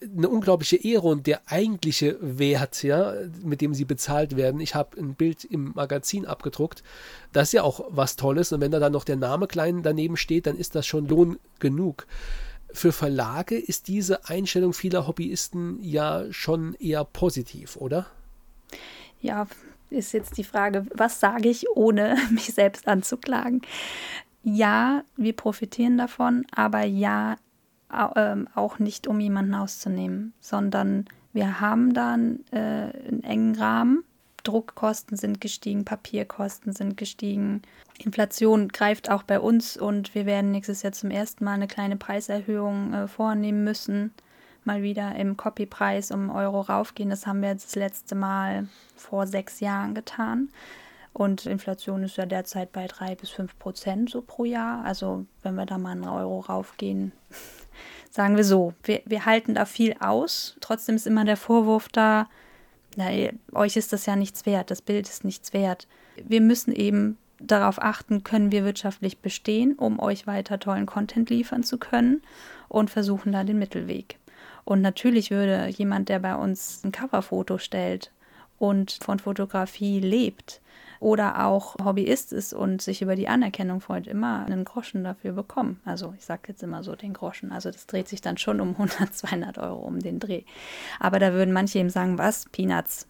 eine 0.00 0.28
unglaubliche 0.28 0.76
Ehre 0.76 1.08
und 1.08 1.26
der 1.26 1.42
eigentliche 1.46 2.16
Wert, 2.20 2.82
ja, 2.82 3.14
mit 3.42 3.60
dem 3.60 3.74
sie 3.74 3.84
bezahlt 3.84 4.36
werden. 4.36 4.60
Ich 4.60 4.74
habe 4.74 4.98
ein 4.98 5.14
Bild 5.14 5.44
im 5.44 5.72
Magazin 5.74 6.24
abgedruckt. 6.24 6.84
Das 7.32 7.48
ist 7.48 7.52
ja 7.52 7.62
auch 7.62 7.84
was 7.88 8.16
Tolles. 8.16 8.52
Und 8.52 8.60
wenn 8.60 8.70
da 8.70 8.78
dann 8.78 8.92
noch 8.92 9.04
der 9.04 9.16
Name 9.16 9.48
klein 9.48 9.82
daneben 9.82 10.16
steht, 10.16 10.46
dann 10.46 10.56
ist 10.56 10.74
das 10.76 10.86
schon 10.86 11.08
Lohn 11.08 11.38
genug. 11.58 12.06
Für 12.72 12.92
Verlage 12.92 13.58
ist 13.58 13.88
diese 13.88 14.28
Einstellung 14.28 14.72
vieler 14.72 15.06
Hobbyisten 15.06 15.82
ja 15.82 16.24
schon 16.30 16.74
eher 16.74 17.04
positiv, 17.04 17.76
oder? 17.76 18.06
Ja, 19.20 19.46
ist 19.90 20.12
jetzt 20.12 20.38
die 20.38 20.44
Frage, 20.44 20.86
was 20.94 21.20
sage 21.20 21.48
ich, 21.48 21.68
ohne 21.74 22.16
mich 22.30 22.54
selbst 22.54 22.88
anzuklagen? 22.88 23.62
Ja, 24.42 25.04
wir 25.16 25.34
profitieren 25.34 25.98
davon, 25.98 26.46
aber 26.50 26.84
ja, 26.84 27.36
auch 27.92 28.78
nicht, 28.78 29.06
um 29.06 29.20
jemanden 29.20 29.54
auszunehmen, 29.54 30.32
sondern 30.40 31.06
wir 31.32 31.60
haben 31.60 31.94
dann 31.94 32.40
äh, 32.50 32.58
einen 32.58 33.24
engen 33.24 33.54
Rahmen. 33.56 34.04
Druckkosten 34.44 35.16
sind 35.16 35.40
gestiegen, 35.40 35.84
Papierkosten 35.84 36.72
sind 36.72 36.96
gestiegen. 36.96 37.62
Inflation 37.98 38.68
greift 38.68 39.10
auch 39.10 39.22
bei 39.22 39.38
uns 39.38 39.76
und 39.76 40.14
wir 40.14 40.26
werden 40.26 40.50
nächstes 40.50 40.82
Jahr 40.82 40.92
zum 40.92 41.10
ersten 41.10 41.44
Mal 41.44 41.52
eine 41.52 41.68
kleine 41.68 41.96
Preiserhöhung 41.96 42.92
äh, 42.92 43.08
vornehmen 43.08 43.62
müssen. 43.64 44.12
Mal 44.64 44.82
wieder 44.82 45.14
im 45.16 45.36
Copypreis 45.36 46.10
um 46.10 46.30
Euro 46.30 46.60
raufgehen. 46.60 47.10
Das 47.10 47.26
haben 47.26 47.42
wir 47.42 47.50
jetzt 47.50 47.66
das 47.66 47.76
letzte 47.76 48.14
Mal 48.14 48.68
vor 48.96 49.26
sechs 49.26 49.60
Jahren 49.60 49.94
getan. 49.94 50.48
Und 51.12 51.46
Inflation 51.46 52.02
ist 52.04 52.16
ja 52.16 52.26
derzeit 52.26 52.72
bei 52.72 52.86
drei 52.86 53.14
bis 53.14 53.30
fünf 53.30 53.58
Prozent 53.58 54.10
so 54.10 54.22
pro 54.22 54.44
Jahr. 54.44 54.84
Also 54.84 55.26
wenn 55.42 55.56
wir 55.56 55.66
da 55.66 55.78
mal 55.78 55.90
einen 55.90 56.08
Euro 56.08 56.40
raufgehen, 56.40 57.12
sagen 58.12 58.36
wir 58.36 58.44
so, 58.44 58.74
wir, 58.84 59.00
wir 59.06 59.24
halten 59.24 59.54
da 59.54 59.64
viel 59.64 59.96
aus. 59.98 60.56
Trotzdem 60.60 60.94
ist 60.94 61.06
immer 61.06 61.24
der 61.24 61.38
Vorwurf 61.38 61.88
da, 61.88 62.28
na, 62.96 63.08
euch 63.54 63.76
ist 63.76 63.92
das 63.92 64.04
ja 64.06 64.16
nichts 64.16 64.44
wert, 64.44 64.70
das 64.70 64.82
Bild 64.82 65.08
ist 65.08 65.24
nichts 65.24 65.54
wert. 65.54 65.88
Wir 66.22 66.42
müssen 66.42 66.74
eben 66.74 67.16
darauf 67.40 67.80
achten, 67.80 68.22
können 68.22 68.52
wir 68.52 68.64
wirtschaftlich 68.64 69.18
bestehen, 69.20 69.74
um 69.74 69.98
euch 69.98 70.26
weiter 70.26 70.58
tollen 70.58 70.84
Content 70.84 71.30
liefern 71.30 71.62
zu 71.62 71.78
können 71.78 72.22
und 72.68 72.90
versuchen 72.90 73.32
da 73.32 73.44
den 73.44 73.58
Mittelweg. 73.58 74.18
Und 74.64 74.82
natürlich 74.82 75.30
würde 75.30 75.66
jemand, 75.68 76.10
der 76.10 76.18
bei 76.18 76.34
uns 76.34 76.84
ein 76.84 76.92
Coverfoto 76.92 77.56
stellt 77.56 78.12
und 78.58 78.98
von 79.02 79.18
Fotografie 79.18 80.00
lebt, 80.00 80.60
oder 81.02 81.44
auch 81.44 81.74
Hobbyist 81.84 82.32
ist 82.32 82.54
und 82.54 82.80
sich 82.80 83.02
über 83.02 83.16
die 83.16 83.26
Anerkennung 83.26 83.80
freut, 83.80 84.06
immer 84.06 84.46
einen 84.46 84.64
Groschen 84.64 85.02
dafür 85.02 85.32
bekommen. 85.32 85.80
Also 85.84 86.14
ich 86.16 86.24
sage 86.24 86.42
jetzt 86.46 86.62
immer 86.62 86.84
so 86.84 86.94
den 86.94 87.12
Groschen. 87.12 87.50
Also 87.50 87.72
das 87.72 87.88
dreht 87.88 88.06
sich 88.06 88.20
dann 88.20 88.38
schon 88.38 88.60
um 88.60 88.68
100, 88.78 89.12
200 89.12 89.58
Euro 89.58 89.80
um 89.80 89.98
den 89.98 90.20
Dreh. 90.20 90.44
Aber 91.00 91.18
da 91.18 91.32
würden 91.32 91.52
manche 91.52 91.80
eben 91.80 91.90
sagen, 91.90 92.18
was, 92.18 92.44
Peanuts, 92.52 93.08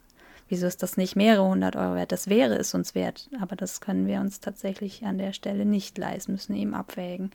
wieso 0.49 0.65
ist 0.65 0.81
das 0.81 0.97
nicht 0.97 1.15
mehrere 1.15 1.47
hundert 1.47 1.75
Euro 1.75 1.93
wert? 1.93 2.11
Das 2.11 2.27
wäre 2.27 2.55
es 2.55 2.73
uns 2.73 2.95
wert, 2.95 3.29
aber 3.39 3.55
das 3.55 3.79
können 3.79 4.07
wir 4.07 4.21
uns 4.21 4.39
tatsächlich 4.39 5.05
an 5.05 5.19
der 5.19 5.33
Stelle 5.33 5.63
nicht 5.63 5.95
leisten, 5.99 6.31
müssen 6.31 6.55
eben 6.55 6.73
abwägen. 6.73 7.29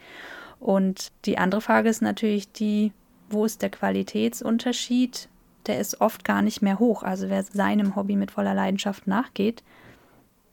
Und 0.58 1.12
die 1.24 1.38
andere 1.38 1.60
Frage 1.60 1.88
ist 1.88 2.02
natürlich 2.02 2.50
die, 2.50 2.92
wo 3.30 3.44
ist 3.44 3.62
der 3.62 3.70
Qualitätsunterschied? 3.70 5.28
Der 5.68 5.78
ist 5.78 6.00
oft 6.00 6.24
gar 6.24 6.42
nicht 6.42 6.62
mehr 6.62 6.80
hoch. 6.80 7.04
Also 7.04 7.28
wer 7.28 7.44
seinem 7.44 7.94
Hobby 7.94 8.16
mit 8.16 8.32
voller 8.32 8.54
Leidenschaft 8.54 9.06
nachgeht, 9.06 9.62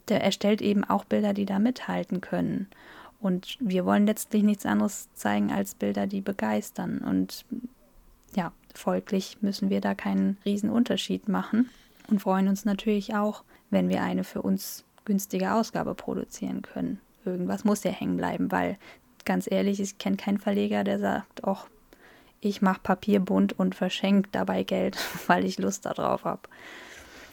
der 0.09 0.23
erstellt 0.23 0.61
eben 0.61 0.83
auch 0.83 1.05
Bilder, 1.05 1.33
die 1.33 1.45
da 1.45 1.59
mithalten 1.59 2.21
können. 2.21 2.67
Und 3.19 3.57
wir 3.59 3.85
wollen 3.85 4.05
letztlich 4.05 4.43
nichts 4.43 4.65
anderes 4.65 5.09
zeigen 5.13 5.51
als 5.51 5.75
Bilder, 5.75 6.05
die 6.07 6.21
begeistern. 6.21 6.99
Und 6.99 7.45
ja, 8.35 8.51
folglich 8.73 9.37
müssen 9.41 9.69
wir 9.69 9.81
da 9.81 9.95
keinen 9.95 10.37
Unterschied 10.45 11.27
machen 11.27 11.69
und 12.07 12.21
freuen 12.21 12.47
uns 12.47 12.65
natürlich 12.65 13.15
auch, 13.15 13.43
wenn 13.69 13.89
wir 13.89 14.03
eine 14.03 14.23
für 14.23 14.41
uns 14.41 14.83
günstige 15.05 15.53
Ausgabe 15.53 15.95
produzieren 15.95 16.61
können. 16.61 16.99
Irgendwas 17.23 17.63
muss 17.63 17.83
ja 17.83 17.91
hängen 17.91 18.17
bleiben, 18.17 18.51
weil 18.51 18.77
ganz 19.23 19.49
ehrlich, 19.49 19.79
ich 19.79 19.97
kenne 19.97 20.17
keinen 20.17 20.37
Verleger, 20.37 20.83
der 20.83 20.99
sagt, 20.99 21.43
ach, 21.45 21.67
ich 22.41 22.61
mache 22.61 22.79
Papier 22.81 23.19
bunt 23.19 23.57
und 23.57 23.75
verschenke 23.75 24.29
dabei 24.31 24.63
Geld, 24.63 24.97
weil 25.27 25.45
ich 25.45 25.57
Lust 25.57 25.85
darauf 25.85 26.25
habe. 26.25 26.41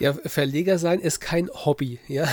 Ja, 0.02 0.14
Verleger 0.14 0.78
sein 0.78 0.98
ist 0.98 1.20
kein 1.20 1.48
Hobby. 1.48 2.00
Ja. 2.08 2.26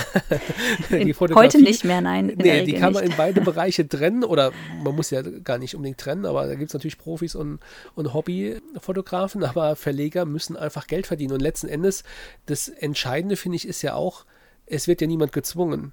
Heute 0.90 1.62
nicht 1.62 1.84
mehr, 1.84 2.00
nein. 2.00 2.32
Nee, 2.36 2.64
die 2.64 2.72
kann 2.72 2.92
man 2.92 3.04
nicht. 3.04 3.12
in 3.12 3.16
beide 3.16 3.42
Bereiche 3.42 3.86
trennen 3.86 4.24
oder 4.24 4.50
man 4.82 4.96
muss 4.96 5.10
ja 5.10 5.22
gar 5.22 5.56
nicht 5.56 5.76
unbedingt 5.76 5.98
trennen, 5.98 6.26
aber 6.26 6.48
da 6.48 6.56
gibt 6.56 6.70
es 6.70 6.74
natürlich 6.74 6.98
Profis 6.98 7.36
und, 7.36 7.60
und 7.94 8.12
Hobbyfotografen, 8.12 9.44
aber 9.44 9.76
Verleger 9.76 10.24
müssen 10.24 10.56
einfach 10.56 10.88
Geld 10.88 11.06
verdienen. 11.06 11.32
Und 11.32 11.42
letzten 11.42 11.68
Endes, 11.68 12.02
das 12.46 12.68
Entscheidende 12.68 13.36
finde 13.36 13.54
ich, 13.54 13.68
ist 13.68 13.82
ja 13.82 13.94
auch, 13.94 14.24
es 14.66 14.88
wird 14.88 15.00
ja 15.00 15.06
niemand 15.06 15.30
gezwungen, 15.30 15.92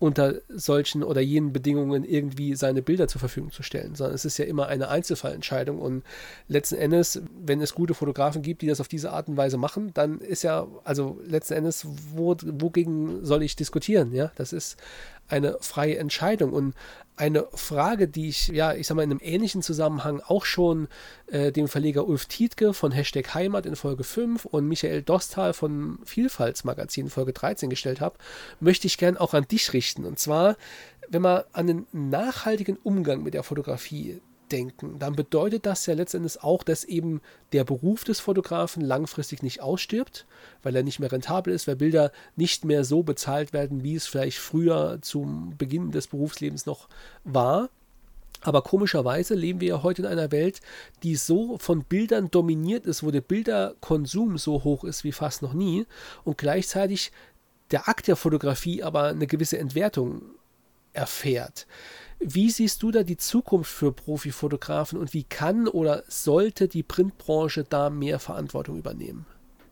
unter 0.00 0.40
solchen 0.48 1.02
oder 1.02 1.20
jenen 1.20 1.52
Bedingungen 1.52 2.04
irgendwie 2.04 2.54
seine 2.54 2.80
Bilder 2.80 3.06
zur 3.06 3.18
Verfügung 3.18 3.52
zu 3.52 3.62
stellen, 3.62 3.94
sondern 3.94 4.14
es 4.14 4.24
ist 4.24 4.38
ja 4.38 4.46
immer 4.46 4.66
eine 4.66 4.88
Einzelfallentscheidung. 4.88 5.78
Und 5.78 6.04
letzten 6.48 6.76
Endes, 6.76 7.20
wenn 7.38 7.60
es 7.60 7.74
gute 7.74 7.92
Fotografen 7.92 8.40
gibt, 8.40 8.62
die 8.62 8.66
das 8.66 8.80
auf 8.80 8.88
diese 8.88 9.12
Art 9.12 9.28
und 9.28 9.36
Weise 9.36 9.58
machen, 9.58 9.92
dann 9.92 10.18
ist 10.20 10.42
ja, 10.42 10.66
also 10.84 11.20
letzten 11.26 11.52
Endes, 11.52 11.86
wo, 12.14 12.34
wogegen 12.40 13.26
soll 13.26 13.42
ich 13.42 13.56
diskutieren, 13.56 14.14
ja, 14.14 14.32
das 14.36 14.54
ist 14.54 14.78
eine 15.30 15.56
freie 15.60 15.98
Entscheidung 15.98 16.52
und 16.52 16.74
eine 17.16 17.46
Frage, 17.52 18.08
die 18.08 18.30
ich, 18.30 18.48
ja, 18.48 18.72
ich 18.72 18.86
sag 18.86 18.94
mal, 18.94 19.02
in 19.02 19.10
einem 19.10 19.20
ähnlichen 19.22 19.62
Zusammenhang 19.62 20.20
auch 20.20 20.46
schon 20.46 20.88
äh, 21.26 21.52
dem 21.52 21.68
Verleger 21.68 22.06
Ulf 22.06 22.24
Tietke 22.24 22.72
von 22.72 22.92
Hashtag 22.92 23.34
Heimat 23.34 23.66
in 23.66 23.76
Folge 23.76 24.04
5 24.04 24.46
und 24.46 24.66
Michael 24.66 25.02
Dostal 25.02 25.52
von 25.52 25.98
Vielfaltsmagazin 26.04 27.06
in 27.06 27.10
Folge 27.10 27.34
13 27.34 27.68
gestellt 27.68 28.00
habe, 28.00 28.16
möchte 28.58 28.86
ich 28.86 28.96
gern 28.96 29.18
auch 29.18 29.34
an 29.34 29.46
dich 29.46 29.74
richten. 29.74 30.06
Und 30.06 30.18
zwar, 30.18 30.56
wenn 31.08 31.20
man 31.20 31.42
an 31.52 31.66
den 31.66 31.86
nachhaltigen 31.92 32.78
Umgang 32.82 33.22
mit 33.22 33.34
der 33.34 33.42
Fotografie 33.42 34.22
denken, 34.52 34.98
dann 34.98 35.14
bedeutet 35.14 35.66
das 35.66 35.86
ja 35.86 35.94
letztendlich 35.94 36.42
auch, 36.42 36.62
dass 36.62 36.84
eben 36.84 37.20
der 37.52 37.64
Beruf 37.64 38.04
des 38.04 38.20
Fotografen 38.20 38.82
langfristig 38.82 39.42
nicht 39.42 39.62
ausstirbt, 39.62 40.26
weil 40.62 40.76
er 40.76 40.82
nicht 40.82 41.00
mehr 41.00 41.12
rentabel 41.12 41.52
ist, 41.52 41.66
weil 41.66 41.76
Bilder 41.76 42.12
nicht 42.36 42.64
mehr 42.64 42.84
so 42.84 43.02
bezahlt 43.02 43.52
werden, 43.52 43.82
wie 43.82 43.94
es 43.94 44.06
vielleicht 44.06 44.38
früher 44.38 44.98
zum 45.02 45.56
Beginn 45.56 45.90
des 45.90 46.06
Berufslebens 46.06 46.66
noch 46.66 46.88
war. 47.24 47.70
Aber 48.42 48.62
komischerweise 48.62 49.34
leben 49.34 49.60
wir 49.60 49.68
ja 49.68 49.82
heute 49.82 50.02
in 50.02 50.08
einer 50.08 50.32
Welt, 50.32 50.60
die 51.02 51.16
so 51.16 51.58
von 51.58 51.84
Bildern 51.84 52.30
dominiert 52.30 52.86
ist, 52.86 53.02
wo 53.02 53.10
der 53.10 53.20
Bilderkonsum 53.20 54.38
so 54.38 54.64
hoch 54.64 54.84
ist 54.84 55.04
wie 55.04 55.12
fast 55.12 55.42
noch 55.42 55.52
nie 55.52 55.86
und 56.24 56.38
gleichzeitig 56.38 57.12
der 57.70 57.88
Akt 57.88 58.08
der 58.08 58.16
Fotografie 58.16 58.82
aber 58.82 59.04
eine 59.04 59.26
gewisse 59.26 59.58
Entwertung 59.58 60.22
erfährt. 60.92 61.66
Wie 62.20 62.50
siehst 62.50 62.82
du 62.82 62.90
da 62.90 63.02
die 63.02 63.16
Zukunft 63.16 63.72
für 63.72 63.92
Profifotografen 63.92 64.98
und 64.98 65.14
wie 65.14 65.24
kann 65.24 65.66
oder 65.66 66.04
sollte 66.06 66.68
die 66.68 66.82
Printbranche 66.82 67.64
da 67.64 67.88
mehr 67.88 68.18
Verantwortung 68.18 68.76
übernehmen? 68.76 69.24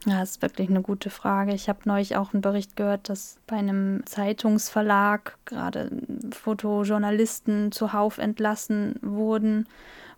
Ja, 0.06 0.20
das 0.20 0.30
ist 0.30 0.42
wirklich 0.42 0.70
eine 0.70 0.80
gute 0.80 1.10
Frage. 1.10 1.52
Ich 1.52 1.68
habe 1.68 1.80
neulich 1.84 2.16
auch 2.16 2.32
einen 2.32 2.40
Bericht 2.40 2.76
gehört, 2.76 3.10
dass 3.10 3.36
bei 3.46 3.56
einem 3.56 4.02
Zeitungsverlag 4.06 5.36
gerade 5.44 5.90
Fotojournalisten 6.30 7.70
zuhauf 7.72 8.16
entlassen 8.16 8.94
wurden 9.02 9.66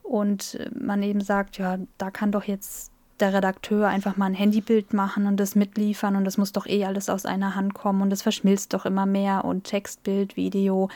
und 0.04 0.58
man 0.78 1.02
eben 1.02 1.20
sagt, 1.20 1.58
ja, 1.58 1.78
da 1.98 2.12
kann 2.12 2.30
doch 2.30 2.44
jetzt 2.44 2.92
der 3.18 3.34
Redakteur 3.34 3.88
einfach 3.88 4.16
mal 4.16 4.26
ein 4.26 4.34
Handybild 4.34 4.92
machen 4.92 5.26
und 5.26 5.38
das 5.38 5.56
mitliefern 5.56 6.14
und 6.14 6.24
das 6.24 6.38
muss 6.38 6.52
doch 6.52 6.66
eh 6.66 6.84
alles 6.84 7.08
aus 7.10 7.26
einer 7.26 7.54
Hand 7.56 7.74
kommen 7.74 8.02
und 8.02 8.12
es 8.12 8.22
verschmilzt 8.22 8.72
doch 8.72 8.86
immer 8.86 9.06
mehr 9.06 9.44
und 9.44 9.64
Text, 9.64 10.04
Bild, 10.04 10.36
Video 10.36 10.88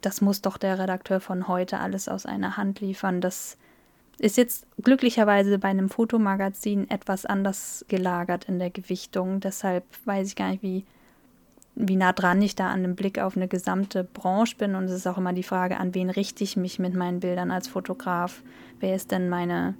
das 0.00 0.20
muss 0.20 0.40
doch 0.40 0.56
der 0.56 0.78
Redakteur 0.78 1.20
von 1.20 1.48
heute 1.48 1.78
alles 1.78 2.08
aus 2.08 2.26
einer 2.26 2.56
Hand 2.56 2.80
liefern. 2.80 3.20
Das 3.20 3.56
ist 4.18 4.36
jetzt 4.36 4.66
glücklicherweise 4.82 5.58
bei 5.58 5.68
einem 5.68 5.88
Fotomagazin 5.88 6.90
etwas 6.90 7.24
anders 7.24 7.84
gelagert 7.88 8.44
in 8.44 8.58
der 8.58 8.70
Gewichtung. 8.70 9.40
Deshalb 9.40 9.84
weiß 10.04 10.28
ich 10.28 10.36
gar 10.36 10.50
nicht, 10.50 10.62
wie, 10.62 10.84
wie 11.74 11.96
nah 11.96 12.12
dran 12.12 12.42
ich 12.42 12.54
da 12.54 12.68
an 12.68 12.82
dem 12.82 12.96
Blick 12.96 13.18
auf 13.18 13.36
eine 13.36 13.48
gesamte 13.48 14.04
Branche 14.04 14.56
bin. 14.56 14.74
Und 14.74 14.84
es 14.84 14.92
ist 14.92 15.06
auch 15.06 15.16
immer 15.16 15.32
die 15.32 15.42
Frage, 15.42 15.78
an 15.78 15.94
wen 15.94 16.10
richte 16.10 16.44
ich 16.44 16.56
mich 16.56 16.78
mit 16.78 16.94
meinen 16.94 17.20
Bildern 17.20 17.50
als 17.50 17.68
Fotograf? 17.68 18.42
Wer 18.78 18.94
ist 18.94 19.10
denn 19.10 19.28
meine 19.30 19.74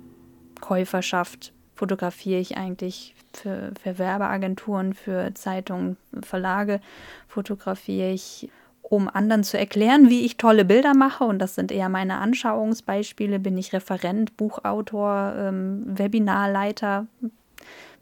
Käuferschaft? 0.61 1.53
Fotografiere 1.75 2.41
ich 2.41 2.57
eigentlich 2.57 3.15
für, 3.33 3.73
für 3.83 3.99
Werbeagenturen, 3.99 4.95
für 4.95 5.35
Zeitungen, 5.35 5.99
Verlage? 6.23 6.81
Fotografiere 7.29 8.11
ich 8.11 8.51
um 8.83 9.09
anderen 9.09 9.45
zu 9.45 9.59
erklären, 9.59 10.11
wie 10.11 10.25
ich 10.25 10.37
tolle 10.37 10.65
Bilder 10.65 10.95
mache. 10.95 11.25
Und 11.25 11.39
das 11.39 11.55
sind 11.55 11.71
eher 11.71 11.89
meine 11.89 12.19
Anschauungsbeispiele. 12.19 13.39
Bin 13.39 13.57
ich 13.57 13.73
Referent, 13.73 14.37
Buchautor, 14.37 15.35
ähm, 15.37 15.85
Webinarleiter, 15.87 17.07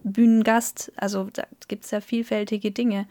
Bühnengast. 0.02 0.92
Also 0.96 1.28
da 1.32 1.44
gibt 1.68 1.84
es 1.84 1.90
ja 1.90 2.00
vielfältige 2.00 2.70
Dinge. 2.70 3.06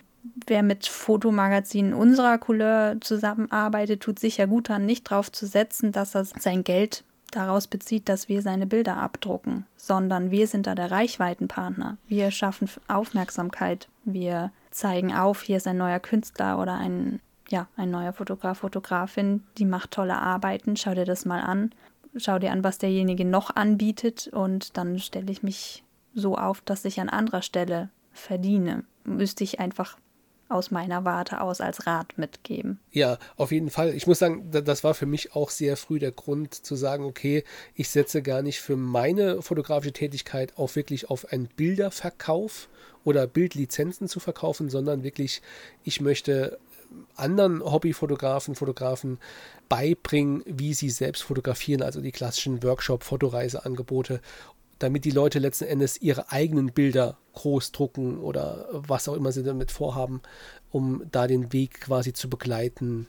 Wer 0.46 0.64
mit 0.64 0.88
Fotomagazinen 0.88 1.94
unserer 1.94 2.38
Couleur 2.38 2.98
zusammenarbeitet, 3.00 4.02
tut 4.02 4.20
sicher 4.20 4.48
gut 4.48 4.70
daran, 4.70 4.86
nicht 4.86 5.10
darauf 5.10 5.32
zu 5.32 5.46
setzen, 5.46 5.92
dass 5.92 6.16
er 6.16 6.26
sein 6.26 6.64
Geld 6.64 7.04
daraus 7.32 7.68
bezieht, 7.68 8.10
dass 8.10 8.30
wir 8.30 8.42
seine 8.42 8.66
Bilder 8.66 8.98
abdrucken, 8.98 9.66
sondern 9.76 10.32
wir 10.32 10.48
sind 10.48 10.68
da 10.68 10.76
der 10.76 10.92
Reichweitenpartner. 10.92 11.98
Wir 12.08 12.32
schaffen 12.32 12.70
Aufmerksamkeit. 12.88 13.88
Wir 14.04 14.52
zeigen 14.72 15.14
auf, 15.14 15.42
hier 15.42 15.58
ist 15.58 15.68
ein 15.68 15.78
neuer 15.78 16.00
Künstler 16.00 16.60
oder 16.60 16.74
ein 16.76 17.20
ja, 17.50 17.68
ein 17.76 17.92
neuer 17.92 18.14
Fotograf, 18.14 18.60
Fotografin, 18.60 19.44
die 19.58 19.66
macht 19.66 19.92
tolle 19.92 20.18
Arbeiten, 20.18 20.76
schau 20.76 20.94
dir 20.94 21.06
das 21.06 21.26
mal 21.26 21.42
an, 21.42 21.72
schau 22.16 22.40
dir 22.40 22.52
an, 22.52 22.64
was 22.64 22.78
derjenige 22.78 23.26
noch 23.26 23.56
anbietet 23.56 24.28
und 24.28 24.78
dann 24.78 25.00
stelle 25.00 25.32
ich 25.32 25.44
mich 25.44 25.84
so 26.14 26.36
auf, 26.36 26.62
dass 26.62 26.86
ich 26.86 27.00
an 27.00 27.10
anderer 27.10 27.42
Stelle 27.42 27.90
verdiene. 28.12 28.84
Müsste 29.04 29.44
ich 29.44 29.60
einfach 29.60 29.98
aus 30.50 30.72
meiner 30.72 31.04
Warte 31.04 31.42
aus 31.42 31.62
als 31.62 31.88
Rat 31.88 32.18
mitgeben. 32.18 32.80
Ja, 32.92 33.18
auf 33.36 33.52
jeden 33.52 33.70
Fall. 33.70 33.94
Ich 33.94 34.08
muss 34.08 34.20
sagen, 34.20 34.50
das 34.50 34.84
war 34.84 34.94
für 34.94 35.06
mich 35.06 35.36
auch 35.36 35.50
sehr 35.50 35.76
früh 35.76 36.00
der 36.00 36.12
Grund 36.12 36.54
zu 36.54 36.76
sagen, 36.76 37.04
okay, 37.04 37.44
ich 37.76 37.90
setze 37.90 38.22
gar 38.22 38.42
nicht 38.42 38.62
für 38.62 38.78
meine 38.78 39.42
fotografische 39.42 39.94
Tätigkeit 39.94 40.58
auch 40.58 40.76
wirklich 40.76 41.10
auf 41.10 41.32
einen 41.32 41.48
Bilderverkauf 41.48 42.70
oder 43.04 43.28
Bildlizenzen 43.28 44.08
zu 44.08 44.20
verkaufen, 44.20 44.70
sondern 44.70 45.04
wirklich, 45.04 45.42
ich 45.84 46.02
möchte 46.02 46.60
anderen 47.16 47.64
Hobbyfotografen, 47.64 48.56
Fotografen 48.56 49.20
beibringen, 49.70 50.44
wie 50.46 50.74
sie 50.74 50.90
selbst 50.90 51.24
fotografieren, 51.24 51.82
also 51.82 52.02
die 52.02 52.12
klassischen 52.12 52.64
Workshop-Fotoreiseangebote, 52.64 54.22
damit 54.80 55.06
die 55.06 55.12
Leute 55.12 55.40
letzten 55.40 55.66
Endes 55.66 56.02
ihre 56.02 56.32
eigenen 56.32 56.72
Bilder 56.72 57.18
groß 57.34 57.72
drucken 57.72 58.20
oder 58.20 58.68
was 58.72 59.08
auch 59.08 59.16
immer 59.16 59.32
sie 59.32 59.44
damit 59.44 59.72
vorhaben, 59.72 60.22
um 60.72 61.04
da 61.12 61.28
den 61.28 61.52
Weg 61.54 61.82
quasi 61.82 62.14
zu 62.14 62.30
begleiten, 62.30 63.08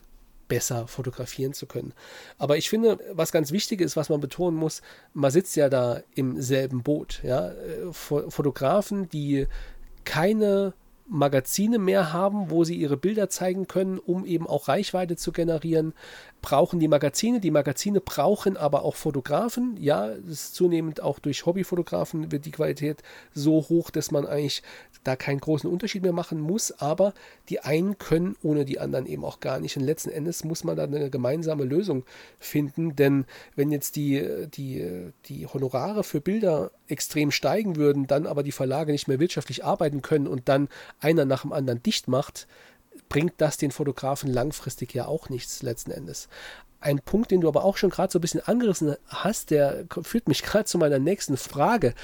besser 0.49 0.89
fotografieren 0.89 1.53
zu 1.53 1.67
können. 1.67 1.93
Aber 2.39 2.57
ich 2.57 2.71
finde, 2.71 2.99
was 3.13 3.33
ganz 3.33 3.53
wichtig 3.53 3.83
ist, 3.83 3.97
was 3.97 4.09
man 4.09 4.21
betonen 4.21 4.57
muss, 4.57 4.81
man 5.13 5.31
sitzt 5.31 5.57
ja 5.57 5.69
da 5.69 6.03
im 6.15 6.41
selben 6.41 6.83
Boot. 6.83 7.21
Ja? 7.23 7.53
Fotografen, 7.93 9.09
die 9.11 9.47
keine 10.05 10.73
Magazine 11.09 11.79
mehr 11.79 12.13
haben, 12.13 12.51
wo 12.51 12.65
sie 12.65 12.77
ihre 12.77 12.97
Bilder 12.97 13.29
zeigen 13.29 13.67
können, 13.67 13.99
um 13.99 14.27
eben 14.27 14.47
auch 14.47 14.69
Reichweite 14.69 15.17
zu 15.17 15.33
generieren, 15.33 15.95
brauchen 16.43 16.81
die 16.81 16.89
Magazine. 16.89 17.41
Die 17.41 17.51
Magazine 17.51 18.01
brauchen 18.01 18.57
aber 18.57 18.85
auch 18.85 18.95
Fotografen. 18.95 19.77
Ja, 19.81 20.09
es 20.09 20.31
ist 20.31 20.55
zunehmend 20.55 21.03
auch 21.03 21.19
durch 21.19 21.47
Hobbyfotografen 21.47 22.31
wird 22.31 22.45
die 22.45 22.51
Qualität 22.51 23.03
so 23.33 23.67
hoch, 23.69 23.91
dass 23.91 24.11
man 24.11 24.27
eigentlich 24.27 24.63
da 25.05 25.17
keinen 25.17 25.41
großen 25.41 25.71
Unterschied 25.71 26.03
mehr 26.03 26.13
machen 26.13 26.41
muss. 26.41 26.73
Aber 26.73 27.15
die 27.49 27.61
einen 27.61 27.99
können 27.99 28.37
ohne 28.43 28.65
die 28.65 28.79
anderen 28.79 29.07
eben 29.07 29.25
auch 29.25 29.41
gar 29.41 29.61
nicht. 29.61 29.77
Und 29.77 29.85
letzten 29.85 30.11
Endes 30.11 30.45
muss 30.45 30.65
man 30.65 30.77
da 30.77 30.85
eine 30.85 31.11
gemeinsame 31.11 31.65
Lösung 31.65 32.05
finden. 32.39 32.97
Denn 32.97 33.25
wenn 33.57 33.71
jetzt 33.71 33.97
die, 33.97 34.47
die, 34.49 35.13
die 35.27 35.47
Honorare 35.47 36.05
für 36.05 36.21
Bilder 36.21 36.71
extrem 36.89 37.31
steigen 37.31 37.77
würden, 37.77 38.07
dann 38.07 38.27
aber 38.27 38.43
die 38.43 38.53
Verlage 38.53 38.93
nicht 38.93 39.09
mehr 39.09 39.21
wirtschaftlich 39.21 39.65
arbeiten 39.65 40.03
können 40.03 40.27
und 40.27 40.49
dann 40.49 40.69
einer 41.01 41.25
nach 41.25 41.43
dem 41.43 41.53
anderen 41.53 41.83
dicht 41.83 42.09
macht, 42.09 42.47
bringt 43.09 43.35
das 43.39 43.57
den 43.57 43.71
Fotografen 43.71 44.33
langfristig 44.33 44.95
ja 44.95 45.07
auch 45.07 45.29
nichts 45.29 45.63
letzten 45.63 45.91
Endes. 45.91 46.29
Ein 46.81 47.01
Punkt, 47.01 47.31
den 47.31 47.41
du 47.41 47.49
aber 47.49 47.65
auch 47.65 47.77
schon 47.77 47.91
gerade 47.91 48.13
so 48.13 48.19
ein 48.19 48.23
bisschen 48.23 48.47
angerissen 48.47 48.95
hast, 49.09 49.51
der 49.51 49.85
führt 50.03 50.29
mich 50.29 50.43
gerade 50.45 50.65
zu 50.65 50.79
meiner 50.79 50.99
nächsten 50.99 51.37
Frage. 51.37 51.95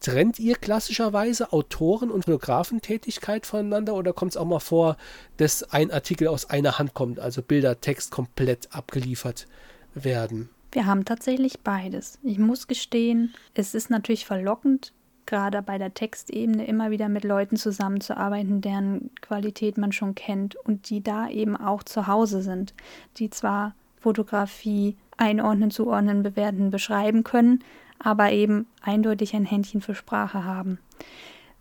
Trennt 0.00 0.40
ihr 0.40 0.56
klassischerweise 0.56 1.52
Autoren- 1.52 2.10
und 2.10 2.24
Fotografentätigkeit 2.24 3.46
voneinander 3.46 3.94
oder 3.94 4.12
kommt 4.12 4.32
es 4.32 4.36
auch 4.36 4.46
mal 4.46 4.58
vor, 4.58 4.96
dass 5.36 5.62
ein 5.62 5.92
Artikel 5.92 6.26
aus 6.26 6.50
einer 6.50 6.78
Hand 6.78 6.94
kommt, 6.94 7.20
also 7.20 7.40
Bilder, 7.40 7.80
Text 7.80 8.10
komplett 8.10 8.74
abgeliefert 8.74 9.46
werden? 9.94 10.50
Wir 10.72 10.86
haben 10.86 11.04
tatsächlich 11.04 11.60
beides. 11.60 12.18
Ich 12.22 12.38
muss 12.38 12.66
gestehen, 12.66 13.34
es 13.54 13.74
ist 13.74 13.90
natürlich 13.90 14.24
verlockend, 14.24 14.92
gerade 15.26 15.62
bei 15.62 15.78
der 15.78 15.94
Textebene 15.94 16.66
immer 16.66 16.90
wieder 16.90 17.08
mit 17.08 17.24
Leuten 17.24 17.56
zusammenzuarbeiten, 17.56 18.60
deren 18.60 19.10
Qualität 19.20 19.78
man 19.78 19.92
schon 19.92 20.14
kennt 20.14 20.56
und 20.56 20.90
die 20.90 21.02
da 21.02 21.28
eben 21.28 21.56
auch 21.56 21.82
zu 21.82 22.06
Hause 22.06 22.42
sind, 22.42 22.74
die 23.18 23.30
zwar 23.30 23.74
Fotografie 24.00 24.96
einordnen, 25.16 25.70
zuordnen, 25.70 26.22
bewerten, 26.22 26.70
beschreiben 26.70 27.24
können, 27.24 27.62
aber 27.98 28.32
eben 28.32 28.66
eindeutig 28.82 29.34
ein 29.34 29.44
Händchen 29.44 29.80
für 29.80 29.94
Sprache 29.94 30.44
haben. 30.44 30.78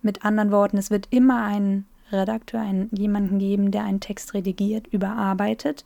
Mit 0.02 0.26
anderen 0.26 0.52
Worten, 0.52 0.78
es 0.78 0.89
wird 0.89 1.08
immer 1.12 1.43
einen 1.43 1.86
Redakteur, 2.12 2.62
einen, 2.62 2.89
jemanden 2.91 3.39
geben, 3.39 3.71
der 3.71 3.84
einen 3.84 4.00
Text 4.00 4.34
redigiert, 4.34 4.88
überarbeitet. 4.88 5.86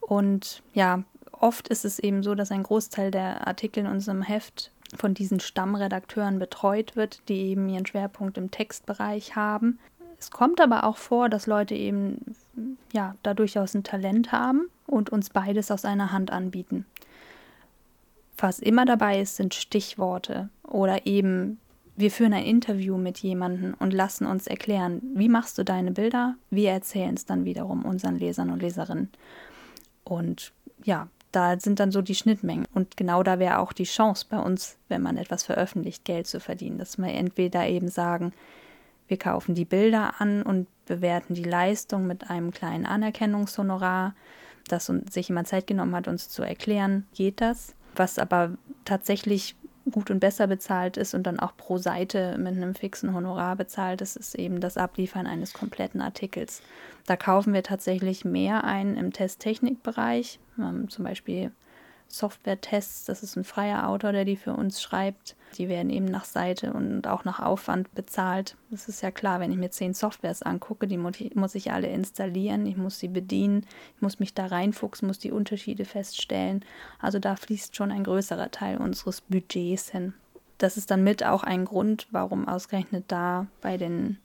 Und 0.00 0.62
ja, 0.74 1.04
oft 1.32 1.68
ist 1.68 1.84
es 1.84 1.98
eben 1.98 2.22
so, 2.22 2.34
dass 2.34 2.50
ein 2.50 2.64
Großteil 2.64 3.10
der 3.10 3.46
Artikel 3.46 3.80
in 3.80 3.90
unserem 3.90 4.22
Heft 4.22 4.72
von 4.96 5.14
diesen 5.14 5.40
Stammredakteuren 5.40 6.38
betreut 6.38 6.96
wird, 6.96 7.28
die 7.28 7.50
eben 7.50 7.68
ihren 7.68 7.86
Schwerpunkt 7.86 8.38
im 8.38 8.50
Textbereich 8.50 9.36
haben. 9.36 9.78
Es 10.18 10.30
kommt 10.30 10.60
aber 10.60 10.84
auch 10.84 10.96
vor, 10.96 11.28
dass 11.28 11.46
Leute 11.46 11.74
eben 11.74 12.34
ja 12.92 13.14
da 13.22 13.34
durchaus 13.34 13.74
ein 13.74 13.84
Talent 13.84 14.32
haben 14.32 14.70
und 14.86 15.10
uns 15.10 15.30
beides 15.30 15.70
aus 15.70 15.84
einer 15.84 16.12
Hand 16.12 16.30
anbieten. 16.30 16.86
Was 18.36 18.58
immer 18.58 18.84
dabei 18.84 19.20
ist, 19.20 19.36
sind 19.36 19.54
Stichworte 19.54 20.48
oder 20.62 21.06
eben 21.06 21.58
wir 21.96 22.10
führen 22.10 22.32
ein 22.32 22.44
Interview 22.44 22.96
mit 22.96 23.18
jemandem 23.18 23.74
und 23.78 23.92
lassen 23.92 24.26
uns 24.26 24.46
erklären, 24.46 25.00
wie 25.14 25.28
machst 25.28 25.58
du 25.58 25.64
deine 25.64 25.92
Bilder? 25.92 26.34
Wir 26.50 26.72
erzählen 26.72 27.14
es 27.14 27.24
dann 27.24 27.44
wiederum 27.44 27.84
unseren 27.84 28.18
Lesern 28.18 28.50
und 28.50 28.62
Leserinnen. 28.62 29.10
Und 30.02 30.52
ja, 30.82 31.08
da 31.34 31.58
sind 31.58 31.80
dann 31.80 31.90
so 31.90 32.02
die 32.02 32.14
Schnittmengen. 32.14 32.66
Und 32.74 32.96
genau 32.96 33.22
da 33.22 33.38
wäre 33.38 33.58
auch 33.58 33.72
die 33.72 33.84
Chance 33.84 34.26
bei 34.28 34.38
uns, 34.38 34.76
wenn 34.88 35.02
man 35.02 35.16
etwas 35.16 35.42
veröffentlicht, 35.42 36.04
Geld 36.04 36.26
zu 36.26 36.40
verdienen. 36.40 36.78
Dass 36.78 36.98
wir 36.98 37.08
entweder 37.08 37.66
eben 37.66 37.88
sagen, 37.88 38.32
wir 39.08 39.18
kaufen 39.18 39.54
die 39.54 39.64
Bilder 39.64 40.14
an 40.18 40.42
und 40.42 40.66
bewerten 40.86 41.34
die 41.34 41.44
Leistung 41.44 42.06
mit 42.06 42.30
einem 42.30 42.50
kleinen 42.50 42.86
Anerkennungshonorar, 42.86 44.14
dass 44.68 44.90
sich 45.10 45.28
jemand 45.28 45.48
Zeit 45.48 45.66
genommen 45.66 45.94
hat, 45.94 46.08
uns 46.08 46.28
zu 46.28 46.42
erklären, 46.42 47.06
geht 47.14 47.40
das. 47.40 47.74
Was 47.96 48.18
aber 48.18 48.52
tatsächlich 48.84 49.56
gut 49.90 50.10
und 50.10 50.20
besser 50.20 50.46
bezahlt 50.46 50.96
ist 50.96 51.14
und 51.14 51.24
dann 51.24 51.38
auch 51.38 51.56
pro 51.56 51.78
Seite 51.78 52.38
mit 52.38 52.56
einem 52.56 52.74
fixen 52.74 53.14
Honorar 53.14 53.56
bezahlt 53.56 54.00
ist, 54.00 54.16
ist 54.16 54.34
eben 54.34 54.60
das 54.60 54.78
Abliefern 54.78 55.26
eines 55.26 55.52
kompletten 55.52 56.00
Artikels. 56.00 56.62
Da 57.06 57.16
kaufen 57.16 57.52
wir 57.52 57.62
tatsächlich 57.62 58.24
mehr 58.24 58.64
ein 58.64 58.96
im 58.96 59.12
Testtechnikbereich, 59.12 60.38
zum 60.88 61.04
Beispiel 61.04 61.52
Software-Tests. 62.08 63.04
Das 63.04 63.22
ist 63.22 63.36
ein 63.36 63.44
freier 63.44 63.88
Autor, 63.88 64.12
der 64.12 64.24
die 64.24 64.36
für 64.36 64.52
uns 64.52 64.80
schreibt. 64.80 65.36
Die 65.58 65.68
werden 65.68 65.90
eben 65.90 66.06
nach 66.06 66.24
Seite 66.24 66.72
und 66.72 67.06
auch 67.06 67.24
nach 67.24 67.40
Aufwand 67.40 67.94
bezahlt. 67.94 68.56
Das 68.70 68.88
ist 68.88 69.02
ja 69.02 69.10
klar, 69.10 69.40
wenn 69.40 69.52
ich 69.52 69.58
mir 69.58 69.70
zehn 69.70 69.94
Softwares 69.94 70.42
angucke, 70.42 70.86
die 70.86 70.98
muss 70.98 71.54
ich 71.54 71.72
alle 71.72 71.88
installieren, 71.88 72.66
ich 72.66 72.76
muss 72.76 72.98
sie 72.98 73.08
bedienen, 73.08 73.66
ich 73.96 74.02
muss 74.02 74.18
mich 74.18 74.34
da 74.34 74.46
reinfuchsen, 74.46 75.06
muss 75.06 75.18
die 75.18 75.32
Unterschiede 75.32 75.84
feststellen. 75.84 76.64
Also 76.98 77.18
da 77.18 77.36
fließt 77.36 77.76
schon 77.76 77.92
ein 77.92 78.04
größerer 78.04 78.50
Teil 78.50 78.78
unseres 78.78 79.20
Budgets 79.20 79.90
hin. 79.90 80.14
Das 80.58 80.76
ist 80.76 80.90
dann 80.90 81.02
mit 81.02 81.24
auch 81.24 81.42
ein 81.42 81.64
Grund, 81.64 82.06
warum 82.10 82.48
ausgerechnet 82.48 83.04
da 83.08 83.46
bei 83.60 83.76
den 83.76 84.18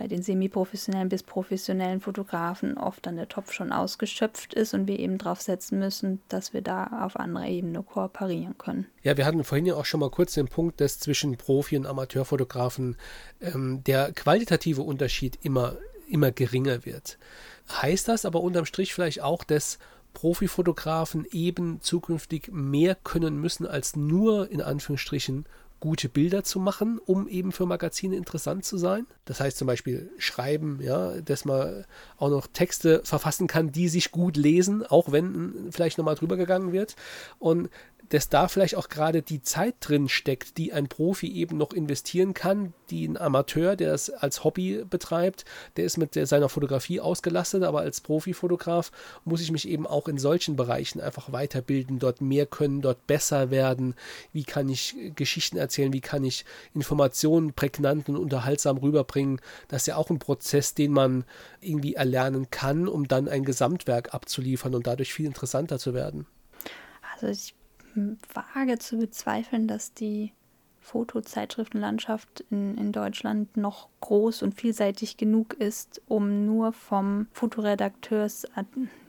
bei 0.00 0.08
den 0.08 0.22
semi-professionellen 0.22 1.10
bis 1.10 1.22
professionellen 1.22 2.00
Fotografen 2.00 2.78
oft 2.78 3.04
dann 3.04 3.16
der 3.16 3.28
Topf 3.28 3.52
schon 3.52 3.70
ausgeschöpft 3.70 4.54
ist 4.54 4.72
und 4.72 4.88
wir 4.88 4.98
eben 4.98 5.18
darauf 5.18 5.42
setzen 5.42 5.78
müssen, 5.78 6.22
dass 6.28 6.54
wir 6.54 6.62
da 6.62 7.02
auf 7.04 7.16
anderer 7.16 7.46
Ebene 7.46 7.82
kooperieren 7.82 8.56
können. 8.56 8.86
Ja, 9.02 9.18
wir 9.18 9.26
hatten 9.26 9.44
vorhin 9.44 9.66
ja 9.66 9.74
auch 9.74 9.84
schon 9.84 10.00
mal 10.00 10.08
kurz 10.08 10.32
den 10.32 10.48
Punkt, 10.48 10.80
dass 10.80 11.00
zwischen 11.00 11.36
Profi- 11.36 11.76
und 11.76 11.84
Amateurfotografen 11.84 12.96
ähm, 13.42 13.84
der 13.84 14.12
qualitative 14.12 14.80
Unterschied 14.80 15.38
immer, 15.42 15.76
immer 16.08 16.32
geringer 16.32 16.86
wird. 16.86 17.18
Heißt 17.70 18.08
das 18.08 18.24
aber 18.24 18.40
unterm 18.40 18.64
Strich 18.64 18.94
vielleicht 18.94 19.20
auch, 19.20 19.44
dass 19.44 19.78
Profifotografen 20.14 21.26
eben 21.30 21.82
zukünftig 21.82 22.48
mehr 22.50 22.94
können 22.94 23.38
müssen 23.38 23.66
als 23.66 23.96
nur 23.96 24.50
in 24.50 24.62
Anführungsstrichen 24.62 25.44
gute 25.80 26.08
Bilder 26.08 26.44
zu 26.44 26.60
machen, 26.60 26.98
um 27.04 27.26
eben 27.26 27.52
für 27.52 27.66
Magazine 27.66 28.14
interessant 28.16 28.64
zu 28.64 28.76
sein. 28.76 29.06
Das 29.24 29.40
heißt 29.40 29.56
zum 29.56 29.66
Beispiel 29.66 30.10
schreiben, 30.18 30.78
ja, 30.82 31.20
dass 31.22 31.44
man 31.44 31.84
auch 32.18 32.28
noch 32.28 32.46
Texte 32.46 33.00
verfassen 33.04 33.46
kann, 33.46 33.72
die 33.72 33.88
sich 33.88 34.12
gut 34.12 34.36
lesen, 34.36 34.84
auch 34.84 35.10
wenn 35.10 35.70
vielleicht 35.70 35.98
nochmal 35.98 36.14
drüber 36.14 36.36
gegangen 36.36 36.72
wird. 36.72 36.96
Und 37.38 37.70
dass 38.10 38.28
da 38.28 38.48
vielleicht 38.48 38.74
auch 38.76 38.88
gerade 38.88 39.22
die 39.22 39.42
Zeit 39.42 39.76
drin 39.80 40.08
steckt, 40.08 40.58
die 40.58 40.72
ein 40.72 40.88
Profi 40.88 41.32
eben 41.32 41.56
noch 41.56 41.72
investieren 41.72 42.34
kann, 42.34 42.74
die 42.90 43.06
ein 43.06 43.16
Amateur, 43.16 43.76
der 43.76 43.94
es 43.94 44.10
als 44.10 44.44
Hobby 44.44 44.84
betreibt, 44.88 45.44
der 45.76 45.84
ist 45.84 45.96
mit 45.96 46.14
seiner 46.14 46.48
Fotografie 46.48 47.00
ausgelastet, 47.00 47.62
aber 47.62 47.80
als 47.80 48.00
Profifotograf 48.00 48.90
muss 49.24 49.40
ich 49.40 49.52
mich 49.52 49.68
eben 49.68 49.86
auch 49.86 50.08
in 50.08 50.18
solchen 50.18 50.56
Bereichen 50.56 51.00
einfach 51.00 51.32
weiterbilden, 51.32 52.00
dort 52.00 52.20
mehr 52.20 52.46
können, 52.46 52.82
dort 52.82 53.06
besser 53.06 53.50
werden. 53.50 53.94
Wie 54.32 54.44
kann 54.44 54.68
ich 54.68 54.96
Geschichten 55.14 55.56
erzählen? 55.56 55.92
Wie 55.92 56.00
kann 56.00 56.24
ich 56.24 56.44
Informationen 56.74 57.52
prägnant 57.52 58.08
und 58.08 58.16
unterhaltsam 58.16 58.78
rüberbringen? 58.78 59.40
Das 59.68 59.82
ist 59.82 59.86
ja 59.86 59.96
auch 59.96 60.10
ein 60.10 60.18
Prozess, 60.18 60.74
den 60.74 60.92
man 60.92 61.24
irgendwie 61.60 61.94
erlernen 61.94 62.50
kann, 62.50 62.88
um 62.88 63.06
dann 63.06 63.28
ein 63.28 63.44
Gesamtwerk 63.44 64.12
abzuliefern 64.14 64.74
und 64.74 64.88
dadurch 64.88 65.14
viel 65.14 65.26
interessanter 65.26 65.78
zu 65.78 65.94
werden. 65.94 66.26
Also 67.12 67.28
ich 67.28 67.54
wage 67.94 68.78
zu 68.78 68.98
bezweifeln, 68.98 69.66
dass 69.66 69.94
die 69.94 70.32
Fotozeitschriftenlandschaft 70.80 72.44
in, 72.50 72.76
in 72.76 72.92
Deutschland 72.92 73.56
noch 73.56 73.88
groß 74.00 74.42
und 74.42 74.54
vielseitig 74.54 75.16
genug 75.16 75.54
ist, 75.54 76.00
um 76.08 76.46
nur 76.46 76.72
vom 76.72 77.26
Fotoredakteurs 77.32 78.46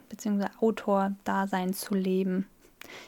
bzw. 0.10 0.46
Autor-Dasein 0.60 1.74
zu 1.74 1.96
leben. 1.96 2.46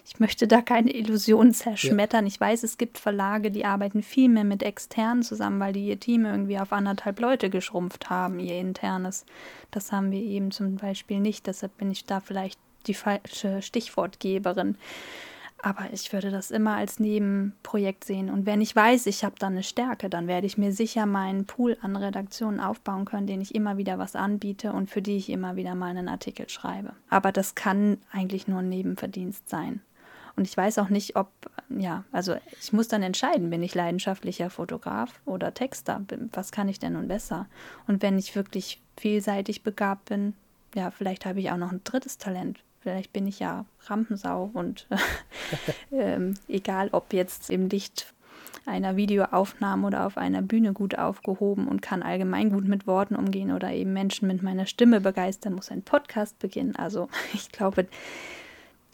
Ich 0.05 0.19
möchte 0.19 0.47
da 0.47 0.61
keine 0.61 0.91
Illusionen 0.91 1.53
zerschmettern. 1.53 2.25
Ja. 2.25 2.27
Ich 2.27 2.39
weiß, 2.39 2.63
es 2.63 2.77
gibt 2.77 2.97
Verlage, 2.97 3.51
die 3.51 3.65
arbeiten 3.65 4.03
viel 4.03 4.29
mehr 4.29 4.43
mit 4.43 4.63
externen 4.63 5.23
zusammen, 5.23 5.59
weil 5.59 5.73
die 5.73 5.87
ihr 5.87 5.99
Team 5.99 6.25
irgendwie 6.25 6.59
auf 6.59 6.71
anderthalb 6.71 7.19
Leute 7.19 7.49
geschrumpft 7.49 8.09
haben, 8.09 8.39
ihr 8.39 8.59
internes. 8.59 9.25
Das 9.71 9.91
haben 9.91 10.11
wir 10.11 10.21
eben 10.21 10.51
zum 10.51 10.77
Beispiel 10.77 11.19
nicht. 11.19 11.47
Deshalb 11.47 11.77
bin 11.77 11.91
ich 11.91 12.05
da 12.05 12.19
vielleicht 12.19 12.59
die 12.87 12.93
falsche 12.93 13.61
Stichwortgeberin. 13.61 14.77
Aber 15.65 15.85
ich 15.93 16.11
würde 16.11 16.29
das 16.29 16.51
immer 16.51 16.75
als 16.75 16.99
Nebenprojekt 16.99 18.03
sehen. 18.03 18.29
Und 18.29 18.45
wenn 18.45 18.59
ich 18.59 18.75
weiß, 18.75 19.05
ich 19.05 19.23
habe 19.23 19.35
da 19.39 19.47
eine 19.47 19.63
Stärke, 19.63 20.09
dann 20.09 20.27
werde 20.27 20.45
ich 20.45 20.57
mir 20.57 20.73
sicher 20.73 21.05
meinen 21.05 21.45
Pool 21.45 21.77
an 21.81 21.95
Redaktionen 21.95 22.59
aufbauen 22.59 23.05
können, 23.05 23.27
den 23.27 23.39
ich 23.39 23.55
immer 23.55 23.77
wieder 23.77 23.97
was 23.97 24.17
anbiete 24.17 24.73
und 24.73 24.89
für 24.89 25.01
die 25.01 25.15
ich 25.15 25.29
immer 25.29 25.55
wieder 25.55 25.73
mal 25.73 25.87
einen 25.87 26.09
Artikel 26.09 26.49
schreibe. 26.49 26.91
Aber 27.09 27.31
das 27.31 27.55
kann 27.55 27.97
eigentlich 28.11 28.45
nur 28.49 28.59
ein 28.59 28.67
Nebenverdienst 28.67 29.47
sein. 29.47 29.79
Und 30.35 30.45
ich 30.45 30.57
weiß 30.57 30.79
auch 30.79 30.89
nicht, 30.89 31.15
ob, 31.15 31.31
ja, 31.69 32.03
also 32.11 32.35
ich 32.59 32.73
muss 32.73 32.89
dann 32.89 33.01
entscheiden, 33.01 33.49
bin 33.49 33.63
ich 33.63 33.73
leidenschaftlicher 33.73 34.49
Fotograf 34.49 35.21
oder 35.23 35.53
Texter? 35.53 36.01
Was 36.33 36.51
kann 36.51 36.67
ich 36.67 36.79
denn 36.79 36.93
nun 36.93 37.07
besser? 37.07 37.47
Und 37.87 38.01
wenn 38.01 38.17
ich 38.17 38.35
wirklich 38.35 38.81
vielseitig 38.97 39.63
begabt 39.63 40.09
bin, 40.09 40.33
ja, 40.75 40.91
vielleicht 40.91 41.25
habe 41.25 41.39
ich 41.39 41.51
auch 41.51 41.57
noch 41.57 41.71
ein 41.71 41.85
drittes 41.85 42.17
Talent 42.17 42.59
Vielleicht 42.83 43.13
bin 43.13 43.25
ich 43.27 43.39
ja 43.39 43.65
Rampensau 43.85 44.51
und 44.53 44.87
äh, 45.91 46.19
egal 46.49 46.89
ob 46.91 47.13
jetzt 47.13 47.49
im 47.49 47.69
Licht 47.69 48.13
einer 48.65 48.97
Videoaufnahme 48.97 49.87
oder 49.87 50.05
auf 50.05 50.17
einer 50.17 50.41
Bühne 50.41 50.73
gut 50.73 50.97
aufgehoben 50.97 51.67
und 51.67 51.81
kann 51.81 52.03
allgemein 52.03 52.49
gut 52.49 52.67
mit 52.67 52.85
Worten 52.85 53.15
umgehen 53.15 53.51
oder 53.51 53.71
eben 53.71 53.93
Menschen 53.93 54.27
mit 54.27 54.43
meiner 54.43 54.65
Stimme 54.65 55.01
begeistern, 55.01 55.53
muss 55.53 55.71
ein 55.71 55.81
Podcast 55.81 56.39
beginnen. 56.39 56.75
Also 56.75 57.07
ich 57.33 57.51
glaube, 57.53 57.87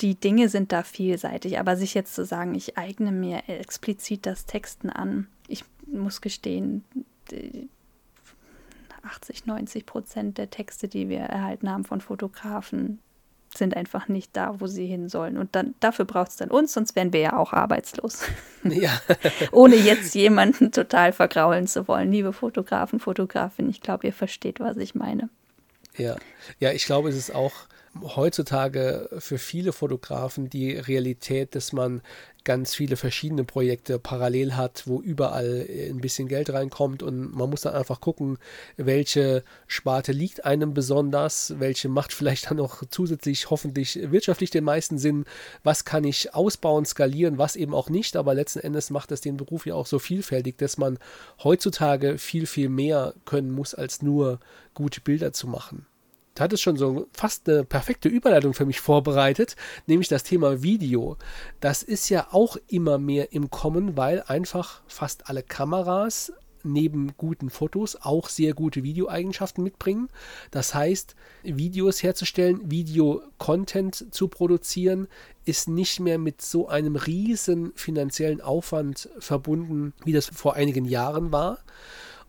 die 0.02 0.15
Dinge 0.15 0.49
sind 0.49 0.71
da 0.71 0.84
vielseitig, 0.84 1.60
aber 1.60 1.75
sich 1.75 1.95
jetzt 1.95 2.13
zu 2.13 2.25
sagen, 2.25 2.54
ich 2.54 2.78
eigne 2.78 3.12
mir 3.12 3.41
explizit 3.47 4.28
das 4.28 4.45
Texten 4.45 4.91
an, 4.91 5.28
ich 5.47 5.65
muss 5.88 6.21
gestehen, 6.21 6.84
80, 9.02 9.47
90 9.47 9.86
Prozent 9.88 10.38
der 10.38 10.52
Texte, 10.52 10.88
die 10.88 11.10
wir 11.10 11.19
erhalten 11.19 11.69
haben 11.69 11.84
von 11.84 12.02
Fotografen, 12.02 12.99
sind 13.58 13.76
einfach 13.76 14.08
nicht 14.08 14.36
da, 14.36 14.60
wo 14.60 14.68
sie 14.68 14.86
hin 14.86 15.10
sollen. 15.10 15.38
Und 15.38 15.56
dann 15.56 15.76
dafür 15.80 16.06
braucht 16.06 16.30
es 16.30 16.38
dann 16.38 16.52
uns, 16.52 16.74
sonst 16.74 16.96
wären 16.96 17.14
wir 17.14 17.20
ja 17.22 17.38
auch 17.38 17.54
arbeitslos. 17.54 18.22
Ja. 18.64 19.00
Ohne 19.52 19.76
jetzt 19.76 20.16
jemanden 20.16 20.72
total 20.72 21.14
vergraulen 21.14 21.68
zu 21.68 21.88
wollen. 21.88 22.12
Liebe 22.12 22.34
Fotografen, 22.34 23.00
Fotografin, 23.00 23.70
ich 23.70 23.82
glaube, 23.82 24.08
ihr 24.08 24.14
versteht, 24.14 24.60
was 24.60 24.78
ich 24.78 24.96
meine. 24.96 25.30
Ja, 25.98 26.16
ja, 26.60 26.72
ich 26.72 26.86
glaube, 26.86 27.10
es 27.10 27.16
ist 27.16 27.34
auch 27.34 27.54
heutzutage 28.02 29.10
für 29.19 29.38
viele 29.38 29.73
Fotografen 29.73 30.49
die 30.49 30.73
Realität, 30.73 31.56
dass 31.56 31.73
man 31.73 32.02
ganz 32.43 32.73
viele 32.73 32.95
verschiedene 32.95 33.43
Projekte 33.43 33.99
parallel 33.99 34.56
hat, 34.56 34.88
wo 34.88 35.02
überall 35.02 35.67
ein 35.69 35.99
bisschen 35.99 36.28
Geld 36.28 36.52
reinkommt 36.52 37.04
und 37.04 37.36
man 37.36 37.49
muss 37.49 37.62
dann 37.62 37.75
einfach 37.75 37.99
gucken, 37.99 38.38
welche 38.78 39.43
Sparte 39.67 40.13
liegt 40.13 40.45
einem 40.45 40.73
besonders, 40.73 41.56
welche 41.60 41.89
macht 41.89 42.13
vielleicht 42.13 42.49
dann 42.49 42.58
noch 42.58 42.84
zusätzlich 42.89 43.49
hoffentlich 43.49 43.99
wirtschaftlich 44.12 44.49
den 44.49 44.63
meisten 44.63 44.97
Sinn, 44.97 45.25
was 45.63 45.86
kann 45.86 46.04
ich 46.04 46.34
ausbauen, 46.34 46.86
skalieren, 46.86 47.38
was 47.38 47.56
eben 47.56 47.73
auch 47.73 47.89
nicht, 47.89 48.15
aber 48.15 48.34
letzten 48.34 48.60
Endes 48.60 48.89
macht 48.89 49.12
das 49.12 49.21
den 49.21 49.38
Beruf 49.38 49.65
ja 49.65 49.75
auch 49.75 49.88
so 49.88 49.99
vielfältig, 49.99 50.58
dass 50.58 50.78
man 50.78 50.97
heutzutage 51.43 52.17
viel, 52.17 52.47
viel 52.47 52.69
mehr 52.69 53.13
können 53.25 53.52
muss, 53.52 53.73
als 53.75 54.02
nur 54.02 54.39
gute 54.73 55.02
Bilder 55.02 55.34
zu 55.34 55.47
machen. 55.47 55.86
Du 56.39 56.43
hattest 56.45 56.63
schon 56.63 56.78
so 56.78 57.10
fast 57.12 57.49
eine 57.49 57.65
perfekte 57.65 58.08
Überleitung 58.08 58.54
für 58.54 58.65
mich 58.65 58.80
vorbereitet, 58.80 59.58
nämlich 59.87 60.08
das 60.08 60.23
Thema 60.23 60.63
Video. 60.63 61.17
Das 61.60 61.83
ist 61.83 62.08
ja 62.08 62.27
auch 62.31 62.56
immer 62.69 62.98
mehr 62.98 63.33
im 63.33 63.50
Kommen, 63.50 63.98
weil 63.98 64.23
einfach 64.25 64.81
fast 64.87 65.29
alle 65.29 65.44
Kameras 65.44 66.31
neben 66.63 67.12
guten 67.17 67.50
Fotos 67.50 67.98
auch 67.98 68.29
sehr 68.29 68.54
gute 68.54 68.83
Videoeigenschaften 68.83 69.65
mitbringen. 69.65 70.08
Das 70.50 70.73
heißt, 70.73 71.17
Videos 71.44 72.04
herzustellen, 72.04 72.71
Video-Content 72.71 74.13
zu 74.13 74.29
produzieren, 74.29 75.10
ist 75.44 75.67
nicht 75.67 76.00
mehr 76.00 76.19
mit 76.19 76.42
so 76.42 76.69
einem 76.69 76.96
riesen 76.96 77.73
finanziellen 77.75 78.40
Aufwand 78.40 79.10
verbunden, 79.19 79.94
wie 80.06 80.13
das 80.13 80.27
vor 80.27 80.54
einigen 80.54 80.85
Jahren 80.85 81.33
war. 81.33 81.60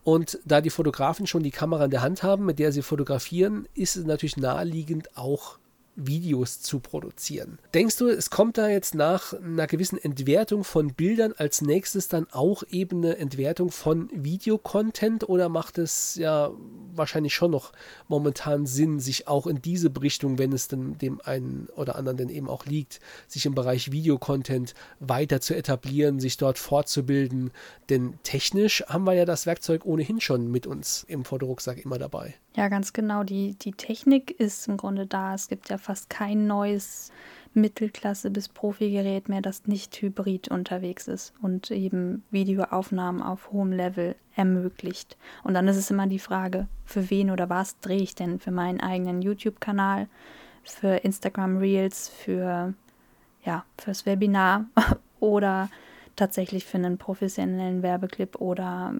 Und 0.02 0.38
da 0.44 0.60
die 0.60 0.70
Fotografen 0.70 1.26
schon 1.26 1.42
die 1.42 1.50
Kamera 1.50 1.84
in 1.84 1.90
der 1.90 2.02
Hand 2.02 2.22
haben, 2.22 2.46
mit 2.46 2.58
der 2.58 2.72
sie 2.72 2.82
fotografieren, 2.82 3.68
ist 3.74 3.96
es 3.96 4.04
natürlich 4.04 4.36
naheliegend, 4.36 5.16
auch 5.16 5.59
Videos 6.06 6.60
zu 6.60 6.80
produzieren. 6.80 7.58
Denkst 7.74 7.96
du, 7.98 8.08
es 8.08 8.30
kommt 8.30 8.58
da 8.58 8.68
jetzt 8.68 8.94
nach 8.94 9.32
einer 9.34 9.66
gewissen 9.66 9.98
Entwertung 9.98 10.64
von 10.64 10.94
Bildern 10.94 11.32
als 11.36 11.62
nächstes 11.62 12.08
dann 12.08 12.26
auch 12.30 12.62
eben 12.70 12.98
eine 13.04 13.16
Entwertung 13.18 13.70
von 13.70 14.08
Videocontent 14.12 15.28
oder 15.28 15.48
macht 15.48 15.78
es 15.78 16.16
ja 16.16 16.50
wahrscheinlich 16.94 17.34
schon 17.34 17.50
noch 17.50 17.72
momentan 18.08 18.66
Sinn, 18.66 19.00
sich 19.00 19.28
auch 19.28 19.46
in 19.46 19.62
diese 19.62 19.90
Richtung, 20.00 20.38
wenn 20.38 20.52
es 20.52 20.68
denn 20.68 20.98
dem 20.98 21.20
einen 21.22 21.68
oder 21.76 21.96
anderen 21.96 22.16
denn 22.18 22.28
eben 22.28 22.48
auch 22.48 22.66
liegt, 22.66 23.00
sich 23.28 23.46
im 23.46 23.54
Bereich 23.54 23.92
Videocontent 23.92 24.74
weiter 24.98 25.40
zu 25.40 25.54
etablieren, 25.54 26.20
sich 26.20 26.36
dort 26.36 26.58
fortzubilden? 26.58 27.50
Denn 27.88 28.18
technisch 28.22 28.82
haben 28.88 29.04
wir 29.04 29.14
ja 29.14 29.24
das 29.24 29.46
Werkzeug 29.46 29.84
ohnehin 29.84 30.20
schon 30.20 30.50
mit 30.50 30.66
uns 30.66 31.04
im 31.08 31.24
Fotorucksack 31.24 31.84
immer 31.84 31.98
dabei. 31.98 32.34
Ja, 32.56 32.68
ganz 32.68 32.92
genau. 32.92 33.22
Die, 33.22 33.54
die 33.54 33.72
Technik 33.72 34.32
ist 34.32 34.66
im 34.66 34.76
Grunde 34.76 35.06
da. 35.06 35.34
Es 35.34 35.48
gibt 35.48 35.68
ja 35.68 35.78
fast 35.90 36.08
kein 36.08 36.46
neues 36.46 37.10
Mittelklasse- 37.52 38.30
bis 38.30 38.48
Profi-Gerät 38.48 39.28
mehr, 39.28 39.42
das 39.42 39.66
nicht 39.66 40.00
hybrid 40.00 40.46
unterwegs 40.46 41.08
ist 41.08 41.32
und 41.42 41.72
eben 41.72 42.22
Videoaufnahmen 42.30 43.20
auf 43.22 43.50
hohem 43.50 43.72
Level 43.72 44.14
ermöglicht. 44.36 45.16
Und 45.42 45.54
dann 45.54 45.66
ist 45.66 45.76
es 45.76 45.90
immer 45.90 46.06
die 46.06 46.20
Frage, 46.20 46.68
für 46.84 47.10
wen 47.10 47.32
oder 47.32 47.50
was 47.50 47.80
drehe 47.80 48.02
ich 48.02 48.14
denn? 48.14 48.38
Für 48.38 48.52
meinen 48.52 48.80
eigenen 48.80 49.20
YouTube-Kanal, 49.20 50.06
für 50.62 50.98
Instagram 50.98 51.56
Reels, 51.56 52.08
für 52.08 52.72
ja, 53.44 53.64
fürs 53.76 54.06
Webinar 54.06 54.66
oder 55.18 55.70
tatsächlich 56.14 56.66
für 56.66 56.78
einen 56.78 56.98
professionellen 56.98 57.82
Werbeclip 57.82 58.40
oder 58.40 58.94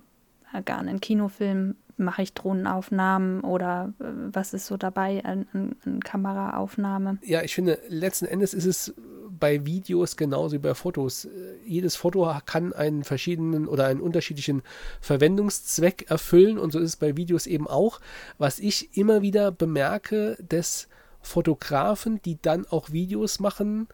gar 0.64 0.80
einen 0.80 1.01
Kinofilm 1.01 1.76
mache 2.01 2.22
ich 2.22 2.34
Drohnenaufnahmen 2.34 3.42
oder 3.42 3.92
äh, 4.01 4.05
was 4.32 4.55
ist 4.55 4.66
so 4.66 4.76
dabei 4.76 5.24
an, 5.24 5.46
an, 5.53 5.76
an, 5.84 6.01
Kameraaufnahme? 6.01 7.18
Ja, 7.22 7.42
ich 7.42 7.55
finde, 7.55 7.78
letzten 7.88 8.26
Endes 8.26 8.55
ist 8.55 8.64
es 8.64 8.94
bei 9.28 9.64
Videos 9.64 10.16
genauso 10.16 10.55
wie 10.55 10.59
bei 10.59 10.74
Fotos. 10.74 11.28
Jedes 11.64 11.96
Foto 11.96 12.34
kann 12.44 12.72
einen 12.72 13.05
verschiedenen 13.05 13.66
oder 13.68 13.86
einen 13.86 14.01
unterschiedlichen 14.01 14.62
Verwendungszweck 15.01 16.11
erfüllen 16.11 16.59
und 16.59 16.72
so 16.72 16.78
ist 16.78 16.90
es 16.90 16.96
bei 16.96 17.16
Videos 17.16 17.46
eben 17.46 17.66
auch. 17.66 18.01
Was 18.38 18.59
ich 18.59 18.96
immer 18.96 19.22
wieder 19.22 19.53
bemerke, 19.53 20.36
dass 20.46 20.88
Fotografen, 21.22 22.20
die 22.22 22.38
dann 22.40 22.66
auch 22.66 22.90
Videos 22.90 23.40
machen, 23.40 23.88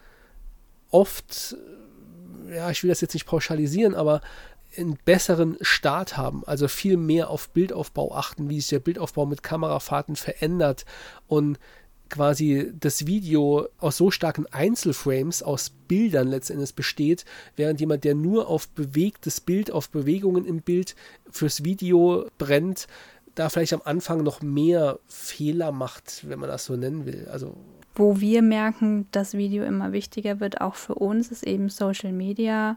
oft 0.91 1.57
ja, 2.49 2.71
ich 2.71 2.83
will 2.83 2.89
das 2.89 3.01
jetzt 3.01 3.15
nicht 3.15 3.27
pauschalisieren, 3.27 3.95
aber 3.95 4.21
einen 4.79 4.99
besseren 5.05 5.57
Start 5.61 6.17
haben, 6.17 6.43
also 6.47 6.69
viel 6.69 6.97
mehr 6.97 7.31
auf 7.31 7.51
Bildaufbau 7.51 8.15
achten, 8.15 8.49
wie 8.49 8.61
sich 8.61 8.69
der 8.69 8.81
Bildaufbau 8.81 9.27
mit 9.27 9.43
Kamerafahrten 9.43 10.17
verändert 10.17 10.85
und 11.27 11.59
quasi 12.09 12.73
das 12.79 13.07
Video 13.07 13.69
aus 13.79 13.97
so 13.97 14.11
starken 14.11 14.47
Einzelframes, 14.53 15.43
aus 15.43 15.71
Bildern 15.89 16.29
letztendlich 16.29 16.75
besteht, 16.75 17.25
während 17.57 17.81
jemand, 17.81 18.05
der 18.05 18.15
nur 18.15 18.49
auf 18.49 18.69
bewegtes 18.69 19.41
Bild, 19.41 19.71
auf 19.71 19.91
Bewegungen 19.91 20.45
im 20.45 20.63
Bild 20.63 20.95
fürs 21.31 21.65
Video 21.65 22.27
brennt, 22.39 22.87
da 23.35 23.49
vielleicht 23.49 23.75
am 23.75 23.83
Anfang 23.85 24.23
noch 24.23 24.41
mehr 24.41 24.99
Fehler 25.07 25.73
macht, 25.73 26.29
wenn 26.29 26.39
man 26.39 26.49
das 26.49 26.65
so 26.65 26.77
nennen 26.77 27.07
will. 27.07 27.29
Also 27.31 27.57
wo 27.95 28.21
wir 28.21 28.43
merken, 28.43 29.07
dass 29.11 29.35
Video 29.35 29.65
immer 29.65 29.93
wichtiger 29.93 30.39
wird, 30.39 30.61
auch 30.61 30.75
für 30.75 30.95
uns, 30.95 31.31
ist 31.31 31.47
eben 31.47 31.71
Social 31.71 32.13
Media 32.13 32.77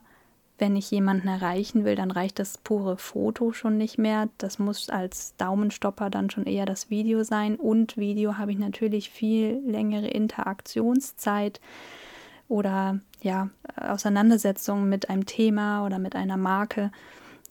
wenn 0.60 0.76
ich 0.76 0.92
jemanden 0.92 1.28
erreichen 1.28 1.86
will, 1.86 1.96
dann 1.96 2.12
reicht 2.12 2.38
das 2.38 2.58
pure 2.58 2.98
Foto 2.98 3.54
schon 3.54 3.78
nicht 3.78 3.98
mehr. 3.98 4.30
Das 4.38 4.60
muss 4.60 4.90
als 4.90 5.36
Daumenstopper 5.38 6.10
dann 6.10 6.30
schon 6.30 6.46
eher 6.46 6.66
das 6.66 6.90
Video 6.90 7.24
sein. 7.24 7.56
Und 7.56 7.98
Video 7.98 8.38
habe 8.38 8.52
ich 8.52 8.60
natürlich 8.60 9.10
viel 9.10 9.62
längere 9.66 10.08
Interaktionszeit 10.08 11.62
oder 12.50 13.00
ja, 13.22 13.50
Auseinandersetzungen 13.76 14.90
mit 14.90 15.10
einem 15.10 15.26
Thema 15.26 15.86
oder 15.86 15.98
mit 15.98 16.16
einer 16.16 16.38
Marke. 16.38 16.92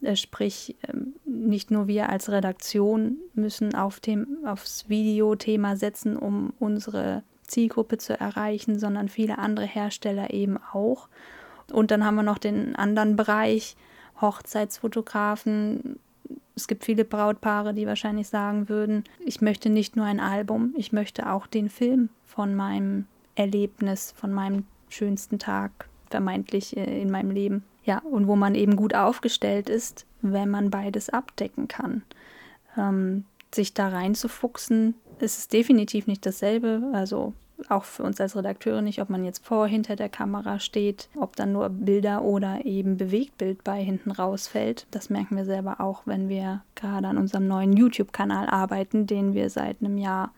Äh, 0.02 0.16
sprich, 0.16 0.76
ähm, 0.86 1.14
nicht 1.24 1.70
nur 1.70 1.86
wir 1.86 2.08
als 2.08 2.30
Redaktion 2.30 3.16
müssen 3.34 3.74
auf 3.74 4.00
dem, 4.00 4.38
aufs 4.44 4.88
Videothema 4.88 5.76
setzen, 5.76 6.16
um 6.16 6.52
unsere 6.58 7.22
Zielgruppe 7.42 7.98
zu 7.98 8.18
erreichen, 8.18 8.78
sondern 8.78 9.08
viele 9.08 9.38
andere 9.38 9.66
Hersteller 9.66 10.32
eben 10.32 10.58
auch. 10.72 11.08
Und 11.72 11.90
dann 11.90 12.04
haben 12.04 12.16
wir 12.16 12.22
noch 12.22 12.38
den 12.38 12.76
anderen 12.76 13.16
Bereich, 13.16 13.76
Hochzeitsfotografen. 14.20 15.98
Es 16.56 16.66
gibt 16.66 16.84
viele 16.84 17.04
Brautpaare, 17.04 17.74
die 17.74 17.86
wahrscheinlich 17.86 18.28
sagen 18.28 18.68
würden, 18.68 19.04
ich 19.24 19.40
möchte 19.40 19.70
nicht 19.70 19.96
nur 19.96 20.06
ein 20.06 20.20
Album, 20.20 20.74
ich 20.76 20.92
möchte 20.92 21.30
auch 21.30 21.46
den 21.46 21.68
Film 21.68 22.08
von 22.26 22.54
meinem 22.54 23.06
Erlebnis, 23.36 24.12
von 24.16 24.32
meinem 24.32 24.64
schönsten 24.88 25.38
Tag 25.38 25.88
vermeintlich 26.10 26.76
äh, 26.76 27.00
in 27.00 27.10
meinem 27.10 27.30
Leben. 27.30 27.64
Ja, 27.84 27.98
und 27.98 28.26
wo 28.26 28.36
man 28.36 28.54
eben 28.54 28.76
gut 28.76 28.94
aufgestellt 28.94 29.68
ist, 29.68 30.04
wenn 30.20 30.50
man 30.50 30.70
beides 30.70 31.08
abdecken 31.08 31.68
kann. 31.68 32.02
Ähm, 32.76 33.24
sich 33.54 33.72
da 33.72 33.88
reinzufuchsen, 33.88 34.94
ist 35.20 35.38
es 35.38 35.48
definitiv 35.48 36.06
nicht 36.06 36.26
dasselbe. 36.26 36.82
Also 36.92 37.32
auch 37.68 37.84
für 37.84 38.02
uns 38.02 38.20
als 38.20 38.36
Redakteure 38.36 38.82
nicht, 38.82 39.00
ob 39.00 39.10
man 39.10 39.24
jetzt 39.24 39.44
vor, 39.44 39.66
hinter 39.66 39.96
der 39.96 40.08
Kamera 40.08 40.60
steht, 40.60 41.08
ob 41.16 41.36
dann 41.36 41.52
nur 41.52 41.68
Bilder 41.68 42.22
oder 42.22 42.64
eben 42.64 42.96
Bewegtbild 42.96 43.64
bei 43.64 43.82
hinten 43.82 44.10
rausfällt. 44.10 44.86
Das 44.90 45.10
merken 45.10 45.36
wir 45.36 45.44
selber 45.44 45.80
auch, 45.80 46.02
wenn 46.04 46.28
wir 46.28 46.62
gerade 46.74 47.08
an 47.08 47.18
unserem 47.18 47.48
neuen 47.48 47.72
YouTube-Kanal 47.72 48.48
arbeiten, 48.48 49.06
den 49.06 49.34
wir 49.34 49.50
seit 49.50 49.80
einem 49.80 49.98
Jahr 49.98 50.32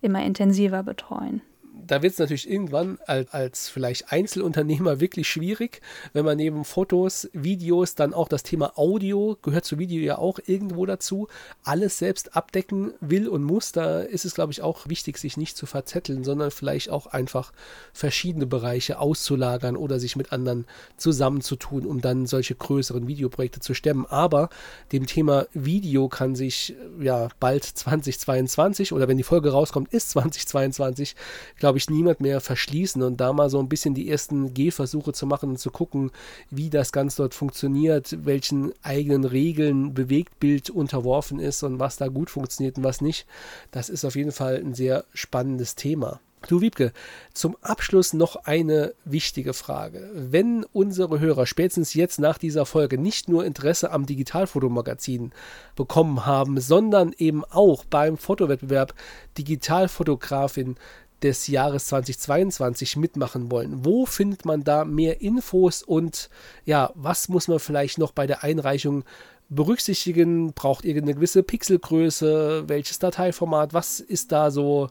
immer 0.00 0.24
intensiver 0.24 0.82
betreuen 0.82 1.42
da 1.86 2.02
wird 2.02 2.12
es 2.12 2.18
natürlich 2.18 2.50
irgendwann 2.50 2.98
als, 3.06 3.32
als 3.32 3.68
vielleicht 3.68 4.12
Einzelunternehmer 4.12 5.00
wirklich 5.00 5.28
schwierig, 5.28 5.80
wenn 6.12 6.24
man 6.24 6.36
neben 6.36 6.64
Fotos, 6.64 7.28
Videos 7.32 7.94
dann 7.94 8.14
auch 8.14 8.28
das 8.28 8.42
Thema 8.42 8.72
Audio, 8.76 9.38
gehört 9.42 9.64
zu 9.64 9.78
Video 9.78 10.02
ja 10.02 10.18
auch 10.18 10.38
irgendwo 10.46 10.86
dazu, 10.86 11.28
alles 11.64 11.98
selbst 11.98 12.36
abdecken 12.36 12.94
will 13.00 13.28
und 13.28 13.44
muss. 13.44 13.72
Da 13.72 14.00
ist 14.00 14.24
es, 14.24 14.34
glaube 14.34 14.52
ich, 14.52 14.62
auch 14.62 14.88
wichtig, 14.88 15.18
sich 15.18 15.36
nicht 15.36 15.56
zu 15.56 15.66
verzetteln, 15.66 16.24
sondern 16.24 16.50
vielleicht 16.50 16.90
auch 16.90 17.06
einfach 17.06 17.52
verschiedene 17.92 18.46
Bereiche 18.46 18.98
auszulagern 18.98 19.76
oder 19.76 20.00
sich 20.00 20.16
mit 20.16 20.32
anderen 20.32 20.66
zusammenzutun, 20.96 21.86
um 21.86 22.00
dann 22.00 22.26
solche 22.26 22.54
größeren 22.54 23.06
Videoprojekte 23.06 23.60
zu 23.60 23.74
stemmen. 23.74 24.06
Aber 24.06 24.48
dem 24.92 25.06
Thema 25.06 25.46
Video 25.52 26.08
kann 26.08 26.34
sich 26.34 26.74
ja 27.00 27.28
bald 27.40 27.64
2022 27.64 28.92
oder 28.92 29.08
wenn 29.08 29.16
die 29.16 29.22
Folge 29.22 29.52
rauskommt, 29.52 29.92
ist 29.92 30.10
2022, 30.10 31.14
glaube 31.58 31.75
glaube 31.76 31.78
ich, 31.78 31.90
niemand 31.90 32.20
mehr 32.20 32.40
verschließen 32.40 33.02
und 33.02 33.20
da 33.20 33.34
mal 33.34 33.50
so 33.50 33.58
ein 33.58 33.68
bisschen 33.68 33.94
die 33.94 34.08
ersten 34.08 34.54
Gehversuche 34.54 35.12
zu 35.12 35.26
machen 35.26 35.50
und 35.50 35.58
zu 35.58 35.70
gucken, 35.70 36.10
wie 36.50 36.70
das 36.70 36.90
Ganze 36.90 37.18
dort 37.18 37.34
funktioniert, 37.34 38.16
welchen 38.24 38.72
eigenen 38.82 39.24
Regeln 39.24 39.92
Bewegtbild 39.92 40.70
unterworfen 40.70 41.38
ist 41.38 41.62
und 41.62 41.78
was 41.78 41.98
da 41.98 42.08
gut 42.08 42.30
funktioniert 42.30 42.78
und 42.78 42.84
was 42.84 43.02
nicht. 43.02 43.26
Das 43.72 43.90
ist 43.90 44.06
auf 44.06 44.16
jeden 44.16 44.32
Fall 44.32 44.56
ein 44.56 44.72
sehr 44.72 45.04
spannendes 45.12 45.74
Thema. 45.74 46.20
Du 46.48 46.60
Wiebke, 46.60 46.92
zum 47.34 47.56
Abschluss 47.60 48.12
noch 48.12 48.36
eine 48.44 48.94
wichtige 49.04 49.52
Frage. 49.52 50.08
Wenn 50.14 50.64
unsere 50.72 51.18
Hörer 51.18 51.44
spätestens 51.44 51.92
jetzt 51.94 52.20
nach 52.20 52.38
dieser 52.38 52.66
Folge 52.66 52.98
nicht 52.98 53.28
nur 53.28 53.44
Interesse 53.44 53.90
am 53.90 54.06
Digitalfotomagazin 54.06 55.32
bekommen 55.74 56.24
haben, 56.24 56.60
sondern 56.60 57.12
eben 57.18 57.44
auch 57.44 57.84
beim 57.84 58.16
Fotowettbewerb 58.16 58.94
Digitalfotografin 59.36 60.76
des 61.22 61.46
Jahres 61.46 61.86
2022 61.86 62.96
mitmachen 62.96 63.50
wollen. 63.50 63.84
Wo 63.84 64.06
findet 64.06 64.44
man 64.44 64.64
da 64.64 64.84
mehr 64.84 65.20
Infos 65.20 65.82
und 65.82 66.28
ja, 66.64 66.90
was 66.94 67.28
muss 67.28 67.48
man 67.48 67.58
vielleicht 67.58 67.98
noch 67.98 68.12
bei 68.12 68.26
der 68.26 68.44
Einreichung 68.44 69.04
berücksichtigen? 69.48 70.52
Braucht 70.52 70.84
ihr 70.84 70.96
eine 70.96 71.14
gewisse 71.14 71.42
Pixelgröße? 71.42 72.64
Welches 72.66 72.98
Dateiformat? 72.98 73.72
Was 73.72 74.00
ist 74.00 74.32
da 74.32 74.50
so 74.50 74.88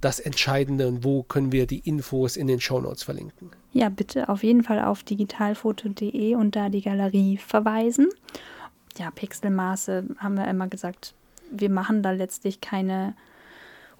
das 0.00 0.18
Entscheidende 0.18 0.88
und 0.88 1.04
wo 1.04 1.22
können 1.22 1.52
wir 1.52 1.66
die 1.66 1.78
Infos 1.78 2.36
in 2.36 2.48
den 2.48 2.60
Shownotes 2.60 3.04
verlinken? 3.04 3.50
Ja, 3.72 3.88
bitte 3.88 4.28
auf 4.28 4.42
jeden 4.42 4.64
Fall 4.64 4.82
auf 4.82 5.04
digitalfoto.de 5.04 6.34
und 6.34 6.56
da 6.56 6.68
die 6.68 6.82
Galerie 6.82 7.38
verweisen. 7.38 8.08
Ja, 8.98 9.10
Pixelmaße 9.10 10.04
haben 10.18 10.34
wir 10.34 10.48
immer 10.48 10.66
gesagt, 10.66 11.14
wir 11.50 11.70
machen 11.70 12.02
da 12.02 12.10
letztlich 12.10 12.60
keine 12.60 13.14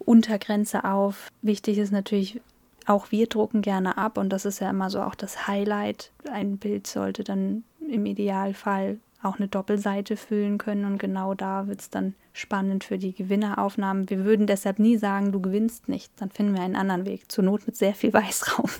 Untergrenze 0.03 0.85
auf. 0.85 1.29
Wichtig 1.43 1.79
ist 1.79 1.93
natürlich, 1.93 2.41
auch 2.87 3.11
wir 3.11 3.27
drucken 3.27 3.63
gerne 3.63 3.97
ab 3.99 4.19
und 4.19 4.31
das 4.31 4.45
ist 4.45 4.61
ja 4.61 4.71
immer 4.71 4.91
so 4.91 5.01
auch 5.01 5.15
das 5.15 5.47
Highlight. 5.47 6.11
Ein 6.31 6.59
Bild 6.59 6.87
sollte 6.87 7.25
dann 7.25 7.65
im 7.89 8.07
Idealfall 8.07 8.99
auch 9.23 9.37
eine 9.39 9.49
Doppelseite 9.49 10.16
füllen 10.16 10.59
können 10.59 10.85
und 10.85 10.99
genau 10.99 11.35
da 11.35 11.68
wird 11.68 11.81
es 11.81 11.91
dann 11.91 12.14
spannend 12.33 12.83
für 12.83 12.99
die 12.99 13.14
Gewinneraufnahmen. 13.14 14.11
Wir 14.11 14.25
würden 14.25 14.47
deshalb 14.47 14.79
nie 14.79 14.97
sagen, 14.97 15.31
du 15.33 15.41
gewinnst 15.41 15.89
nicht, 15.89 16.12
dann 16.20 16.31
finden 16.31 16.55
wir 16.55 16.62
einen 16.62 16.77
anderen 16.77 17.07
Weg, 17.07 17.31
zur 17.31 17.45
Not 17.45 17.66
mit 17.66 17.77
sehr 17.77 17.95
viel 17.95 18.12
Weißraum. 18.14 18.70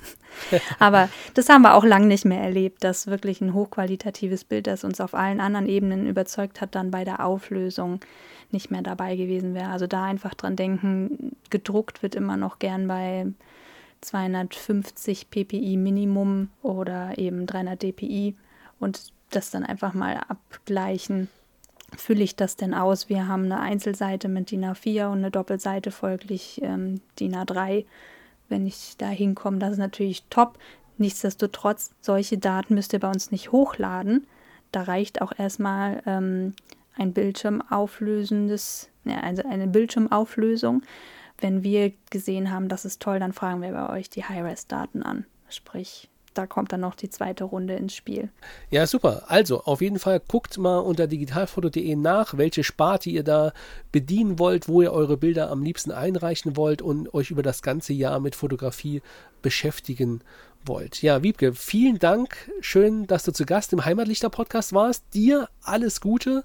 Aber 0.78 1.09
das 1.34 1.49
haben 1.49 1.62
wir 1.62 1.74
auch 1.74 1.84
lange 1.84 2.07
nicht 2.07 2.24
mehr 2.24 2.40
erlebt, 2.40 2.82
dass 2.82 3.07
wirklich 3.07 3.40
ein 3.40 3.55
hochqualitatives 3.55 4.45
Bild, 4.45 4.66
das 4.66 4.84
uns 4.84 5.01
auf 5.01 5.14
allen 5.14 5.40
anderen 5.40 5.68
Ebenen 5.68 6.07
überzeugt 6.07 6.61
hat, 6.61 6.74
dann 6.74 6.90
bei 6.90 7.05
der 7.05 7.24
Auflösung 7.24 8.01
nicht 8.51 8.70
mehr 8.70 8.82
dabei 8.82 9.16
gewesen 9.16 9.55
wäre. 9.55 9.70
Also 9.70 9.86
da 9.86 10.05
einfach 10.05 10.34
dran 10.34 10.57
denken, 10.57 11.36
gedruckt 11.51 12.03
wird 12.03 12.14
immer 12.14 12.36
noch 12.36 12.59
gern 12.59 12.88
bei 12.88 13.26
250 14.01 15.30
ppi 15.30 15.76
Minimum 15.76 16.49
oder 16.62 17.16
eben 17.16 17.47
300 17.47 17.80
dpi 17.82 18.34
und 18.80 19.12
das 19.35 19.51
dann 19.51 19.64
einfach 19.64 19.95
mal 19.95 20.16
abgleichen. 20.28 21.28
Fülle 21.97 22.24
ich 22.24 22.37
das 22.37 22.57
denn 22.57 22.74
aus? 22.74 23.09
Wir 23.09 23.28
haben 23.28 23.45
eine 23.45 23.61
Einzelseite 23.61 24.28
mit 24.28 24.51
DIN 24.51 24.64
A4 24.64 25.07
und 25.07 25.18
eine 25.18 25.30
Doppelseite 25.30 25.91
folglich 25.91 26.61
ähm, 26.62 27.01
DIN 27.18 27.35
A3. 27.35 27.85
Wenn 28.49 28.66
ich 28.66 28.97
da 28.97 29.09
hinkomme, 29.09 29.59
das 29.59 29.72
ist 29.72 29.78
natürlich 29.78 30.24
top. 30.30 30.59
Nichtsdestotrotz, 30.99 31.93
solche 32.01 32.39
Daten 32.39 32.74
müsst 32.74 32.93
ihr 32.93 33.01
bei 33.01 33.11
uns 33.11 33.30
nicht 33.30 33.53
hochladen. 33.53 34.26
Da 34.72 34.83
reicht 34.83 35.20
auch 35.20 35.33
erstmal 35.37 36.03
ähm, 36.07 36.55
ein 36.97 37.12
Bildschirmauflösendes, 37.12 38.91
ja, 39.05 39.20
also 39.20 39.43
eine 39.49 39.66
Bildschirmauflösung. 39.66 40.83
Wenn 41.39 41.62
wir 41.62 41.93
gesehen 42.11 42.51
haben, 42.51 42.68
das 42.68 42.85
ist 42.85 43.03
toll, 43.03 43.18
dann 43.18 43.33
fragen 43.33 43.62
wir 43.62 43.72
bei 43.72 43.91
euch 43.91 44.09
die 44.09 44.24
High-Res-Daten 44.24 45.03
an. 45.03 45.26
Sprich, 45.49 46.09
da 46.35 46.47
kommt 46.47 46.72
dann 46.72 46.80
noch 46.80 46.95
die 46.95 47.11
zweite 47.11 47.45
Runde 47.45 47.74
ins 47.74 47.95
Spiel. 47.95 48.30
Ja, 48.70 48.87
super. 48.87 49.24
Also 49.28 49.62
auf 49.64 49.80
jeden 49.80 49.99
Fall 49.99 50.20
guckt 50.20 50.59
mal 50.59 50.78
unter 50.78 51.07
digitalfoto.de 51.07 51.97
nach, 51.97 52.37
welche 52.37 52.64
Sparte 52.64 53.11
ihr 53.11 53.22
da 53.22 53.53
bedienen 53.91 54.39
wollt, 54.39 54.68
wo 54.68 54.83
ihr 54.83 54.93
eure 54.93 55.16
Bilder 55.16 55.51
am 55.51 55.62
liebsten 55.62 55.93
einreichen 55.93 56.57
wollt 56.57 56.83
und 56.83 57.12
euch 57.14 57.30
über 57.30 57.43
das 57.43 57.62
ganze 57.62 57.93
Jahr 57.93 58.20
mit 58.20 58.35
Fotografie 58.35 59.03
beschäftigen 59.43 60.22
wollt. 60.64 61.03
Ja, 61.03 61.22
Wiebke, 61.22 61.53
vielen 61.55 61.99
Dank. 61.99 62.51
Schön, 62.61 63.07
dass 63.07 63.24
du 63.24 63.33
zu 63.33 63.45
Gast 63.45 63.72
im 63.72 63.85
Heimatlichter-Podcast 63.85 64.72
warst. 64.72 65.05
Dir 65.14 65.49
alles 65.62 66.01
Gute 66.01 66.45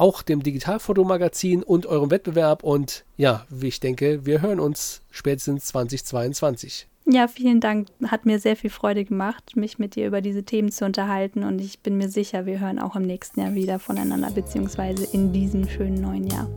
auch 0.00 0.22
dem 0.22 0.42
Digitalfotomagazin 0.42 1.62
und 1.62 1.86
eurem 1.86 2.10
Wettbewerb. 2.10 2.62
Und 2.62 3.04
ja, 3.16 3.46
wie 3.50 3.68
ich 3.68 3.80
denke, 3.80 4.24
wir 4.24 4.42
hören 4.42 4.60
uns 4.60 5.02
spätestens 5.10 5.66
2022. 5.66 6.88
Ja, 7.06 7.28
vielen 7.28 7.60
Dank. 7.60 7.88
Hat 8.06 8.24
mir 8.24 8.38
sehr 8.38 8.56
viel 8.56 8.70
Freude 8.70 9.04
gemacht, 9.04 9.56
mich 9.56 9.78
mit 9.78 9.96
dir 9.96 10.06
über 10.06 10.20
diese 10.20 10.44
Themen 10.44 10.70
zu 10.70 10.84
unterhalten. 10.84 11.44
Und 11.44 11.60
ich 11.60 11.80
bin 11.80 11.96
mir 11.96 12.08
sicher, 12.08 12.46
wir 12.46 12.60
hören 12.60 12.78
auch 12.78 12.96
im 12.96 13.02
nächsten 13.02 13.40
Jahr 13.40 13.54
wieder 13.54 13.78
voneinander, 13.78 14.30
beziehungsweise 14.30 15.04
in 15.12 15.32
diesem 15.32 15.68
schönen 15.68 16.00
neuen 16.00 16.26
Jahr. 16.26 16.48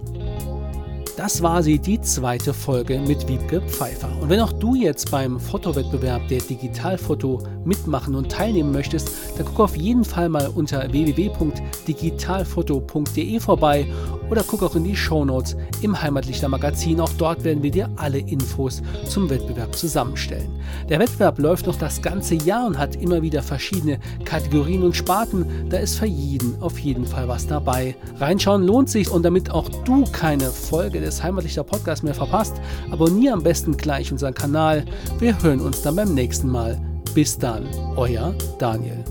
Das 1.23 1.41
war 1.41 1.63
sie, 1.63 1.79
die 1.79 2.01
zweite 2.01 2.53
Folge 2.53 2.99
mit 2.99 3.29
Wiebke 3.29 3.61
Pfeiffer. 3.61 4.09
Und 4.19 4.27
wenn 4.27 4.41
auch 4.41 4.51
du 4.51 4.75
jetzt 4.75 5.09
beim 5.09 5.39
Fotowettbewerb 5.39 6.27
der 6.27 6.41
Digitalfoto 6.41 7.41
mitmachen 7.63 8.13
und 8.15 8.29
teilnehmen 8.29 8.73
möchtest, 8.73 9.09
dann 9.37 9.45
guck 9.45 9.61
auf 9.61 9.77
jeden 9.77 10.03
Fall 10.03 10.27
mal 10.27 10.51
unter 10.53 10.91
www.digitalfoto.de 10.91 13.39
vorbei 13.39 13.87
oder 14.29 14.43
guck 14.45 14.63
auch 14.63 14.75
in 14.75 14.83
die 14.83 14.97
Shownotes 14.97 15.55
im 15.81 16.01
Heimatlichter 16.01 16.49
Magazin. 16.49 16.99
Auch 16.99 17.11
dort 17.17 17.45
werden 17.45 17.63
wir 17.63 17.71
dir 17.71 17.89
alle 17.95 18.19
Infos 18.19 18.81
zum 19.07 19.29
Wettbewerb 19.29 19.73
zusammenstellen. 19.75 20.49
Der 20.89 20.99
Wettbewerb 20.99 21.39
läuft 21.39 21.67
noch 21.67 21.77
das 21.77 22.01
ganze 22.01 22.35
Jahr 22.35 22.67
und 22.67 22.77
hat 22.77 22.97
immer 22.97 23.21
wieder 23.21 23.43
verschiedene 23.43 23.99
Kategorien 24.25 24.83
und 24.83 24.93
Sparten. 24.95 25.45
Da 25.69 25.77
ist 25.77 25.99
für 25.99 26.05
jeden 26.05 26.61
auf 26.61 26.79
jeden 26.79 27.05
Fall 27.05 27.29
was 27.29 27.47
dabei. 27.47 27.95
Reinschauen 28.17 28.63
lohnt 28.63 28.89
sich 28.89 29.09
und 29.09 29.23
damit 29.23 29.51
auch 29.51 29.69
du 29.85 30.03
keine 30.05 30.49
Folge 30.49 30.99
des 30.99 31.12
Heimatlichter 31.21 31.63
Podcasts 31.63 32.03
mehr 32.03 32.15
verpasst, 32.15 32.55
abonniere 32.89 33.33
am 33.33 33.43
besten 33.43 33.75
gleich 33.77 34.11
unseren 34.11 34.33
Kanal. 34.33 34.85
Wir 35.19 35.39
hören 35.43 35.59
uns 35.59 35.81
dann 35.81 35.97
beim 35.97 36.13
nächsten 36.13 36.49
Mal. 36.49 36.79
Bis 37.13 37.37
dann, 37.37 37.67
euer 37.95 38.33
Daniel. 38.57 39.03